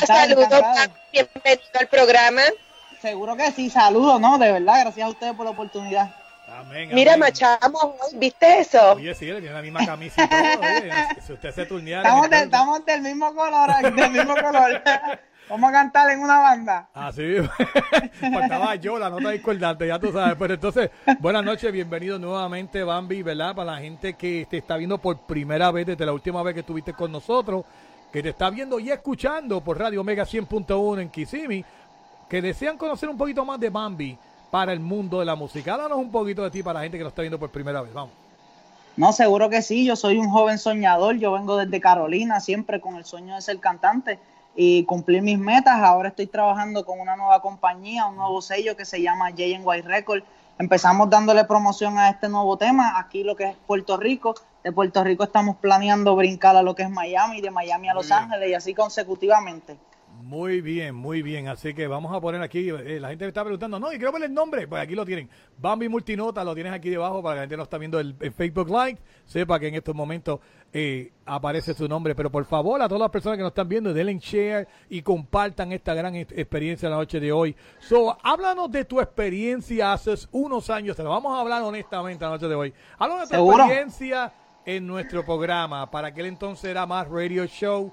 [0.07, 0.49] Saludos,
[1.12, 2.43] bienvenido al programa.
[3.02, 4.38] Seguro que sí, saludos, ¿no?
[4.38, 6.14] De verdad, gracias a ustedes por la oportunidad.
[6.48, 7.28] Amén, Mira, amén.
[7.28, 8.92] machamos hoy, ¿viste eso?
[8.92, 10.60] Oye, sí, le tiene la misma camisa y todo.
[10.60, 10.92] oye,
[11.26, 12.08] si usted se turneara.
[12.30, 14.82] Estamos, de- del mismo color, del mismo color.
[15.48, 16.88] Vamos a cantar en una banda.
[16.94, 17.22] Así
[18.32, 20.36] faltaba yo, la nota discordante, ya tú sabes.
[20.38, 23.54] Pero entonces, buenas noches, bienvenido nuevamente, Bambi, ¿verdad?
[23.54, 26.60] Para la gente que te está viendo por primera vez desde la última vez que
[26.60, 27.64] estuviste con nosotros,
[28.12, 31.64] que te está viendo y escuchando por Radio Omega 100.1 en Kissimmee,
[32.32, 34.16] que desean conocer un poquito más de Bambi
[34.50, 35.74] para el mundo de la música.
[35.74, 37.92] Háblanos un poquito de ti para la gente que lo está viendo por primera vez,
[37.92, 38.14] vamos.
[38.96, 39.84] No, seguro que sí.
[39.84, 41.18] Yo soy un joven soñador.
[41.18, 44.18] Yo vengo desde Carolina, siempre con el sueño de ser cantante
[44.56, 45.78] y cumplir mis metas.
[45.82, 50.22] Ahora estoy trabajando con una nueva compañía, un nuevo sello que se llama White Record.
[50.59, 54.34] Empezamos dándole promoción a este nuevo tema, aquí lo que es Puerto Rico.
[54.64, 58.10] De Puerto Rico estamos planeando brincar a lo que es Miami, de Miami a Los
[58.10, 59.76] Ángeles y así consecutivamente.
[60.23, 61.49] Muy bien, muy bien.
[61.49, 64.12] Así que vamos a poner aquí, eh, la gente me está preguntando, no, y quiero
[64.12, 65.28] ver el nombre, pues aquí lo tienen.
[65.59, 68.32] Bambi Multinota, lo tienes aquí debajo para que la gente no está viendo el, el
[68.32, 70.39] Facebook Live, sepa que en estos momentos
[70.73, 72.15] eh, aparece su nombre.
[72.15, 75.73] Pero por favor, a todas las personas que nos están viendo, denle share y compartan
[75.73, 77.57] esta gran ex- experiencia la noche de hoy.
[77.81, 82.31] So, háblanos de tu experiencia hace unos años, te lo vamos a hablar honestamente la
[82.31, 82.73] noche de hoy.
[82.97, 84.32] Háblanos de tu experiencia
[84.64, 85.90] en nuestro programa.
[85.90, 87.93] Para aquel entonces era más Radio Show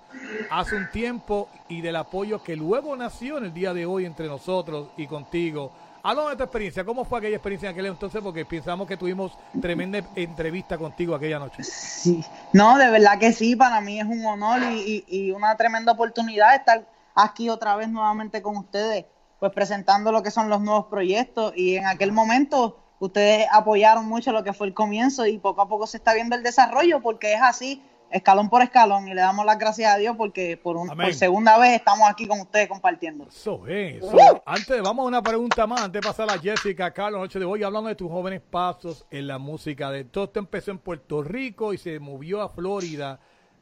[0.51, 4.27] hace un tiempo y del apoyo que luego nació en el día de hoy entre
[4.27, 5.71] nosotros y contigo.
[6.01, 6.85] Háblanos de tu experiencia.
[6.85, 8.21] ¿Cómo fue aquella experiencia en aquel entonces?
[8.23, 11.61] Porque pensamos que tuvimos tremenda entrevista contigo aquella noche.
[11.63, 12.23] Sí,
[12.53, 16.55] no, de verdad que sí, para mí es un honor y- y una tremenda oportunidad
[16.55, 19.05] estar aquí otra vez nuevamente con ustedes,
[19.39, 24.31] pues presentando lo que son los nuevos proyectos y en aquel momento ustedes apoyaron mucho
[24.31, 27.33] lo que fue el comienzo y poco a poco se está viendo el desarrollo porque
[27.33, 27.81] es así,
[28.11, 31.57] escalón por escalón y le damos las gracias a Dios porque por, un- por segunda
[31.59, 33.27] vez estamos aquí con ustedes compartiendo.
[33.27, 34.03] Eso es.
[34.03, 35.81] So, antes, vamos a una pregunta más.
[35.81, 39.27] Antes de pasar a Jessica, Carlos, noche de hoy, hablando de tus jóvenes pasos en
[39.27, 39.91] la música.
[39.91, 43.19] De todo esto empezó en Puerto Rico y se movió a Florida.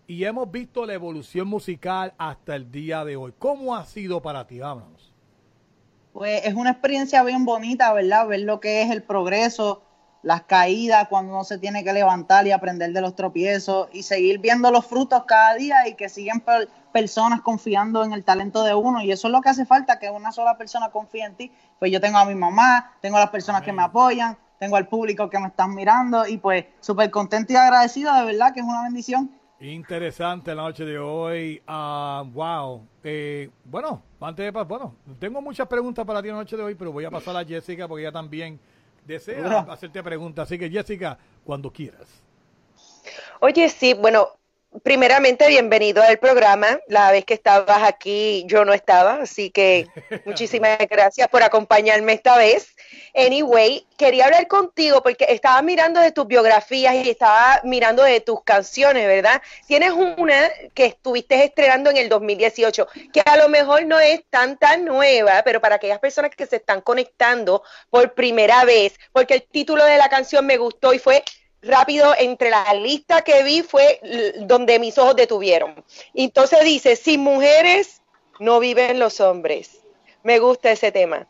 [0.09, 3.33] Y hemos visto la evolución musical hasta el día de hoy.
[3.37, 4.61] ¿Cómo ha sido para ti?
[4.61, 5.13] Háblanos.
[6.17, 8.25] Pues es una experiencia bien bonita, ¿verdad?
[8.25, 9.83] Ver lo que es el progreso,
[10.23, 14.39] las caídas, cuando uno se tiene que levantar y aprender de los tropiezos y seguir
[14.39, 18.73] viendo los frutos cada día y que siguen per- personas confiando en el talento de
[18.73, 18.99] uno.
[19.03, 21.51] Y eso es lo que hace falta, que una sola persona confíe en ti.
[21.77, 24.87] Pues yo tengo a mi mamá, tengo a las personas que me apoyan, tengo al
[24.87, 28.65] público que me están mirando y pues súper contento y agradecido, de verdad que es
[28.65, 29.36] una bendición.
[29.59, 31.61] Interesante la noche de hoy.
[31.65, 32.85] Ah, wow.
[33.03, 36.75] Eh, bueno, antes de pasar, bueno, tengo muchas preguntas para ti la noche de hoy,
[36.75, 38.59] pero voy a pasar a Jessica porque ella también
[39.05, 40.43] desea hacerte preguntas.
[40.47, 42.21] Así que Jessica, cuando quieras.
[43.39, 44.27] Oye, sí, bueno,
[44.83, 46.79] primeramente bienvenido al programa.
[46.87, 49.87] La vez que estabas aquí yo no estaba, así que
[50.25, 52.75] muchísimas gracias por acompañarme esta vez.
[53.15, 58.43] Anyway, quería hablar contigo porque estaba mirando de tus biografías y estaba mirando de tus
[58.43, 59.41] canciones, ¿verdad?
[59.67, 64.57] Tienes una que estuviste estrenando en el 2018, que a lo mejor no es tan
[64.57, 69.43] tan nueva, pero para aquellas personas que se están conectando por primera vez, porque el
[69.43, 71.23] título de la canción me gustó y fue
[71.67, 73.99] rápido entre la lista que vi fue
[74.41, 75.83] donde mis ojos detuvieron.
[76.13, 78.01] Entonces dice, sin mujeres
[78.39, 79.79] no viven los hombres.
[80.23, 81.27] Me gusta ese tema.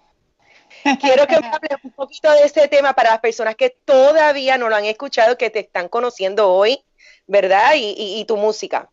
[1.01, 4.69] Quiero que me hables un poquito de ese tema para las personas que todavía no
[4.69, 6.83] lo han escuchado, que te están conociendo hoy,
[7.25, 7.73] ¿verdad?
[7.75, 8.89] Y, tu música.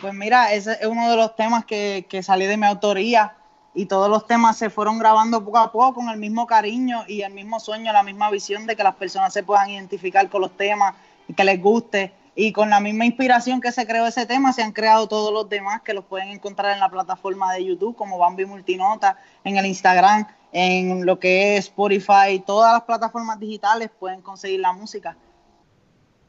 [0.00, 3.39] Pues mira, ese es uno de los temas que, que salió de mi autoría
[3.74, 7.22] y todos los temas se fueron grabando poco a poco con el mismo cariño y
[7.22, 10.56] el mismo sueño, la misma visión de que las personas se puedan identificar con los
[10.56, 10.94] temas
[11.28, 12.12] y que les guste.
[12.34, 15.48] Y con la misma inspiración que se creó ese tema, se han creado todos los
[15.48, 19.66] demás que los pueden encontrar en la plataforma de YouTube, como Bambi Multinota, en el
[19.66, 25.16] Instagram, en lo que es Spotify, todas las plataformas digitales pueden conseguir la música.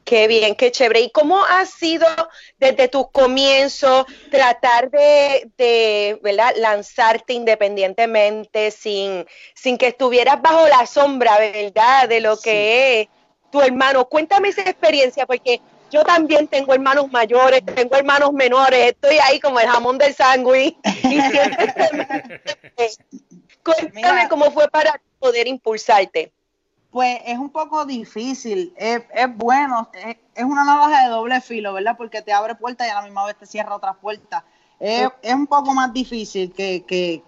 [0.04, 1.00] Qué bien, qué chévere.
[1.00, 2.06] ¿Y cómo ha sido
[2.58, 6.52] desde tus comienzos tratar de, de, ¿verdad?
[6.56, 12.08] lanzarte independientemente sin, sin que estuvieras bajo la sombra, ¿verdad?
[12.08, 13.08] De lo que es
[13.50, 14.08] tu hermano.
[14.08, 15.60] Cuéntame esa experiencia, porque
[15.90, 20.76] yo también tengo hermanos mayores, tengo hermanos menores, estoy ahí como el jamón del sándwich.
[21.04, 21.74] Y siempre
[23.62, 26.32] Cuéntame cómo fue para poder impulsarte.
[26.92, 31.72] Pues es un poco difícil, es, es bueno, es, es una navaja de doble filo,
[31.72, 31.96] ¿verdad?
[31.96, 34.44] Porque te abre puertas y a la misma vez te cierra otras puertas.
[34.78, 37.22] Es, es un poco más difícil que, que,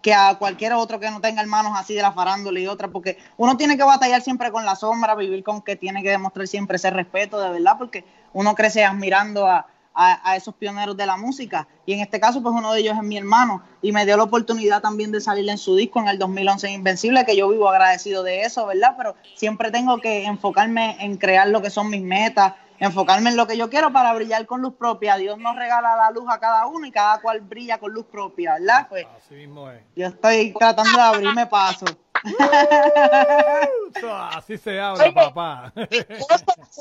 [0.00, 3.18] que a cualquier otro que no tenga hermanos así de la farándula y otra, porque
[3.36, 6.76] uno tiene que batallar siempre con la sombra, vivir con que tiene que demostrar siempre
[6.76, 11.66] ese respeto, de verdad, porque uno crece admirando a, a, esos pioneros de la música.
[11.84, 14.22] Y en este caso, pues uno de ellos es mi hermano y me dio la
[14.22, 18.22] oportunidad también de salir en su disco en el 2011 Invencible, que yo vivo agradecido
[18.22, 18.94] de eso, ¿verdad?
[18.96, 23.46] Pero siempre tengo que enfocarme en crear lo que son mis metas, enfocarme en lo
[23.46, 25.16] que yo quiero para brillar con luz propia.
[25.16, 28.54] Dios nos regala la luz a cada uno y cada cual brilla con luz propia,
[28.54, 28.86] ¿verdad?
[28.88, 29.82] Pues Así mismo es.
[29.96, 31.86] yo estoy tratando de abrirme paso.
[34.36, 35.72] Así se habla, papá.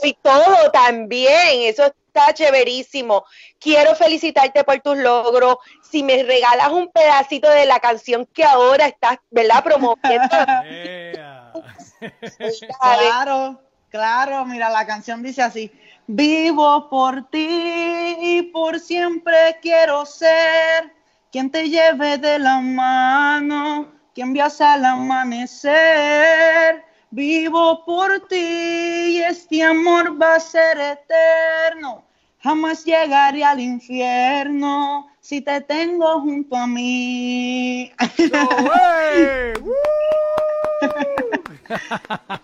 [0.04, 3.24] y todo también, eso está chéverísimo.
[3.60, 5.58] Quiero felicitarte por tus logros.
[5.82, 9.64] Si me regalas un pedacito de la canción que ahora estás, ¿verdad?
[9.64, 10.28] Promoviendo.
[12.80, 15.72] claro, claro, mira, la canción dice así.
[16.10, 20.94] Vivo por ti y por siempre quiero ser
[21.34, 26.82] quien te lleve de la mano, quien viaje al amanecer.
[27.12, 32.06] Vivo por ti y este amor va a ser eterno.
[32.40, 37.92] Jamás llegaré al infierno si te tengo junto a mí.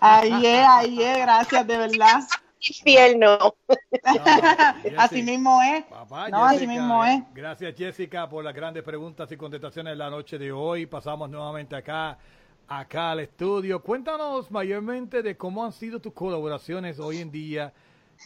[0.00, 2.20] Ay, eh, ay, eh, gracias, de verdad.
[2.68, 3.54] Infierno.
[4.98, 5.84] así mismo es.
[5.84, 7.22] Papá, no, así mismo es.
[7.34, 10.86] Gracias, Jessica, por las grandes preguntas y contestaciones de la noche de hoy.
[10.86, 12.18] Pasamos nuevamente acá,
[12.66, 13.82] acá al estudio.
[13.82, 17.72] Cuéntanos mayormente de cómo han sido tus colaboraciones hoy en día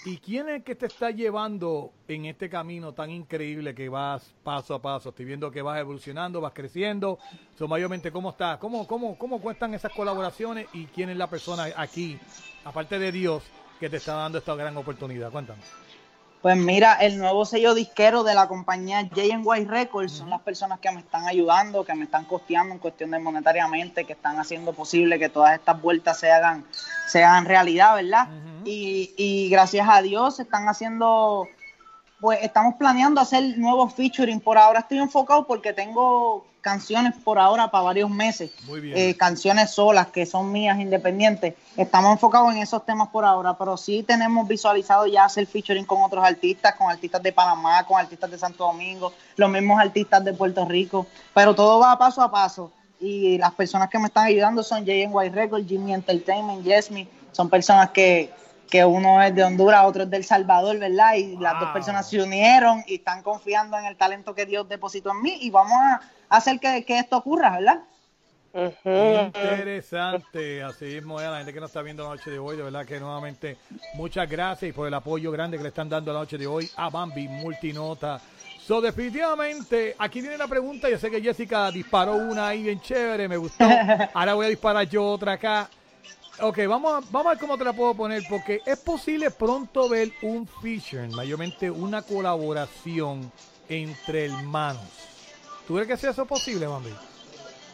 [0.04, 4.74] y quién es que te está llevando en este camino tan increíble que vas paso
[4.74, 5.08] a paso.
[5.08, 7.18] Estoy viendo que vas evolucionando, vas creciendo.
[7.56, 8.58] So, mayormente, ¿cómo estás?
[8.58, 12.18] ¿Cómo, cómo, ¿Cómo cuentan esas colaboraciones y quién es la persona aquí,
[12.64, 13.42] aparte de Dios,
[13.78, 15.30] que te está dando esta gran oportunidad?
[15.30, 15.64] Cuéntanos.
[16.40, 20.90] Pues mira, el nuevo sello disquero de la compañía J&Y Records son las personas que
[20.92, 25.18] me están ayudando, que me están costeando en cuestión de monetariamente, que están haciendo posible
[25.18, 26.64] que todas estas vueltas se hagan,
[27.08, 28.28] se hagan realidad, ¿verdad?
[28.64, 31.48] y, y gracias a Dios están haciendo,
[32.20, 34.40] pues estamos planeando hacer nuevos featuring.
[34.40, 38.96] Por ahora estoy enfocado porque tengo canciones por ahora para varios meses, Muy bien.
[38.98, 41.54] eh, canciones solas que son mías independientes.
[41.76, 46.02] Estamos enfocados en esos temas por ahora, pero sí tenemos visualizado ya hacer featuring con
[46.02, 50.32] otros artistas, con artistas de Panamá, con artistas de Santo Domingo, los mismos artistas de
[50.34, 52.72] Puerto Rico, pero todo va paso a paso.
[53.00, 57.90] Y las personas que me están ayudando son J&Y Records, Jimmy Entertainment, Yesmi, son personas
[57.90, 58.32] que,
[58.70, 61.14] que uno es de Honduras, otro es de El Salvador, ¿verdad?
[61.14, 65.10] Y las dos personas se unieron y están confiando en el talento que Dios depositó
[65.10, 67.80] en mí y vamos a hacer que, que esto ocurra, ¿verdad?
[68.54, 72.56] Interesante, así mismo es a la gente que nos está viendo la noche de hoy,
[72.56, 73.58] de verdad que nuevamente
[73.94, 76.68] muchas gracias y por el apoyo grande que le están dando la noche de hoy
[76.76, 78.20] a Bambi Multinota.
[78.66, 83.28] So, definitivamente, aquí viene la pregunta, yo sé que Jessica disparó una ahí bien chévere,
[83.28, 83.64] me gustó,
[84.14, 85.70] ahora voy a disparar yo otra acá.
[86.40, 89.88] Ok, vamos a, vamos a ver cómo te la puedo poner, porque es posible pronto
[89.88, 93.32] ver un feature, mayormente una colaboración
[93.68, 94.82] entre hermanos.
[95.66, 96.94] ¿Tú crees que sea eso posible, Bambi?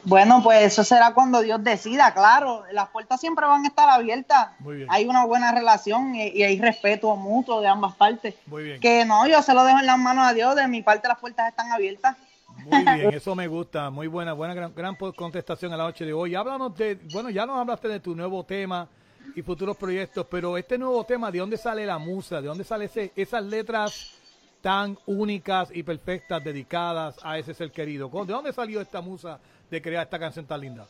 [0.07, 2.65] Bueno, pues eso será cuando Dios decida, claro.
[2.73, 4.49] Las puertas siempre van a estar abiertas.
[4.59, 4.89] Muy bien.
[4.91, 8.35] Hay una buena relación y, y hay respeto mutuo de ambas partes.
[8.47, 8.81] Muy bien.
[8.81, 10.57] Que no, yo se lo dejo en las manos a Dios.
[10.57, 12.17] De mi parte, las puertas están abiertas.
[12.65, 13.91] Muy bien, eso me gusta.
[13.91, 16.35] Muy buena, buena, gran, gran contestación a la noche de hoy.
[16.35, 18.89] Háblanos de, bueno, ya nos hablaste de tu nuevo tema
[19.35, 22.41] y futuros proyectos, pero este nuevo tema, ¿de dónde sale la musa?
[22.41, 24.13] ¿De dónde salen esas letras
[24.61, 28.09] tan únicas y perfectas dedicadas a ese ser querido?
[28.09, 29.39] ¿De dónde salió esta musa
[29.71, 30.87] de crear esta canción tan linda?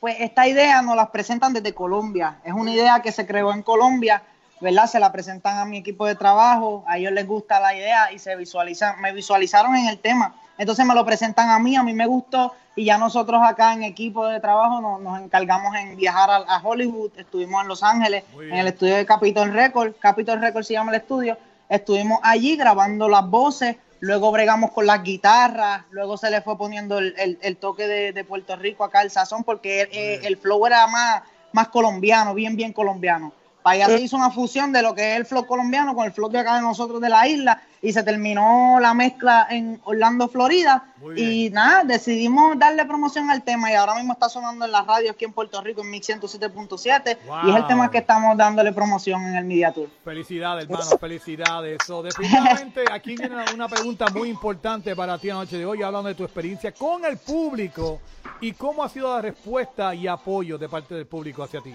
[0.00, 2.40] Pues esta idea nos la presentan desde Colombia.
[2.44, 4.22] Es una idea que se creó en Colombia,
[4.60, 4.86] ¿verdad?
[4.86, 8.18] Se la presentan a mi equipo de trabajo, a ellos les gusta la idea y
[8.18, 10.34] se visualizan, me visualizaron en el tema.
[10.58, 13.82] Entonces me lo presentan a mí, a mí me gustó y ya nosotros acá en
[13.82, 18.24] equipo de trabajo nos, nos encargamos en viajar a, a, Hollywood, estuvimos en Los Ángeles,
[18.40, 23.08] en el estudio de Capitol Records, Capitol Records se llama el estudio, estuvimos allí grabando
[23.08, 27.56] las voces, luego bregamos con las guitarras, luego se le fue poniendo el, el, el
[27.56, 31.22] toque de, de, Puerto Rico acá, el sazón, porque el, el, el flow era más,
[31.52, 33.32] más colombiano, bien, bien colombiano.
[33.64, 36.12] Para allá se hizo una fusión de lo que es el flow colombiano con el
[36.12, 40.28] flow de acá de nosotros de la isla y se terminó la mezcla en Orlando,
[40.28, 40.84] Florida.
[41.16, 45.12] Y nada, decidimos darle promoción al tema y ahora mismo está sonando en la radio
[45.12, 47.36] aquí en Puerto Rico en Mix 107.7 Wow.
[47.46, 49.88] y es el tema que estamos dándole promoción en el Media Tour.
[50.04, 51.78] Felicidades, hermano, felicidades.
[51.86, 56.08] So, definitivamente, aquí viene una- pregunta muy importante para ti la noche de hoy, hablando
[56.10, 57.98] de tu experiencia con el público
[58.42, 61.74] y cómo ha sido la respuesta y apoyo de parte del público hacia ti.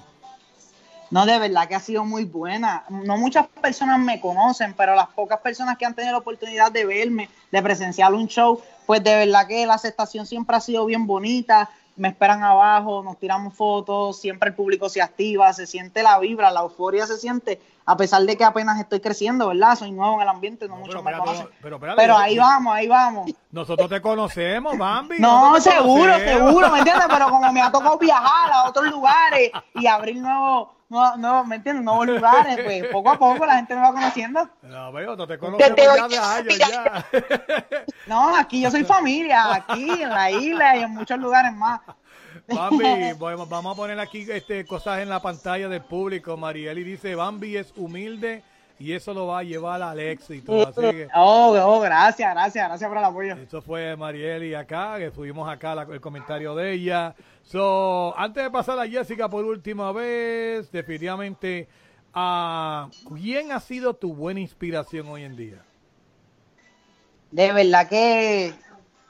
[1.12, 2.84] No, de verdad que ha sido muy buena.
[2.90, 6.86] No muchas personas me conocen, pero las pocas personas que han tenido la oportunidad de
[6.86, 11.08] verme, de presenciar un show, pues de verdad que la aceptación siempre ha sido bien
[11.08, 11.70] bonita.
[11.96, 16.52] Me esperan abajo, nos tiramos fotos, siempre el público se activa, se siente la vibra,
[16.52, 17.60] la euforia se siente,
[17.92, 19.76] a pesar de que apenas estoy creciendo, ¿verdad?
[19.76, 21.48] Soy nuevo en el ambiente, no me conocen.
[21.62, 23.32] pero Pero, espérate, ahí yo- vamos, ahí vamos.
[23.52, 25.18] Nosotros te conocemos, Bambi.
[25.20, 26.48] No, seguro, conocemos.
[26.50, 27.06] seguro, ¿me entiendes?
[27.10, 31.56] Pero como me ha tocado viajar a otros lugares y abrir nuevos, nuevos, nuevos, ¿me
[31.56, 31.84] entiendes?
[31.84, 34.48] Nuevos lugares, pues poco a poco la gente me va conociendo.
[34.62, 37.06] No, veo, no te conocemos Desde ya de años ya.
[38.06, 41.82] No, aquí yo soy familia, aquí en la isla y en muchos lugares más.
[42.54, 43.14] Bambi,
[43.50, 46.36] vamos a poner aquí este, cosas en la pantalla del público.
[46.38, 48.44] Marieli dice, Bambi es humilde
[48.80, 50.68] y eso lo va a llevar al éxito.
[50.68, 53.36] Así que Oh, oh, gracias, gracias, gracias por el apoyo.
[53.36, 57.16] eso fue Marieli acá, que subimos acá la- el comentario de ella.
[57.44, 61.68] So, antes de pasar a Jessica por última vez, definitivamente,
[62.14, 65.64] ah, ¿quién ha sido tu buena inspiración hoy en día?
[67.32, 68.54] De verdad que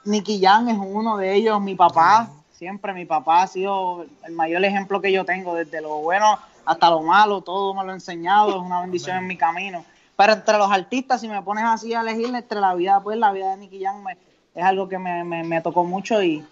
[0.06, 2.30] Nicky Jam es uno de ellos, mi papá,
[2.60, 6.90] siempre mi papá ha sido el mayor ejemplo que yo tengo, desde lo bueno hasta
[6.90, 9.86] lo malo, todo me lo ha enseñado, es una bendición en mi camino.
[10.18, 13.32] Pero entre los artistas, si me pones así a elegir entre la vida, pues la
[13.32, 14.18] vida de Nicky Jam me-
[14.54, 16.46] es algo que me, me, me tocó mucho y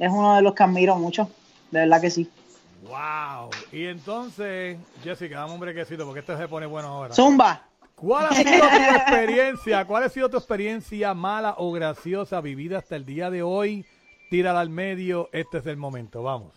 [0.00, 1.30] es uno de los que admiro mucho,
[1.70, 2.28] de verdad que sí.
[2.82, 3.50] Wow.
[3.70, 7.14] Y entonces, Jessica, dame un brequecito porque esto se pone bueno ahora.
[7.14, 7.62] Zumba.
[7.94, 9.84] ¿Cuál ha sido tu experiencia?
[9.84, 13.86] ¿Cuál ha sido tu experiencia mala o graciosa vivida hasta el día de hoy?
[14.32, 16.52] Tírala al medio, este es el momento, vamos.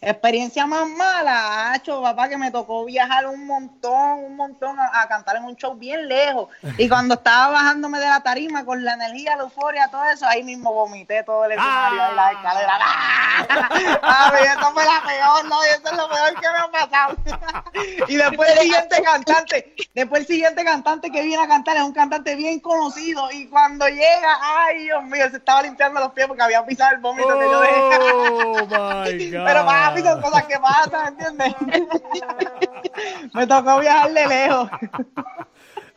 [0.00, 5.08] Experiencia más mala, Hacho, papá, que me tocó viajar un montón, un montón a, a
[5.08, 6.48] cantar en un show bien lejos.
[6.78, 10.44] Y cuando estaba bajándome de la tarima con la energía, la euforia, todo eso, ahí
[10.44, 12.78] mismo vomité todo el escenario, ahí la escalera.
[12.80, 13.40] ¡Ah!
[14.32, 16.59] Ay, eso fue la peor, no, y eso es lo peor que me
[18.08, 21.92] y después el siguiente cantante, después el siguiente cantante que viene a cantar es un
[21.92, 23.30] cantante bien conocido.
[23.32, 27.00] Y cuando llega, ay, Dios mío, se estaba limpiando los pies porque había pisado el
[27.00, 27.98] vómito que yo dejé.
[28.12, 29.44] Oh my God.
[29.46, 31.54] Pero papi, son cosas que pasan, ¿entiendes?
[33.34, 34.70] Me tocó viajar de lejos.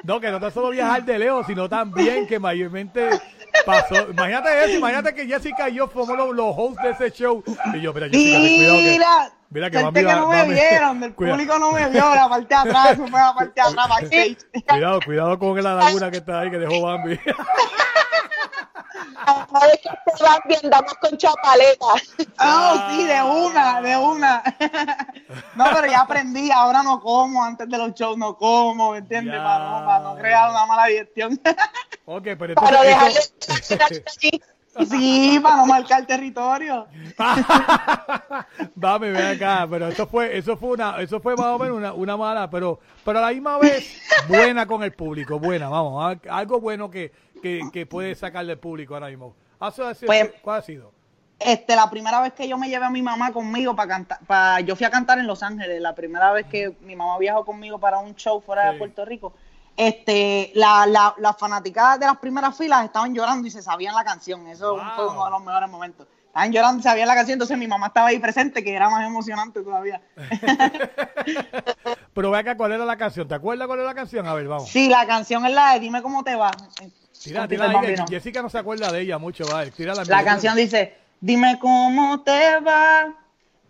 [0.03, 3.10] No, que no tan solo viajar de lejos, sino también que mayormente
[3.65, 4.09] pasó.
[4.09, 7.43] Imagínate eso, imagínate que Jessica y yo fuimos los, los hosts de ese show.
[7.73, 8.84] Y yo, mira, Jessica, ten cuidado que.
[8.91, 11.88] Mira, Mira que Bambi que va- no me Bambi- vieron, el Cuida- público no me
[11.89, 14.38] vio, la parte de atrás, la parte de atrás, backstage.
[14.67, 17.19] Cuidado, cuidado con la laguna que está ahí que dejó Bambi.
[19.25, 21.85] Sabes que este Bambi andamos con chapaleta.
[22.39, 24.43] Oh, sí, de una, de una.
[25.55, 29.37] No, pero ya aprendí, ahora no como, antes de los shows no como, ¿me entiendes?
[29.39, 31.39] Para, no, para no crear una mala digestión.
[32.05, 33.33] Ok, pero Para entonces.
[33.39, 34.43] dejarle- eso-
[34.89, 36.87] Sí, para no marcar territorio.
[38.75, 41.93] Dame, ven acá, pero eso fue, eso fue una, eso fue más o menos una,
[41.93, 46.21] una mala, pero, pero a la misma vez buena con el público, buena, vamos, al-
[46.29, 47.11] algo bueno que,
[47.43, 49.35] que, que puede sacar del público ahora mismo.
[49.61, 50.91] ¿Eso ha sido- Pues- ¿Cuál ha sido?
[51.39, 54.61] Este, la primera vez que yo me llevé a mi mamá conmigo para cantar, para,
[54.61, 57.79] yo fui a cantar en Los Ángeles, la primera vez que mi mamá viajó conmigo
[57.79, 59.33] para un show fuera de Puerto Rico,
[59.75, 64.05] este, la, la, las fanaticadas de las primeras filas estaban llorando y se sabían la
[64.05, 66.07] canción, eso fue uno de los mejores momentos.
[66.27, 69.05] Estaban llorando y sabían la canción, entonces mi mamá estaba ahí presente, que era más
[69.05, 70.01] emocionante todavía.
[72.13, 73.27] Pero ve acá, ¿cuál era la canción?
[73.27, 74.25] ¿Te acuerdas cuál era la canción?
[74.27, 74.69] A ver, vamos.
[74.69, 76.51] Sí, la canción es la de Dime cómo te va.
[77.23, 77.95] Tira, tira ahí.
[78.09, 79.65] Jessica no se acuerda de ella mucho, va.
[79.65, 83.13] Tira la La canción dice, dime cómo te va,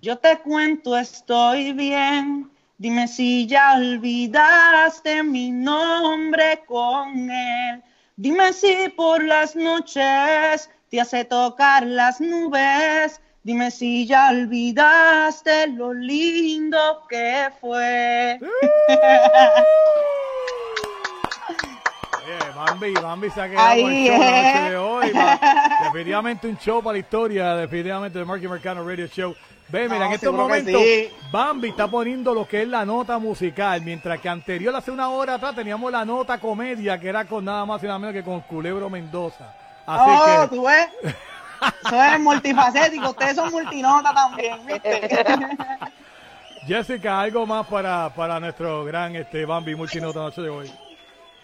[0.02, 2.50] yo te cuento estoy bien,
[2.80, 7.84] dime si ya olvidaste mi nombre con él,
[8.16, 15.94] dime si por las noches te hace tocar las nubes, dime si ya olvidaste lo
[15.94, 18.40] lindo que fue.
[22.56, 25.12] Bambi, Bambi se ha quedado Ahí, el show la noche de hoy.
[25.12, 25.40] va.
[25.84, 29.36] Definitivamente un show para la historia, definitivamente el Marky Mercano Radio Show.
[29.70, 31.10] Ve, mira, No, en estos momentos sí.
[31.32, 35.36] Bambi está poniendo lo que es la nota musical, mientras que anterior, hace una hora
[35.36, 38.42] atrás, teníamos la nota comedia, que era con nada más y nada menos que con
[38.42, 39.54] Culebro Mendoza.
[39.86, 40.56] Así oh, que...
[40.56, 40.88] tú ves.
[41.86, 45.26] Eso es multifacético, ustedes son multinota también, ¿viste?
[46.68, 50.72] Jessica, algo más para, para nuestro gran este Bambi multinota noche de hoy.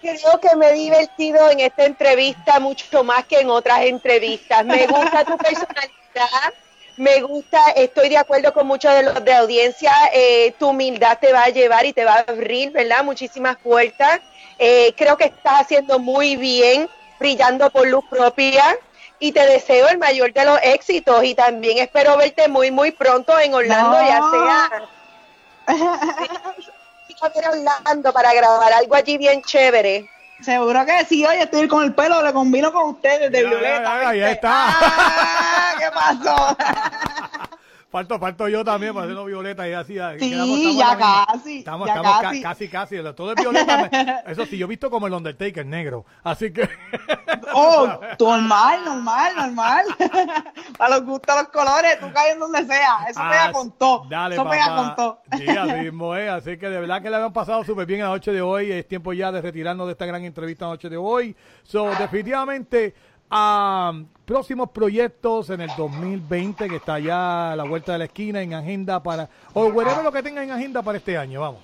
[0.02, 4.64] Creo que me he divertido en esta entrevista mucho más que en otras entrevistas.
[4.66, 6.54] Me gusta tu personalidad,
[6.96, 11.34] me gusta, estoy de acuerdo con muchos de los de audiencia, eh, tu humildad te
[11.34, 13.04] va a llevar y te va a abrir, ¿verdad?
[13.04, 14.22] Muchísimas puertas.
[14.58, 16.90] Eh, creo que estás haciendo muy bien,
[17.20, 18.78] brillando por luz propia.
[19.22, 23.38] Y te deseo el mayor de los éxitos y también espero verte muy, muy pronto
[23.38, 24.08] en Orlando, No.
[24.08, 24.90] ya sea
[27.22, 30.10] Estoy Orlando para grabar algo allí bien chévere.
[30.42, 33.84] Seguro que sí, oye, estoy con el pelo, le combino con ustedes de Ya, violeta.
[34.02, 34.52] ya, ahí está.
[34.54, 36.58] Ah, ¿Qué pasó?
[37.92, 39.94] Falto, falto yo también para hacerlo violeta y así.
[40.20, 42.42] Sí, quedamos- ya casi, Estamos, ya estamos ca- casi.
[42.42, 43.14] casi, casi.
[43.16, 43.90] Todo es violeta.
[44.26, 46.06] me- eso sí, yo he visto como el Undertaker negro.
[46.24, 46.70] Así que.
[47.52, 49.86] Oh, normal, normal, normal.
[50.80, 53.06] A los gustos los colores, tú caes donde sea.
[53.10, 54.06] Eso Ah, pega con todo.
[54.08, 54.76] Dale, Eso pega papá.
[54.76, 55.22] con todo.
[55.38, 56.30] Sí, así mismo es.
[56.30, 58.72] Así que de verdad que le habían pasado súper bien la noche de hoy.
[58.72, 61.36] Es tiempo ya de retirarnos de esta gran entrevista la noche de hoy.
[61.64, 62.94] So, definitivamente,
[63.30, 63.94] ah,
[64.26, 68.54] próximos proyectos en el 2020, que está ya a la vuelta de la esquina en
[68.54, 69.30] agenda para.
[69.54, 71.42] O whatever lo que tengan en agenda para este año.
[71.42, 71.62] Vamos.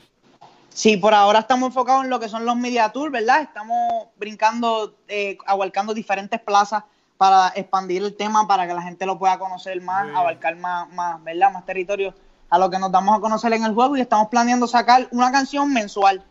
[0.69, 3.41] Sí, por ahora estamos enfocados en lo que son los media tours, ¿verdad?
[3.41, 6.83] Estamos brincando, eh, abarcando diferentes plazas
[7.17, 11.23] para expandir el tema, para que la gente lo pueda conocer más, abarcar más, más,
[11.23, 11.51] ¿verdad?
[11.53, 12.13] Más territorio
[12.49, 15.31] a lo que nos damos a conocer en el juego y estamos planeando sacar una
[15.31, 16.25] canción mensual.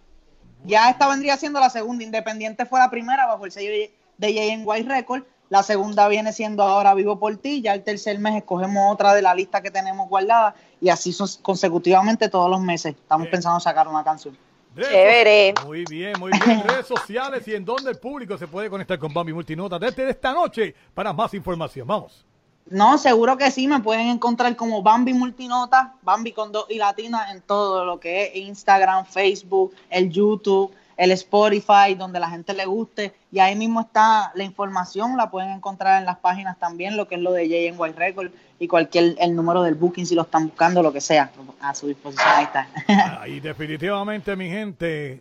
[0.65, 3.71] Ya esta vendría siendo la segunda, Independiente fue la primera bajo el sello
[4.19, 8.37] de JNY Record, la segunda viene siendo ahora Vivo por ti, ya el tercer mes
[8.37, 12.95] escogemos otra de la lista que tenemos guardada y así son consecutivamente todos los meses.
[12.95, 14.37] Estamos pensando sacar una canción.
[14.77, 15.55] Chévere.
[15.65, 16.63] Muy bien, muy bien.
[16.67, 20.33] Redes sociales y en donde el público se puede conectar con Bambi Multinota desde esta
[20.33, 21.87] noche para más información.
[21.87, 22.25] Vamos.
[22.71, 27.31] No, seguro que sí, me pueden encontrar como Bambi Multinota, Bambi con dos y latina
[27.31, 32.65] en todo lo que es Instagram, Facebook, el YouTube, el Spotify, donde la gente le
[32.65, 33.15] guste.
[33.35, 37.17] Y ahí mismo está la información, la pueden encontrar en las páginas también, lo que
[37.17, 38.31] es lo de JNY Record
[38.61, 41.89] y cualquier el número del booking si lo están buscando, lo que sea, a su
[41.89, 42.29] disposición.
[42.33, 42.69] Ahí está.
[43.27, 45.21] Y definitivamente, mi gente,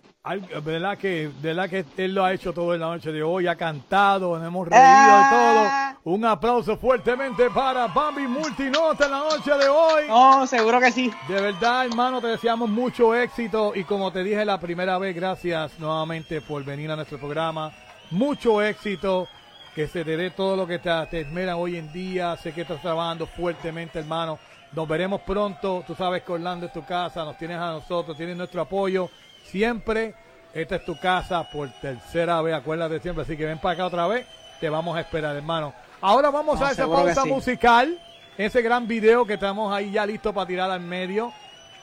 [0.63, 3.55] verdad que, verdad que él lo ha hecho todo en la noche de hoy, ha
[3.55, 5.69] cantado, nos hemos reído y todo.
[6.03, 10.03] Un aplauso fuertemente para Bambi Multinota en la noche de hoy.
[10.07, 11.11] No, seguro que sí.
[11.27, 15.79] De verdad, hermano, te deseamos mucho éxito y como te dije la primera vez, gracias
[15.79, 17.71] nuevamente por venir a nuestro programa.
[18.13, 19.27] Mucho éxito,
[19.73, 22.37] que se te dé todo lo que te, te esmeran hoy en día.
[22.37, 24.37] Sé que estás trabajando fuertemente, hermano.
[24.71, 25.83] Nos veremos pronto.
[25.87, 29.09] Tú sabes que Orlando es tu casa, nos tienes a nosotros, tienes nuestro apoyo.
[29.45, 30.13] Siempre,
[30.53, 33.23] esta es tu casa por tercera vez, acuérdate siempre.
[33.23, 34.27] Así que ven para acá otra vez,
[34.59, 35.73] te vamos a esperar, hermano.
[35.99, 37.29] Ahora vamos No, a esa pausa sí.
[37.29, 37.99] musical,
[38.37, 41.33] ese gran video que estamos ahí ya listo para tirar al medio.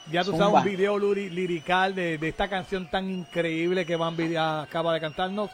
[0.09, 4.61] Ya tú sabes, un video lirical de, de esta canción tan increíble que Bambi ya
[4.61, 5.49] acaba de cantarnos.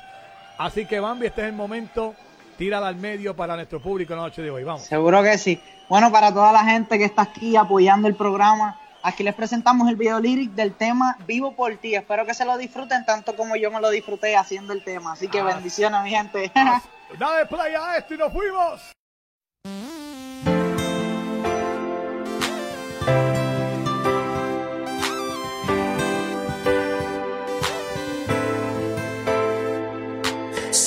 [0.57, 2.15] Así que Bambi, este es el momento,
[2.57, 4.63] tírala al medio para nuestro público en la noche de hoy.
[4.63, 4.83] Vamos.
[4.83, 5.61] Seguro que sí.
[5.87, 9.95] Bueno, para toda la gente que está aquí apoyando el programa, aquí les presentamos el
[9.95, 11.95] video lyric del tema Vivo por ti.
[11.95, 15.13] Espero que se lo disfruten tanto como yo me lo disfruté haciendo el tema.
[15.13, 15.43] Así que Ah.
[15.43, 16.51] bendiciones, mi gente.
[17.17, 18.91] Dale play a esto y nos fuimos.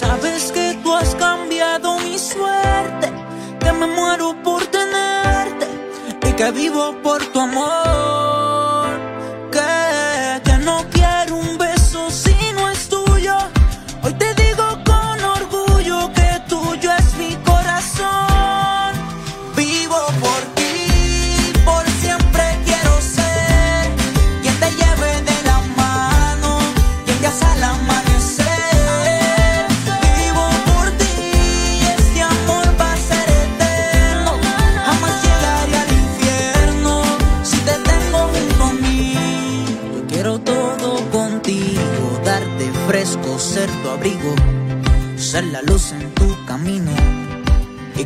[0.00, 3.06] Sabes que tú has cambiado mi suerte,
[3.60, 5.66] que me muero por tenerte
[6.26, 8.19] y que vivo por tu amor.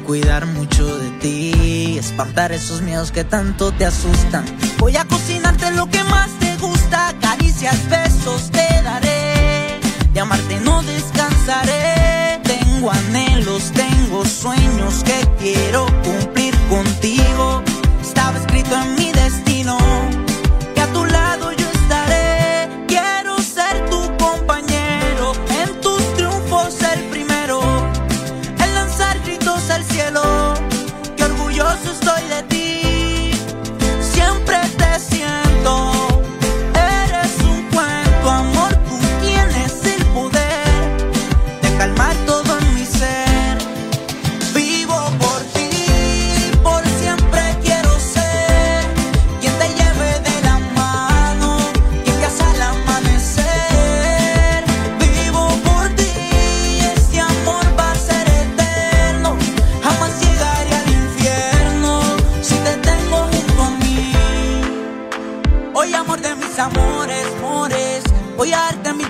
[0.05, 4.45] Cuidar mucho de ti, espantar esos miedos que tanto te asustan.
[4.79, 9.81] Voy a cocinarte lo que más te gusta, caricias, besos te daré.
[10.13, 12.41] De amarte no descansaré.
[12.45, 17.63] Tengo anhelos, tengo sueños que quiero cumplir contigo.
[18.03, 19.79] Estaba escrito en mi destino
[20.75, 21.44] que a tu lado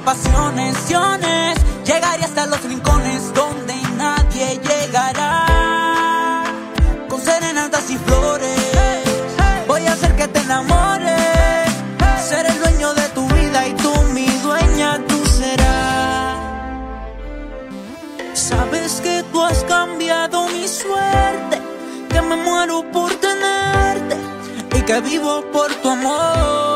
[0.05, 1.57] pasiones, siones.
[1.85, 6.45] Llegaré hasta los rincones donde nadie llegará.
[7.09, 8.61] Con serenatas y flores.
[9.67, 11.73] Voy a hacer que te enamores.
[12.29, 16.39] Ser el dueño de tu vida y tú mi dueña, tú serás.
[18.35, 21.61] Sabes que tú has cambiado mi suerte,
[22.09, 24.17] que me muero por tenerte
[24.77, 26.74] y que vivo por tu amor.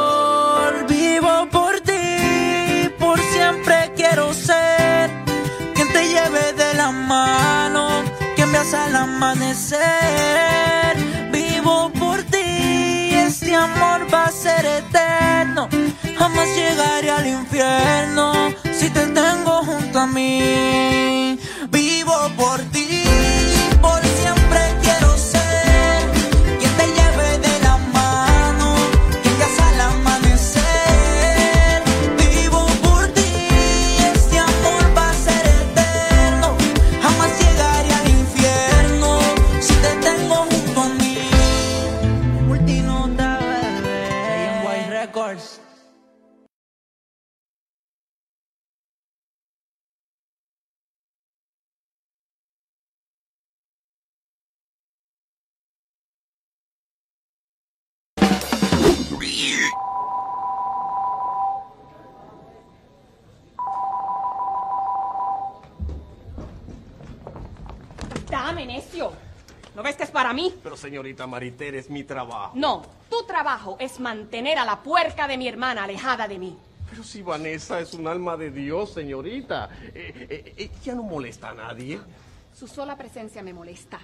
[9.18, 10.94] Amanecer.
[11.32, 15.68] Vivo por ti, este amor va a ser eterno.
[16.16, 18.32] Jamás llegaré al infierno
[18.72, 21.36] si te tengo junto a mí.
[21.68, 23.02] Vivo por ti,
[70.38, 70.54] mí?
[70.62, 72.52] Pero señorita Mariter, es mi trabajo.
[72.54, 76.56] No, tu trabajo es mantener a la puerca de mi hermana alejada de mí.
[76.88, 79.68] Pero si Vanessa es un alma de Dios, señorita.
[79.94, 82.00] Eh, eh, eh, ella no molesta a nadie.
[82.54, 83.98] Su sola presencia me molesta.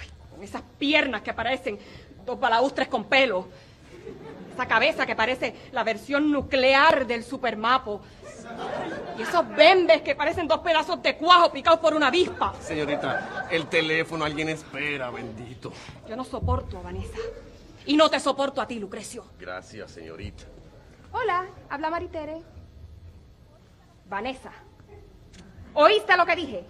[0.00, 1.78] Ay, con esas piernas que parecen
[2.24, 3.46] dos balaustres con pelo.
[4.54, 8.00] Esa cabeza que parece la versión nuclear del supermapo.
[9.18, 12.54] Y esos bembes que parecen dos pedazos de cuajo picados por una avispa.
[12.60, 15.72] Señorita, el teléfono, alguien espera, bendito.
[16.08, 17.18] Yo no soporto a Vanessa.
[17.86, 19.24] Y no te soporto a ti, Lucrecio.
[19.38, 20.44] Gracias, señorita.
[21.12, 22.42] Hola, habla Maritere.
[24.08, 24.52] Vanessa,
[25.74, 26.64] ¿oíste lo que dije?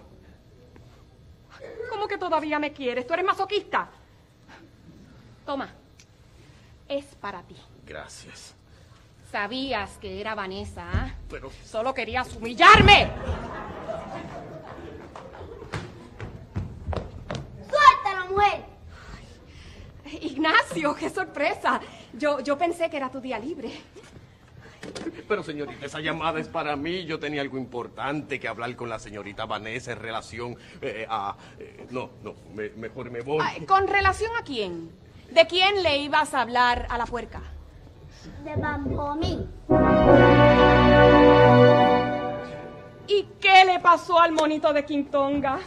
[1.89, 3.07] ¿Cómo que todavía me quieres?
[3.07, 3.89] ¿Tú eres masoquista?
[5.45, 5.69] Toma,
[6.87, 7.55] es para ti.
[7.85, 8.55] Gracias.
[9.39, 11.09] Sabías que era Vanessa, ¿ah?
[11.29, 13.09] Pero Solo querías humillarme.
[17.69, 18.63] ¡Suéltala, mujer!
[20.21, 21.81] Ignacio, qué sorpresa.
[22.13, 23.73] Yo, yo pensé que era tu día libre.
[25.27, 27.03] Pero señorita, esa llamada es para mí.
[27.03, 31.35] Yo tenía algo importante que hablar con la señorita Vanessa en relación eh, a...
[31.59, 33.43] eh, no, no, me- mejor me voy.
[33.45, 34.91] Ay, ¿Con relación a quién?
[35.29, 37.41] ¿De quién le ibas a hablar a la puerca?
[38.43, 39.49] De Bambomín.
[43.07, 45.59] ¿Y qué le pasó al monito de Quintonga?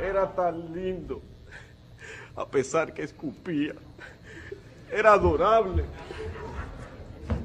[0.00, 1.20] Era tan lindo.
[2.36, 3.74] A pesar que escupía.
[4.90, 5.84] Era adorable.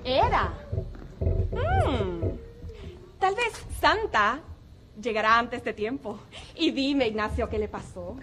[0.04, 0.54] Era.
[1.20, 2.38] Mm.
[3.20, 4.40] Tal vez Santa
[5.02, 6.20] llegará antes de tiempo.
[6.56, 8.16] Y dime, Ignacio, ¿qué le pasó?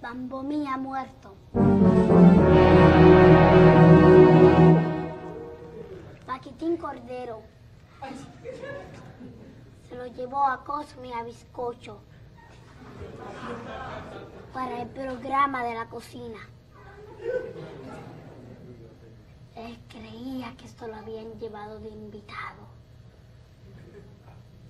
[0.00, 1.34] Bambomín ha muerto.
[6.26, 7.42] Paquitín Cordero
[9.88, 12.00] se lo llevó a Cosme a Bizcocho
[14.52, 16.38] para el programa de la cocina.
[19.56, 22.68] Él creía que esto lo habían llevado de invitado.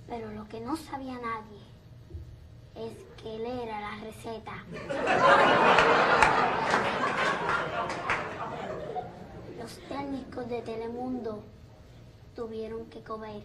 [0.07, 1.61] Pero lo que no sabía nadie
[2.75, 4.63] es que él era la receta.
[9.69, 11.43] Los técnicos de Telemundo
[12.35, 13.43] tuvieron que comer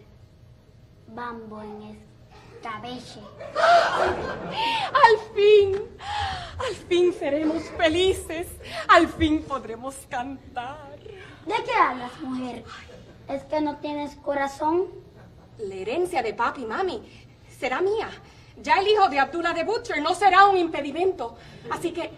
[1.07, 2.03] bambo en
[2.57, 3.19] escabeche.
[5.05, 5.75] Al fin,
[6.57, 8.47] al fin seremos felices.
[8.87, 10.97] Al fin podremos cantar.
[10.97, 12.63] ¿De qué hablas, mujer?
[13.27, 14.87] ¿Es que no tienes corazón?
[15.59, 17.03] La herencia de papi y mami
[17.59, 18.09] será mía.
[18.63, 21.35] Ya el hijo de Abdullah de Butcher no será un impedimento.
[21.69, 22.09] Así que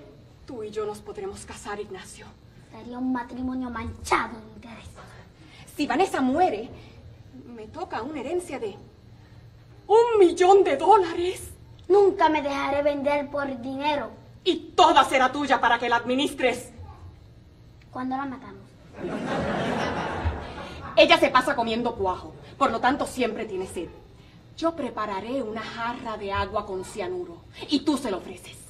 [0.45, 2.25] tú y yo nos podremos casar, Ignacio.
[2.78, 4.86] Sería un matrimonio manchado de interés.
[5.76, 6.70] Si Vanessa muere,
[7.56, 8.78] me toca una herencia de
[9.88, 11.49] un millón de dólares.
[11.88, 14.12] Nunca me dejaré vender por dinero.
[14.44, 16.72] Y toda será tuya para que la administres.
[17.91, 18.70] ¿Cuándo la matamos?
[20.95, 23.90] Ella se pasa comiendo cuajo, por lo tanto siempre tiene sed.
[24.56, 27.38] Yo prepararé una jarra de agua con cianuro
[27.70, 28.66] y tú se lo ofreces.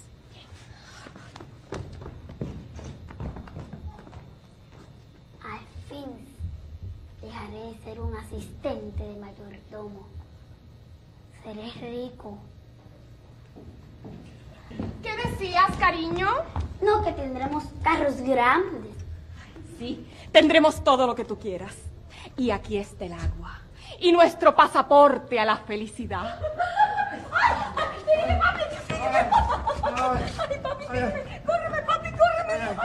[7.38, 10.08] Haré ser un asistente de mayordomo.
[11.44, 12.38] Seré rico.
[15.04, 16.28] ¿Qué decías, cariño?
[16.82, 18.96] No, que tendremos carros grandes.
[19.78, 21.76] Sí, tendremos todo lo que tú quieras.
[22.36, 23.62] Y aquí está el agua.
[24.00, 26.40] Y nuestro pasaporte a la felicidad.
[31.46, 32.78] ¡Córreme, papi, córreme!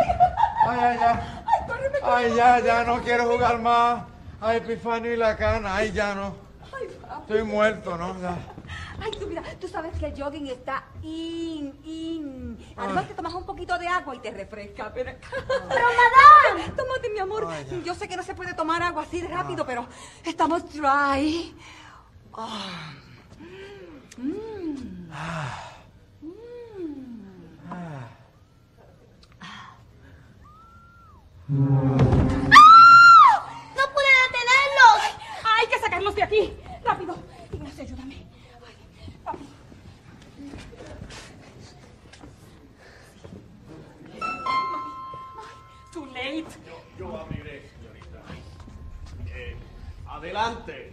[0.67, 1.45] ¡Ay, ay, ya!
[2.05, 4.05] ¡Ay, ya, ya no quiero jugar más!
[4.45, 5.77] ¡Ay, Epifanio y la cana!
[5.77, 6.35] ¡Ay, ya no!
[7.21, 8.21] Estoy muerto, ¿no?
[8.21, 8.37] Ya.
[9.01, 12.59] Ay, tú mira, tú sabes que el jogging está in, in.
[12.77, 13.09] Además Ay.
[13.11, 14.93] te tomas un poquito de agua y te refresca.
[14.93, 15.13] Pero,
[15.69, 16.73] pero madame.
[16.77, 17.47] Tómate, mi amor.
[17.49, 17.83] Ay.
[17.85, 19.87] Yo sé que no se puede tomar agua así rápido, pero
[20.25, 21.55] estamos dry.
[22.35, 22.95] Ah.
[24.19, 24.53] Mm.
[31.49, 32.62] ¡No
[36.03, 36.53] sacarlos de aquí!
[36.85, 37.15] ¡Rápido!
[37.53, 38.27] Ignacio, ayúdame.
[38.67, 39.47] Ay, papi.
[45.93, 46.45] Too late.
[46.99, 48.23] Yo abriré, señorita.
[49.35, 49.57] Eh,
[50.09, 50.93] adelante.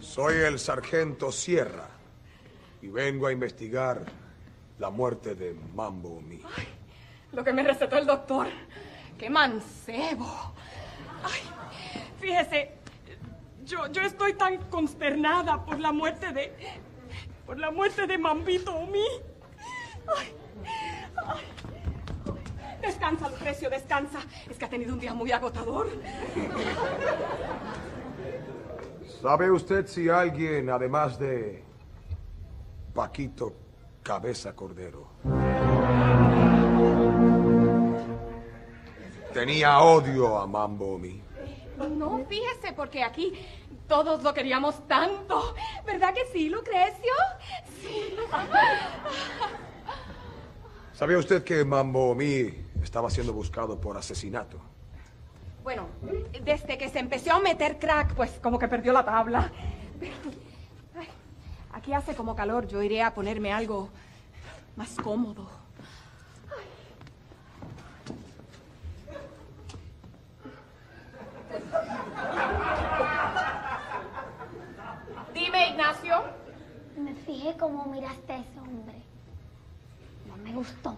[0.00, 1.88] Soy el sargento Sierra
[2.82, 4.04] y vengo a investigar
[4.78, 6.40] la muerte de Mambo Mi.
[7.32, 8.46] Lo que me recetó el doctor.
[9.18, 10.54] ¡Qué mancebo!
[11.22, 11.40] Ay,
[12.20, 12.72] fíjese,
[13.64, 16.52] yo, yo estoy tan consternada por la muerte de...
[17.44, 19.04] por la muerte de Mambito Omi.
[20.16, 20.32] Ay,
[21.26, 21.44] ay.
[22.80, 24.20] Descansa, Lucrecio, descansa.
[24.48, 25.88] Es que ha tenido un día muy agotador.
[29.20, 31.64] ¿Sabe usted si alguien, además de
[32.94, 33.67] Paquito
[34.08, 35.06] Cabeza Cordero,
[39.34, 41.22] tenía odio a Mambo Mi?
[41.76, 43.34] No, fíjese, porque aquí
[43.86, 45.54] todos lo queríamos tanto.
[45.84, 47.12] ¿Verdad que sí, Lucrecio?
[47.82, 48.16] Sí.
[50.94, 52.50] ¿Sabía usted que Mambo Mi
[52.82, 54.58] estaba siendo buscado por asesinato?
[55.62, 55.86] Bueno,
[56.46, 59.52] desde que se empezó a meter crack, pues como que perdió la tabla.
[60.00, 60.14] Pero,
[61.78, 63.88] aquí hace como calor, yo iré a ponerme algo
[64.76, 65.48] más cómodo.
[75.32, 76.24] Dime, Ignacio.
[76.96, 79.00] Me fijé cómo miraste a ese hombre.
[80.26, 80.96] No me gustó.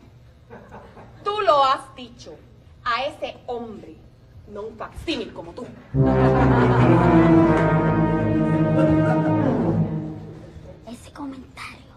[1.22, 2.38] Tú lo has dicho
[2.84, 3.96] a ese hombre,
[4.48, 5.66] no un facsímil como tú.
[11.20, 11.96] Comentario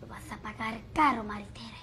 [0.00, 1.81] lo vas a pagar caro, Maritere.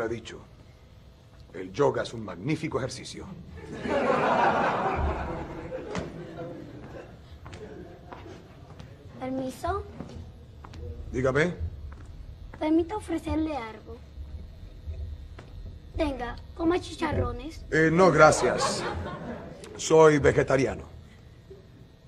[0.00, 0.38] Le he dicho,
[1.52, 3.26] el yoga es un magnífico ejercicio.
[9.18, 9.84] Permiso,
[11.12, 11.54] Dígame.
[12.58, 13.96] permita ofrecerle algo.
[15.96, 17.62] Tenga, coma chicharrones.
[17.70, 18.82] Eh, no, gracias.
[19.76, 20.84] Soy vegetariano.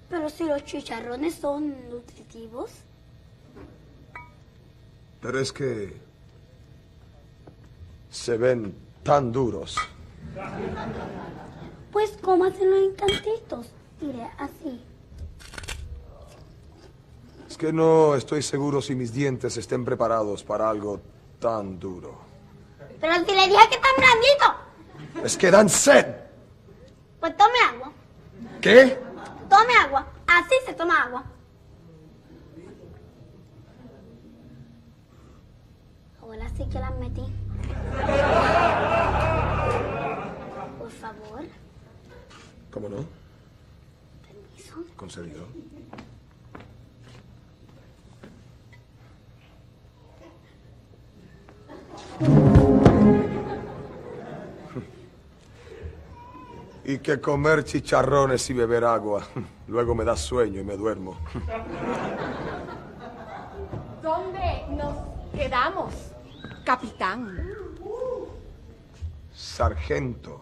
[0.09, 2.71] Pero si los chicharrones son nutritivos,
[5.21, 6.01] Pero es que
[8.13, 9.77] se ven tan duros.
[11.91, 13.67] pues cómaselo en cantitos.
[14.01, 14.81] Diré así.
[17.49, 21.01] Es que no estoy seguro si mis dientes estén preparados para algo
[21.39, 22.19] tan duro.
[23.01, 26.07] Pero si le dije que está blandito, Es que dan sed.
[27.21, 27.93] pues tome agua.
[28.61, 28.99] ¿Qué?
[29.49, 30.07] Tome agua.
[30.27, 31.25] Así se toma agua.
[36.21, 37.23] Ahora sí que las metí.
[40.79, 41.43] Por favor,
[42.71, 43.05] ¿Cómo no?
[44.23, 44.85] permiso.
[44.97, 45.47] Concedido.
[56.85, 59.23] Y que comer chicharrones y beber agua.
[59.69, 61.17] Luego me da sueño y me duermo.
[64.03, 64.95] ¿Dónde nos
[65.33, 65.95] quedamos,
[66.65, 67.39] capitán?
[69.35, 70.41] Sargento.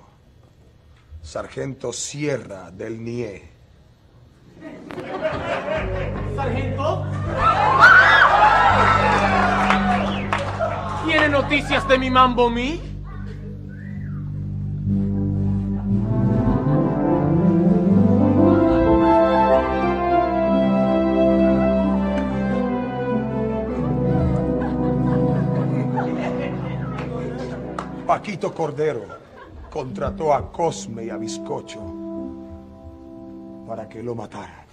[1.22, 3.48] Sargento Sierra del NIE.
[6.36, 7.06] ¿Sargento?
[11.04, 12.89] ¿Tiene noticias de mi Mambo Mi?
[28.20, 29.06] Paquito Cordero
[29.70, 31.80] contrató a Cosme y a Bizcocho
[33.66, 34.66] para que lo mataran.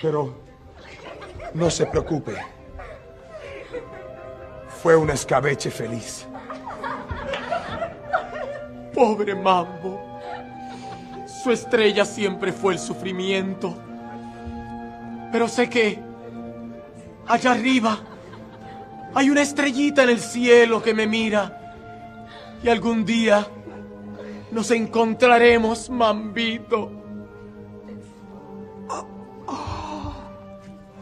[0.00, 0.34] Pero
[1.52, 2.36] no se preocupe.
[4.82, 6.26] Fue un escabeche feliz.
[8.94, 10.00] Pobre Mambo.
[11.26, 13.74] Su estrella siempre fue el sufrimiento.
[15.30, 15.98] Pero sé que
[17.28, 17.98] allá arriba
[19.14, 21.60] hay una estrellita en el cielo que me mira.
[22.64, 23.46] Y algún día
[24.50, 26.90] nos encontraremos, Mambito.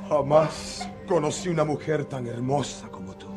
[0.09, 3.29] Jamás conocí una mujer tan hermosa como tú.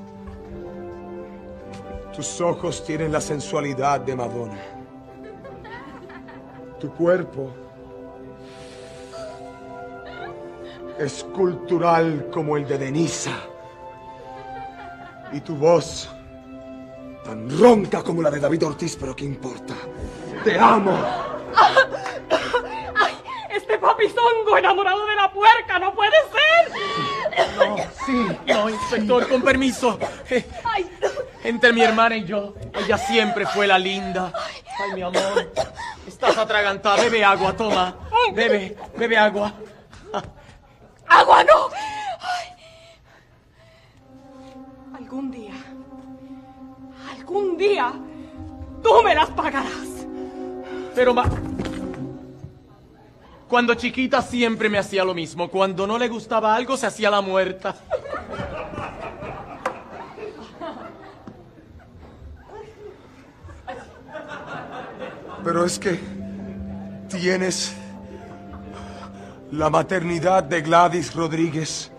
[2.16, 4.64] Tus ojos tienen la sensualidad de Madonna.
[6.80, 7.52] Tu cuerpo
[10.98, 13.38] es cultural como el de Denisa.
[15.32, 16.10] Y tu voz
[17.26, 19.74] tan ronca como la de David Ortiz, pero ¿qué importa?
[20.44, 20.96] Te amo.
[21.56, 23.16] ¡Ay!
[23.50, 26.72] Este papizongo enamorado de la puerca no puede ser.
[27.58, 29.98] No, sí, no, inspector, con permiso.
[30.30, 30.46] Eh,
[31.44, 34.32] Entre mi hermana y yo, ella siempre fue la linda.
[34.80, 35.52] Ay, mi amor,
[36.08, 36.98] estás atragantada.
[36.98, 37.96] Bebe agua, toma.
[38.34, 39.54] Bebe, bebe agua.
[41.08, 41.70] ¡Agua no!
[42.20, 42.48] Ay.
[44.96, 45.54] Algún día,
[47.26, 47.92] algún día,
[48.84, 50.06] tú me las pagarás.
[50.94, 51.26] Pero ma...
[53.48, 55.50] Cuando chiquita siempre me hacía lo mismo.
[55.50, 57.76] Cuando no le gustaba algo, se hacía la muerta.
[65.44, 66.00] Pero es que
[67.08, 67.76] tienes
[69.52, 71.92] la maternidad de Gladys Rodríguez.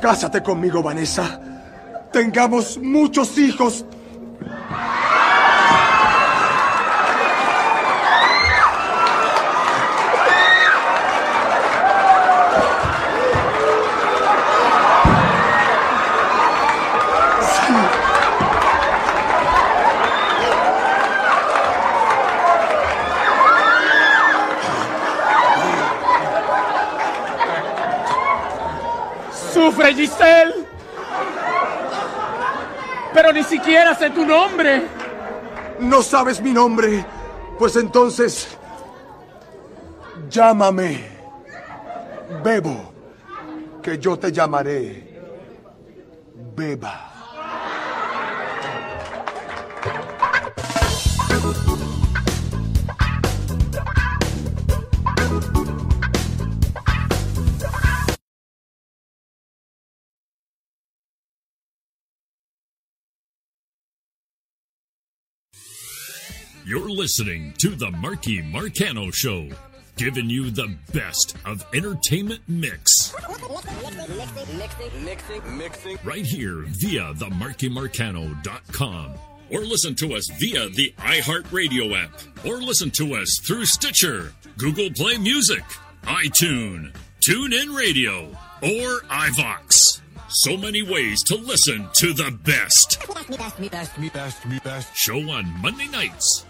[0.00, 1.51] Cásate conmigo, Vanessa.
[2.12, 3.86] Tengamos muchos hijos.
[29.54, 30.61] ¡Sufre, Giselle!
[33.32, 34.82] Ni siquiera sé tu nombre.
[35.80, 37.04] ¿No sabes mi nombre?
[37.58, 38.56] Pues entonces...
[40.28, 41.04] Llámame.
[42.42, 42.92] Bebo.
[43.82, 45.20] Que yo te llamaré.
[46.54, 47.11] Beba.
[66.92, 69.48] Listening to The Marky Marcano Show,
[69.96, 73.14] giving you the best of entertainment mix.
[76.04, 79.12] Right here via themarkymarcano.com.
[79.50, 82.10] Or listen to us via the iHeartRadio app.
[82.46, 85.64] Or listen to us through Stitcher, Google Play Music,
[86.04, 88.28] iTunes, TuneIn Radio,
[88.62, 90.00] or iVox.
[90.28, 93.02] So many ways to listen to the best.
[94.94, 96.46] Show on Monday nights.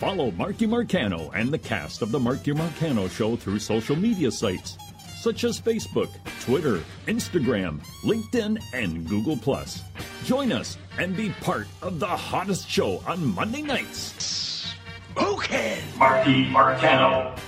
[0.00, 4.78] Follow Marky Marcano and the cast of The Marky Marcano Show through social media sites
[5.20, 6.08] such as Facebook,
[6.40, 9.38] Twitter, Instagram, LinkedIn, and Google.
[10.24, 14.74] Join us and be part of the hottest show on Monday nights.
[15.18, 15.82] Okay.
[15.98, 17.38] Marky Marcano.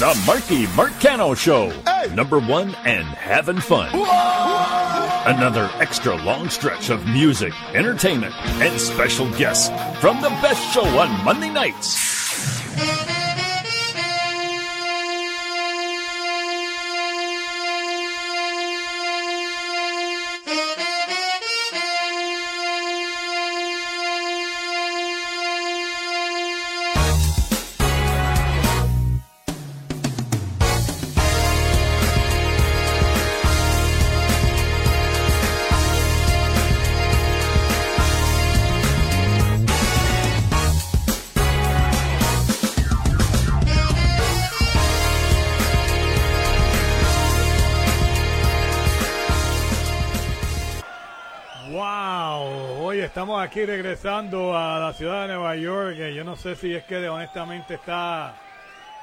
[0.00, 1.70] The Marky Marcano Show.
[2.14, 3.90] Number one and having fun.
[5.26, 9.68] Another extra long stretch of music, entertainment, and special guests
[10.00, 13.19] from the best show on Monday nights.
[53.42, 55.96] Aquí regresando a la ciudad de Nueva York.
[56.14, 58.34] yo no sé si es que honestamente está,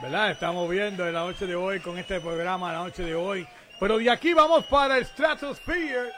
[0.02, 0.32] ¿verdad?
[0.32, 3.48] Estamos viendo en la noche de hoy con este programa, la noche de hoy.
[3.80, 6.12] Pero de aquí vamos para el Stratosphere,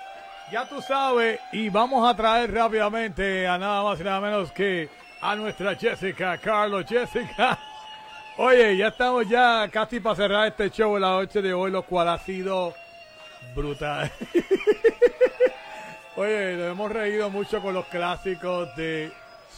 [0.51, 4.89] ya tú sabes, y vamos a traer rápidamente a nada más y nada menos que
[5.21, 6.85] a nuestra Jessica, Carlos.
[6.87, 7.57] Jessica,
[8.37, 11.83] oye, ya estamos ya casi para cerrar este show en la noche de hoy, lo
[11.83, 12.73] cual ha sido
[13.55, 14.11] brutal.
[16.19, 19.09] Oye, nos hemos reído mucho con los clásicos de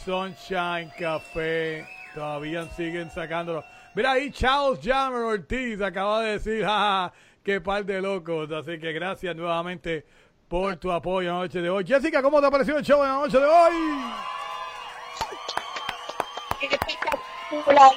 [0.05, 1.87] Sunshine Café.
[2.13, 3.63] Todavía siguen sacándolo.
[3.95, 7.11] Mira ahí, Charles Jammer Ortiz acaba de decir, jaja,
[7.43, 8.51] qué par de locos.
[8.51, 10.05] Así que gracias nuevamente
[10.47, 11.83] por tu apoyo en la noche de hoy.
[11.83, 13.73] Jessica, ¿cómo te ha parecido el show en la noche de hoy?
[16.61, 17.91] Espectacular.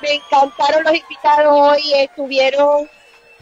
[0.00, 1.92] Me encantaron los invitados hoy.
[1.92, 2.88] Estuvieron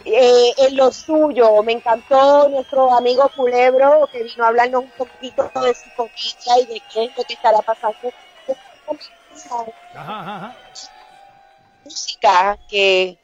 [0.04, 1.62] eh, en lo suyo.
[1.62, 6.66] Me encantó nuestro amigo Culebro que vino a hablarnos un poquito de su familia y
[6.66, 8.12] de qué es lo que estará pasando.
[11.84, 13.18] Música que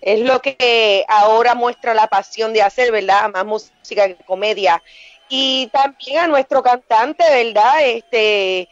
[0.00, 3.30] es lo que ahora muestra la pasión de hacer, ¿verdad?
[3.30, 4.82] Más música que comedia.
[5.28, 7.84] Y también a nuestro cantante, ¿verdad?
[7.84, 8.68] Este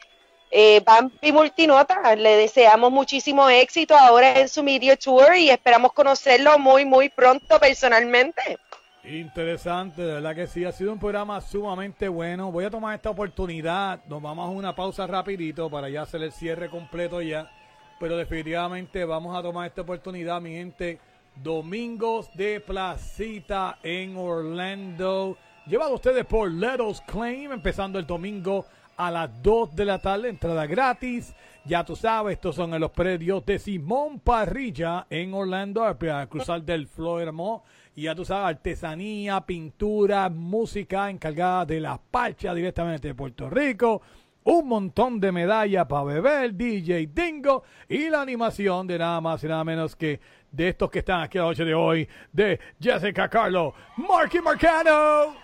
[0.56, 2.14] eh, Bambi Multinota.
[2.14, 7.59] Le deseamos muchísimo éxito ahora en su Media Tour y esperamos conocerlo muy, muy pronto
[7.59, 8.59] personalmente.
[9.02, 12.52] Interesante, de verdad que sí, ha sido un programa sumamente bueno.
[12.52, 16.32] Voy a tomar esta oportunidad, nos vamos a una pausa rapidito para ya hacer el
[16.32, 17.51] cierre completo ya,
[17.98, 21.01] pero definitivamente vamos a tomar esta oportunidad, mi gente,
[21.35, 25.36] Domingos de Placita en Orlando,
[25.66, 28.64] llevado ustedes por Let Us Claim, empezando el domingo
[28.96, 31.34] a las 2 de la tarde, entrada gratis.
[31.64, 36.62] Ya tú sabes, estos son en los predios de Simón Parrilla en Orlando, a cruzar
[36.62, 37.64] del Floramo.
[37.96, 44.02] Y ya tú sabes, artesanía, pintura, música encargada de la parcha directamente de Puerto Rico.
[44.44, 49.46] Un montón de medallas para beber, DJ Dingo y la animación de nada más y
[49.46, 53.74] nada menos que de estos que están aquí la noche de hoy, de Jessica Carlo,
[53.96, 55.34] Marky Marcano.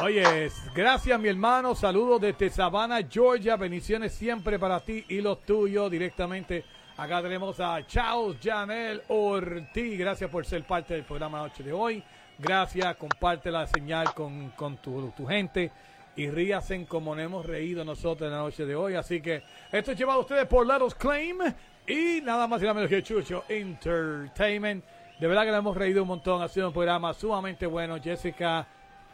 [0.00, 5.90] Oye, gracias mi hermano, saludos desde Savannah, Georgia, bendiciones siempre para ti y los tuyos
[5.90, 6.64] directamente.
[6.96, 12.02] Acá tenemos a Charles Janel Ortiz, gracias por ser parte del programa noche de hoy.
[12.38, 15.72] Gracias, comparte la señal con, tu, gente
[16.14, 18.94] y ríasen como nos hemos reído nosotros en la noche de hoy.
[18.94, 19.42] Así que
[19.72, 21.38] esto es llevado a ustedes por Us Claim
[21.88, 24.84] y nada más y nada menos que Chucho Entertainment.
[25.18, 28.00] De verdad que nos hemos reído un montón, ha sido un programa sumamente bueno.
[28.00, 28.64] Jessica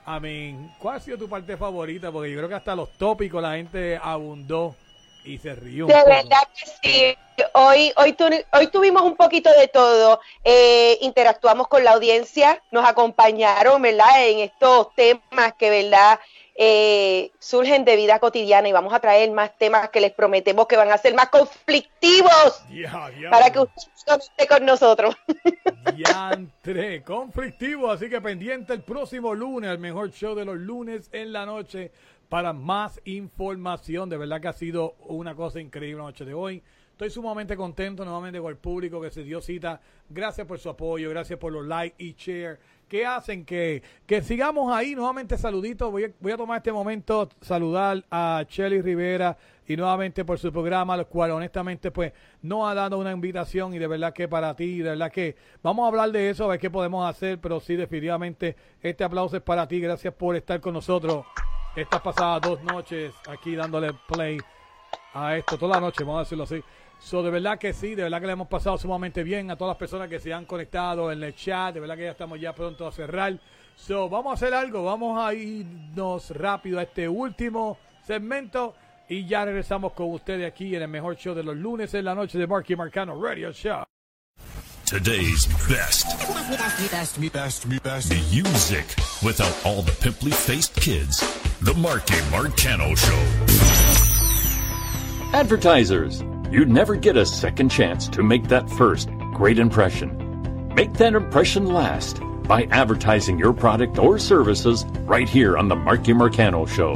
[0.07, 2.13] I mean, ¿cuál ha sido tu parte favorita?
[2.13, 4.75] Porque yo creo que hasta los tópicos la gente abundó
[5.25, 5.87] y se rió.
[5.87, 7.17] de verdad que sí.
[7.55, 8.15] Hoy, hoy,
[8.53, 10.21] hoy tuvimos un poquito de todo.
[10.45, 14.29] Eh, interactuamos con la audiencia, nos acompañaron, ¿verdad?
[14.29, 16.21] En estos temas que, ¿verdad?
[16.57, 20.77] Eh, surgen de vida cotidiana y vamos a traer más temas que les prometemos que
[20.77, 22.65] van a ser más conflictivos
[23.29, 25.17] para que usted esté con nosotros.
[25.97, 31.33] Diantre, conflictivo, así que pendiente el próximo lunes, el mejor show de los lunes en
[31.33, 31.91] la noche
[32.29, 34.09] para más información.
[34.09, 36.63] De verdad que ha sido una cosa increíble la noche de hoy.
[36.93, 39.81] Estoy sumamente contento nuevamente con el público que se dio cita.
[40.09, 44.73] Gracias por su apoyo, gracias por los likes y share que hacen que, que sigamos
[44.73, 44.95] ahí.
[44.95, 45.91] Nuevamente saluditos.
[45.91, 49.37] Voy a, voy a tomar este momento saludar a Shelly Rivera
[49.67, 52.13] y nuevamente por su programa, lo cual honestamente pues
[52.43, 55.85] no ha dado una invitación y de verdad que para ti, de verdad que vamos
[55.85, 59.43] a hablar de eso, a ver qué podemos hacer, pero sí definitivamente este aplauso es
[59.43, 59.81] para ti.
[59.81, 61.25] Gracias por estar con nosotros
[61.77, 64.39] estas pasadas dos noches aquí dándole play
[65.15, 66.63] a esto, toda la noche, vamos a decirlo así.
[67.05, 69.73] So, de verdad que sí, de verdad que le hemos pasado sumamente bien a todas
[69.73, 71.75] las personas que se han conectado en el chat.
[71.75, 73.39] De verdad que ya estamos ya pronto a cerrar.
[73.77, 77.77] So, vamos a hacer algo, vamos a irnos rápido a este último
[78.07, 78.75] segmento
[79.07, 82.15] y ya regresamos con ustedes aquí en el mejor show de los lunes en la
[82.15, 83.85] noche de Marky Marcano Radio Show.
[84.87, 86.07] Today's best.
[88.33, 88.87] Music
[89.23, 91.21] without all the pimply faced kids.
[91.61, 93.21] The Marky Marcano Show.
[95.39, 96.23] Advertisers.
[96.55, 100.71] You'd never get a second chance to make that first great impression.
[100.73, 106.13] Make that impression last by advertising your product or services right here on The Marky
[106.13, 106.95] Marcano Show.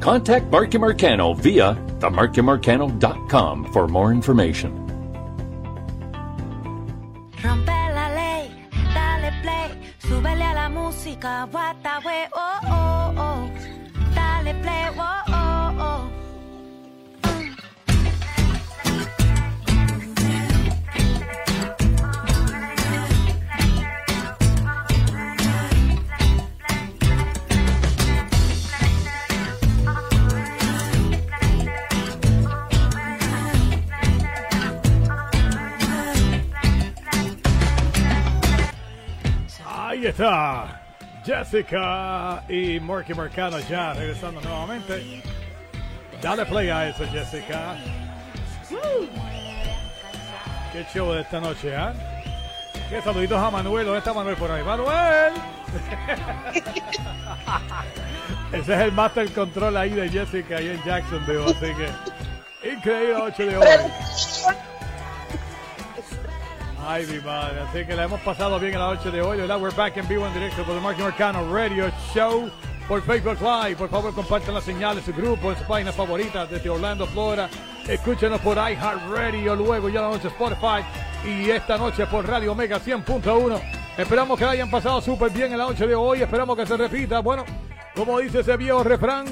[0.00, 4.72] Contact Marky Marcano via themarkymarcano.com for more information.
[7.40, 8.50] Rompe la ley,
[8.94, 9.70] dale play,
[10.00, 13.50] súbele a la música, what the way, oh, oh, oh.
[14.12, 15.37] Dale play, oh, oh.
[39.98, 40.80] Ahí está.
[41.24, 45.24] Jessica y Marky Marcano ya regresando nuevamente.
[46.22, 47.74] Dale play a eso, Jessica.
[50.72, 51.92] Qué show de esta noche, ¿ah?
[52.88, 53.86] Qué saluditos a Manuel.
[53.86, 54.62] ¿Dónde está Manuel por ahí?
[54.62, 55.32] ¡Manuel!
[58.52, 63.46] Ese es el master control ahí de Jessica y en Jacksonville, así que increíble 8
[63.46, 63.66] de hoy.
[66.90, 67.60] Ay, mi madre.
[67.60, 69.60] Así que la hemos pasado bien en la noche de hoy, ¿verdad?
[69.60, 72.50] We're back en vivo en directo por el Marky Marcano Radio Show
[72.88, 73.76] por Facebook Live.
[73.76, 77.50] Por favor, compartan la señal de su grupo, en su página favorita desde Orlando, Florida.
[77.86, 80.82] Escúchenos por iHeartRadio, luego ya la noche Spotify
[81.26, 83.60] y esta noche por Radio Omega 100.1.
[83.98, 86.22] Esperamos que la hayan pasado súper bien en la noche de hoy.
[86.22, 87.18] Esperamos que se repita.
[87.18, 87.44] Bueno,
[87.94, 89.26] como dice ese viejo refrán,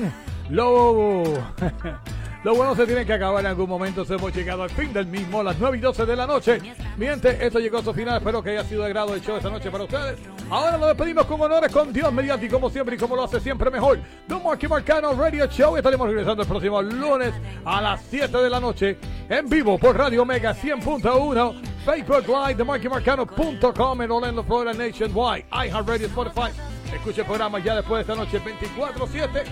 [0.50, 1.22] lo...
[2.44, 4.04] Lo bueno se tiene que acabar en algún momento.
[4.08, 6.60] Hemos llegado al fin del mismo, las 9 y 12 de la noche.
[6.96, 8.18] Miente, esto llegó a su final.
[8.18, 10.18] Espero que haya sido de grado el show esta noche para ustedes.
[10.48, 13.40] Ahora nos despedimos con honores con Dios mediante y como siempre y como lo hace
[13.40, 13.98] siempre mejor.
[14.28, 15.76] The Marky Marcano Radio Show.
[15.76, 17.34] Estaremos regresando el próximo lunes
[17.64, 18.98] a las 7 de la noche
[19.28, 21.76] en vivo por Radio Omega 100.1.
[21.84, 25.46] Facebook Live, TheMarkyMarcano.com en Orlando, Florida, Nationwide.
[25.52, 26.50] iHeartRadio, Spotify.
[26.92, 29.44] Escuche el programa ya después de esta noche 24-7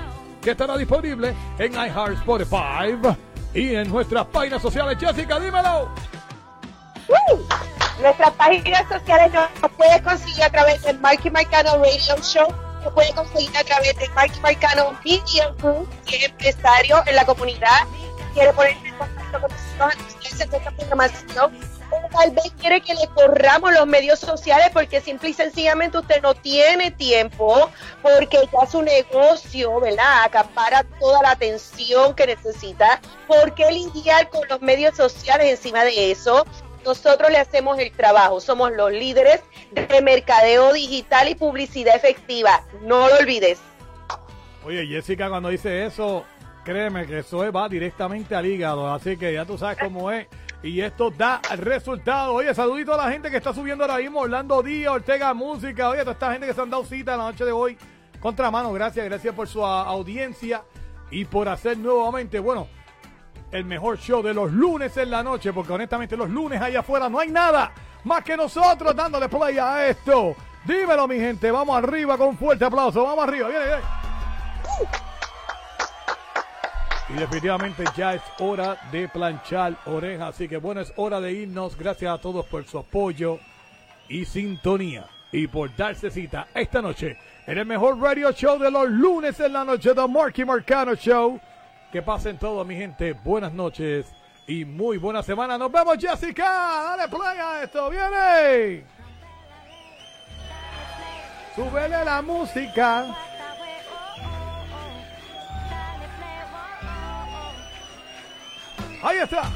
[0.45, 2.95] que estará disponible en iHeart Spotify
[3.55, 4.99] y en nuestras páginas sociales.
[5.01, 5.89] Jessica, dímelo.
[8.01, 12.47] Nuestras páginas sociales nos puedes conseguir a través del Marky Marcano Radio Show,
[12.83, 17.25] nos puede conseguir a través de Marky Marcano Media Group, que es empresario en la
[17.25, 17.87] comunidad,
[18.35, 21.53] quiere ponerse en contacto con nosotros, hacer esta programación
[22.11, 26.35] tal vez quiere que le corramos los medios sociales porque simple y sencillamente usted no
[26.35, 27.71] tiene tiempo,
[28.03, 30.25] porque ya su negocio, ¿verdad?
[30.25, 33.01] Acapara toda la atención que necesita.
[33.27, 36.47] ¿Por qué lidiar con los medios sociales encima de eso?
[36.85, 39.41] Nosotros le hacemos el trabajo, somos los líderes
[39.73, 42.65] de mercadeo digital y publicidad efectiva.
[42.83, 43.59] No lo olvides.
[44.67, 46.25] Oye, Jessica, cuando dice eso,
[46.65, 50.27] créeme que eso va directamente al hígado, así que ya tú sabes cómo es.
[50.65, 52.33] Y esto da resultado.
[52.33, 54.21] Oye, saludito a la gente que está subiendo ahora mismo.
[54.21, 55.91] Orlando Díaz, Ortega Música.
[55.91, 57.77] Oye, toda esta gente que se han dado cita en la noche de hoy.
[58.19, 60.63] Contramano, gracias, gracias por su audiencia
[61.11, 62.67] y por hacer nuevamente, bueno,
[63.53, 65.53] el mejor show de los lunes en la noche.
[65.53, 67.71] Porque honestamente los lunes allá afuera no hay nada
[68.05, 70.35] más que nosotros dándole play a esto.
[70.65, 71.51] Dímelo, mi gente.
[71.51, 73.05] Vamos arriba con fuerte aplauso.
[73.05, 73.49] Vamos arriba.
[73.51, 73.83] Viene, viene.
[77.09, 80.35] Y definitivamente ya es hora de planchar orejas.
[80.35, 81.77] Así que bueno, es hora de irnos.
[81.77, 83.39] Gracias a todos por su apoyo
[84.09, 85.07] y sintonía.
[85.31, 89.53] Y por darse cita esta noche en el mejor radio show de los lunes en
[89.53, 91.41] la noche, The Marky Marcano Show.
[91.93, 93.13] Que pasen todos, mi gente.
[93.13, 94.07] Buenas noches
[94.47, 95.59] y muy buena semana.
[95.59, 96.97] Nos vemos, Jessica.
[96.97, 97.91] Dale play esto.
[97.91, 98.85] Viene.
[101.55, 103.34] Súbele la música.
[109.05, 109.51] Ahí está.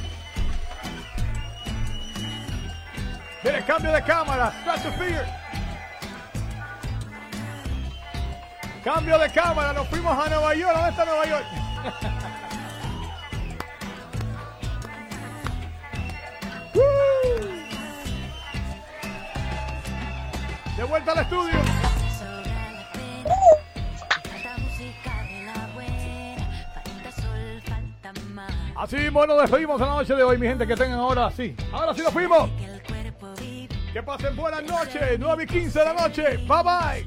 [3.42, 4.52] Mire, cambio de cámara.
[4.60, 5.26] Stratosphere.
[8.84, 9.72] Cambio de cámara.
[9.72, 10.74] Nos fuimos a Nueva York.
[10.74, 11.46] ¿Dónde está Nueva York?
[20.76, 21.58] De vuelta al estudio.
[28.78, 31.56] Así mismo nos despedimos a la noche de hoy, mi gente, que tengan ahora sí.
[31.72, 32.48] Ahora sí nos fuimos.
[33.92, 36.36] Que pasen buenas noches, 9 y 15 de la noche.
[36.46, 37.04] Bye bye.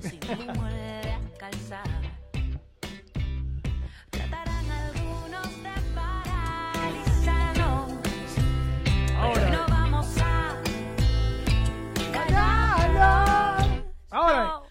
[9.17, 9.65] Ahora.
[14.09, 14.70] Ahora.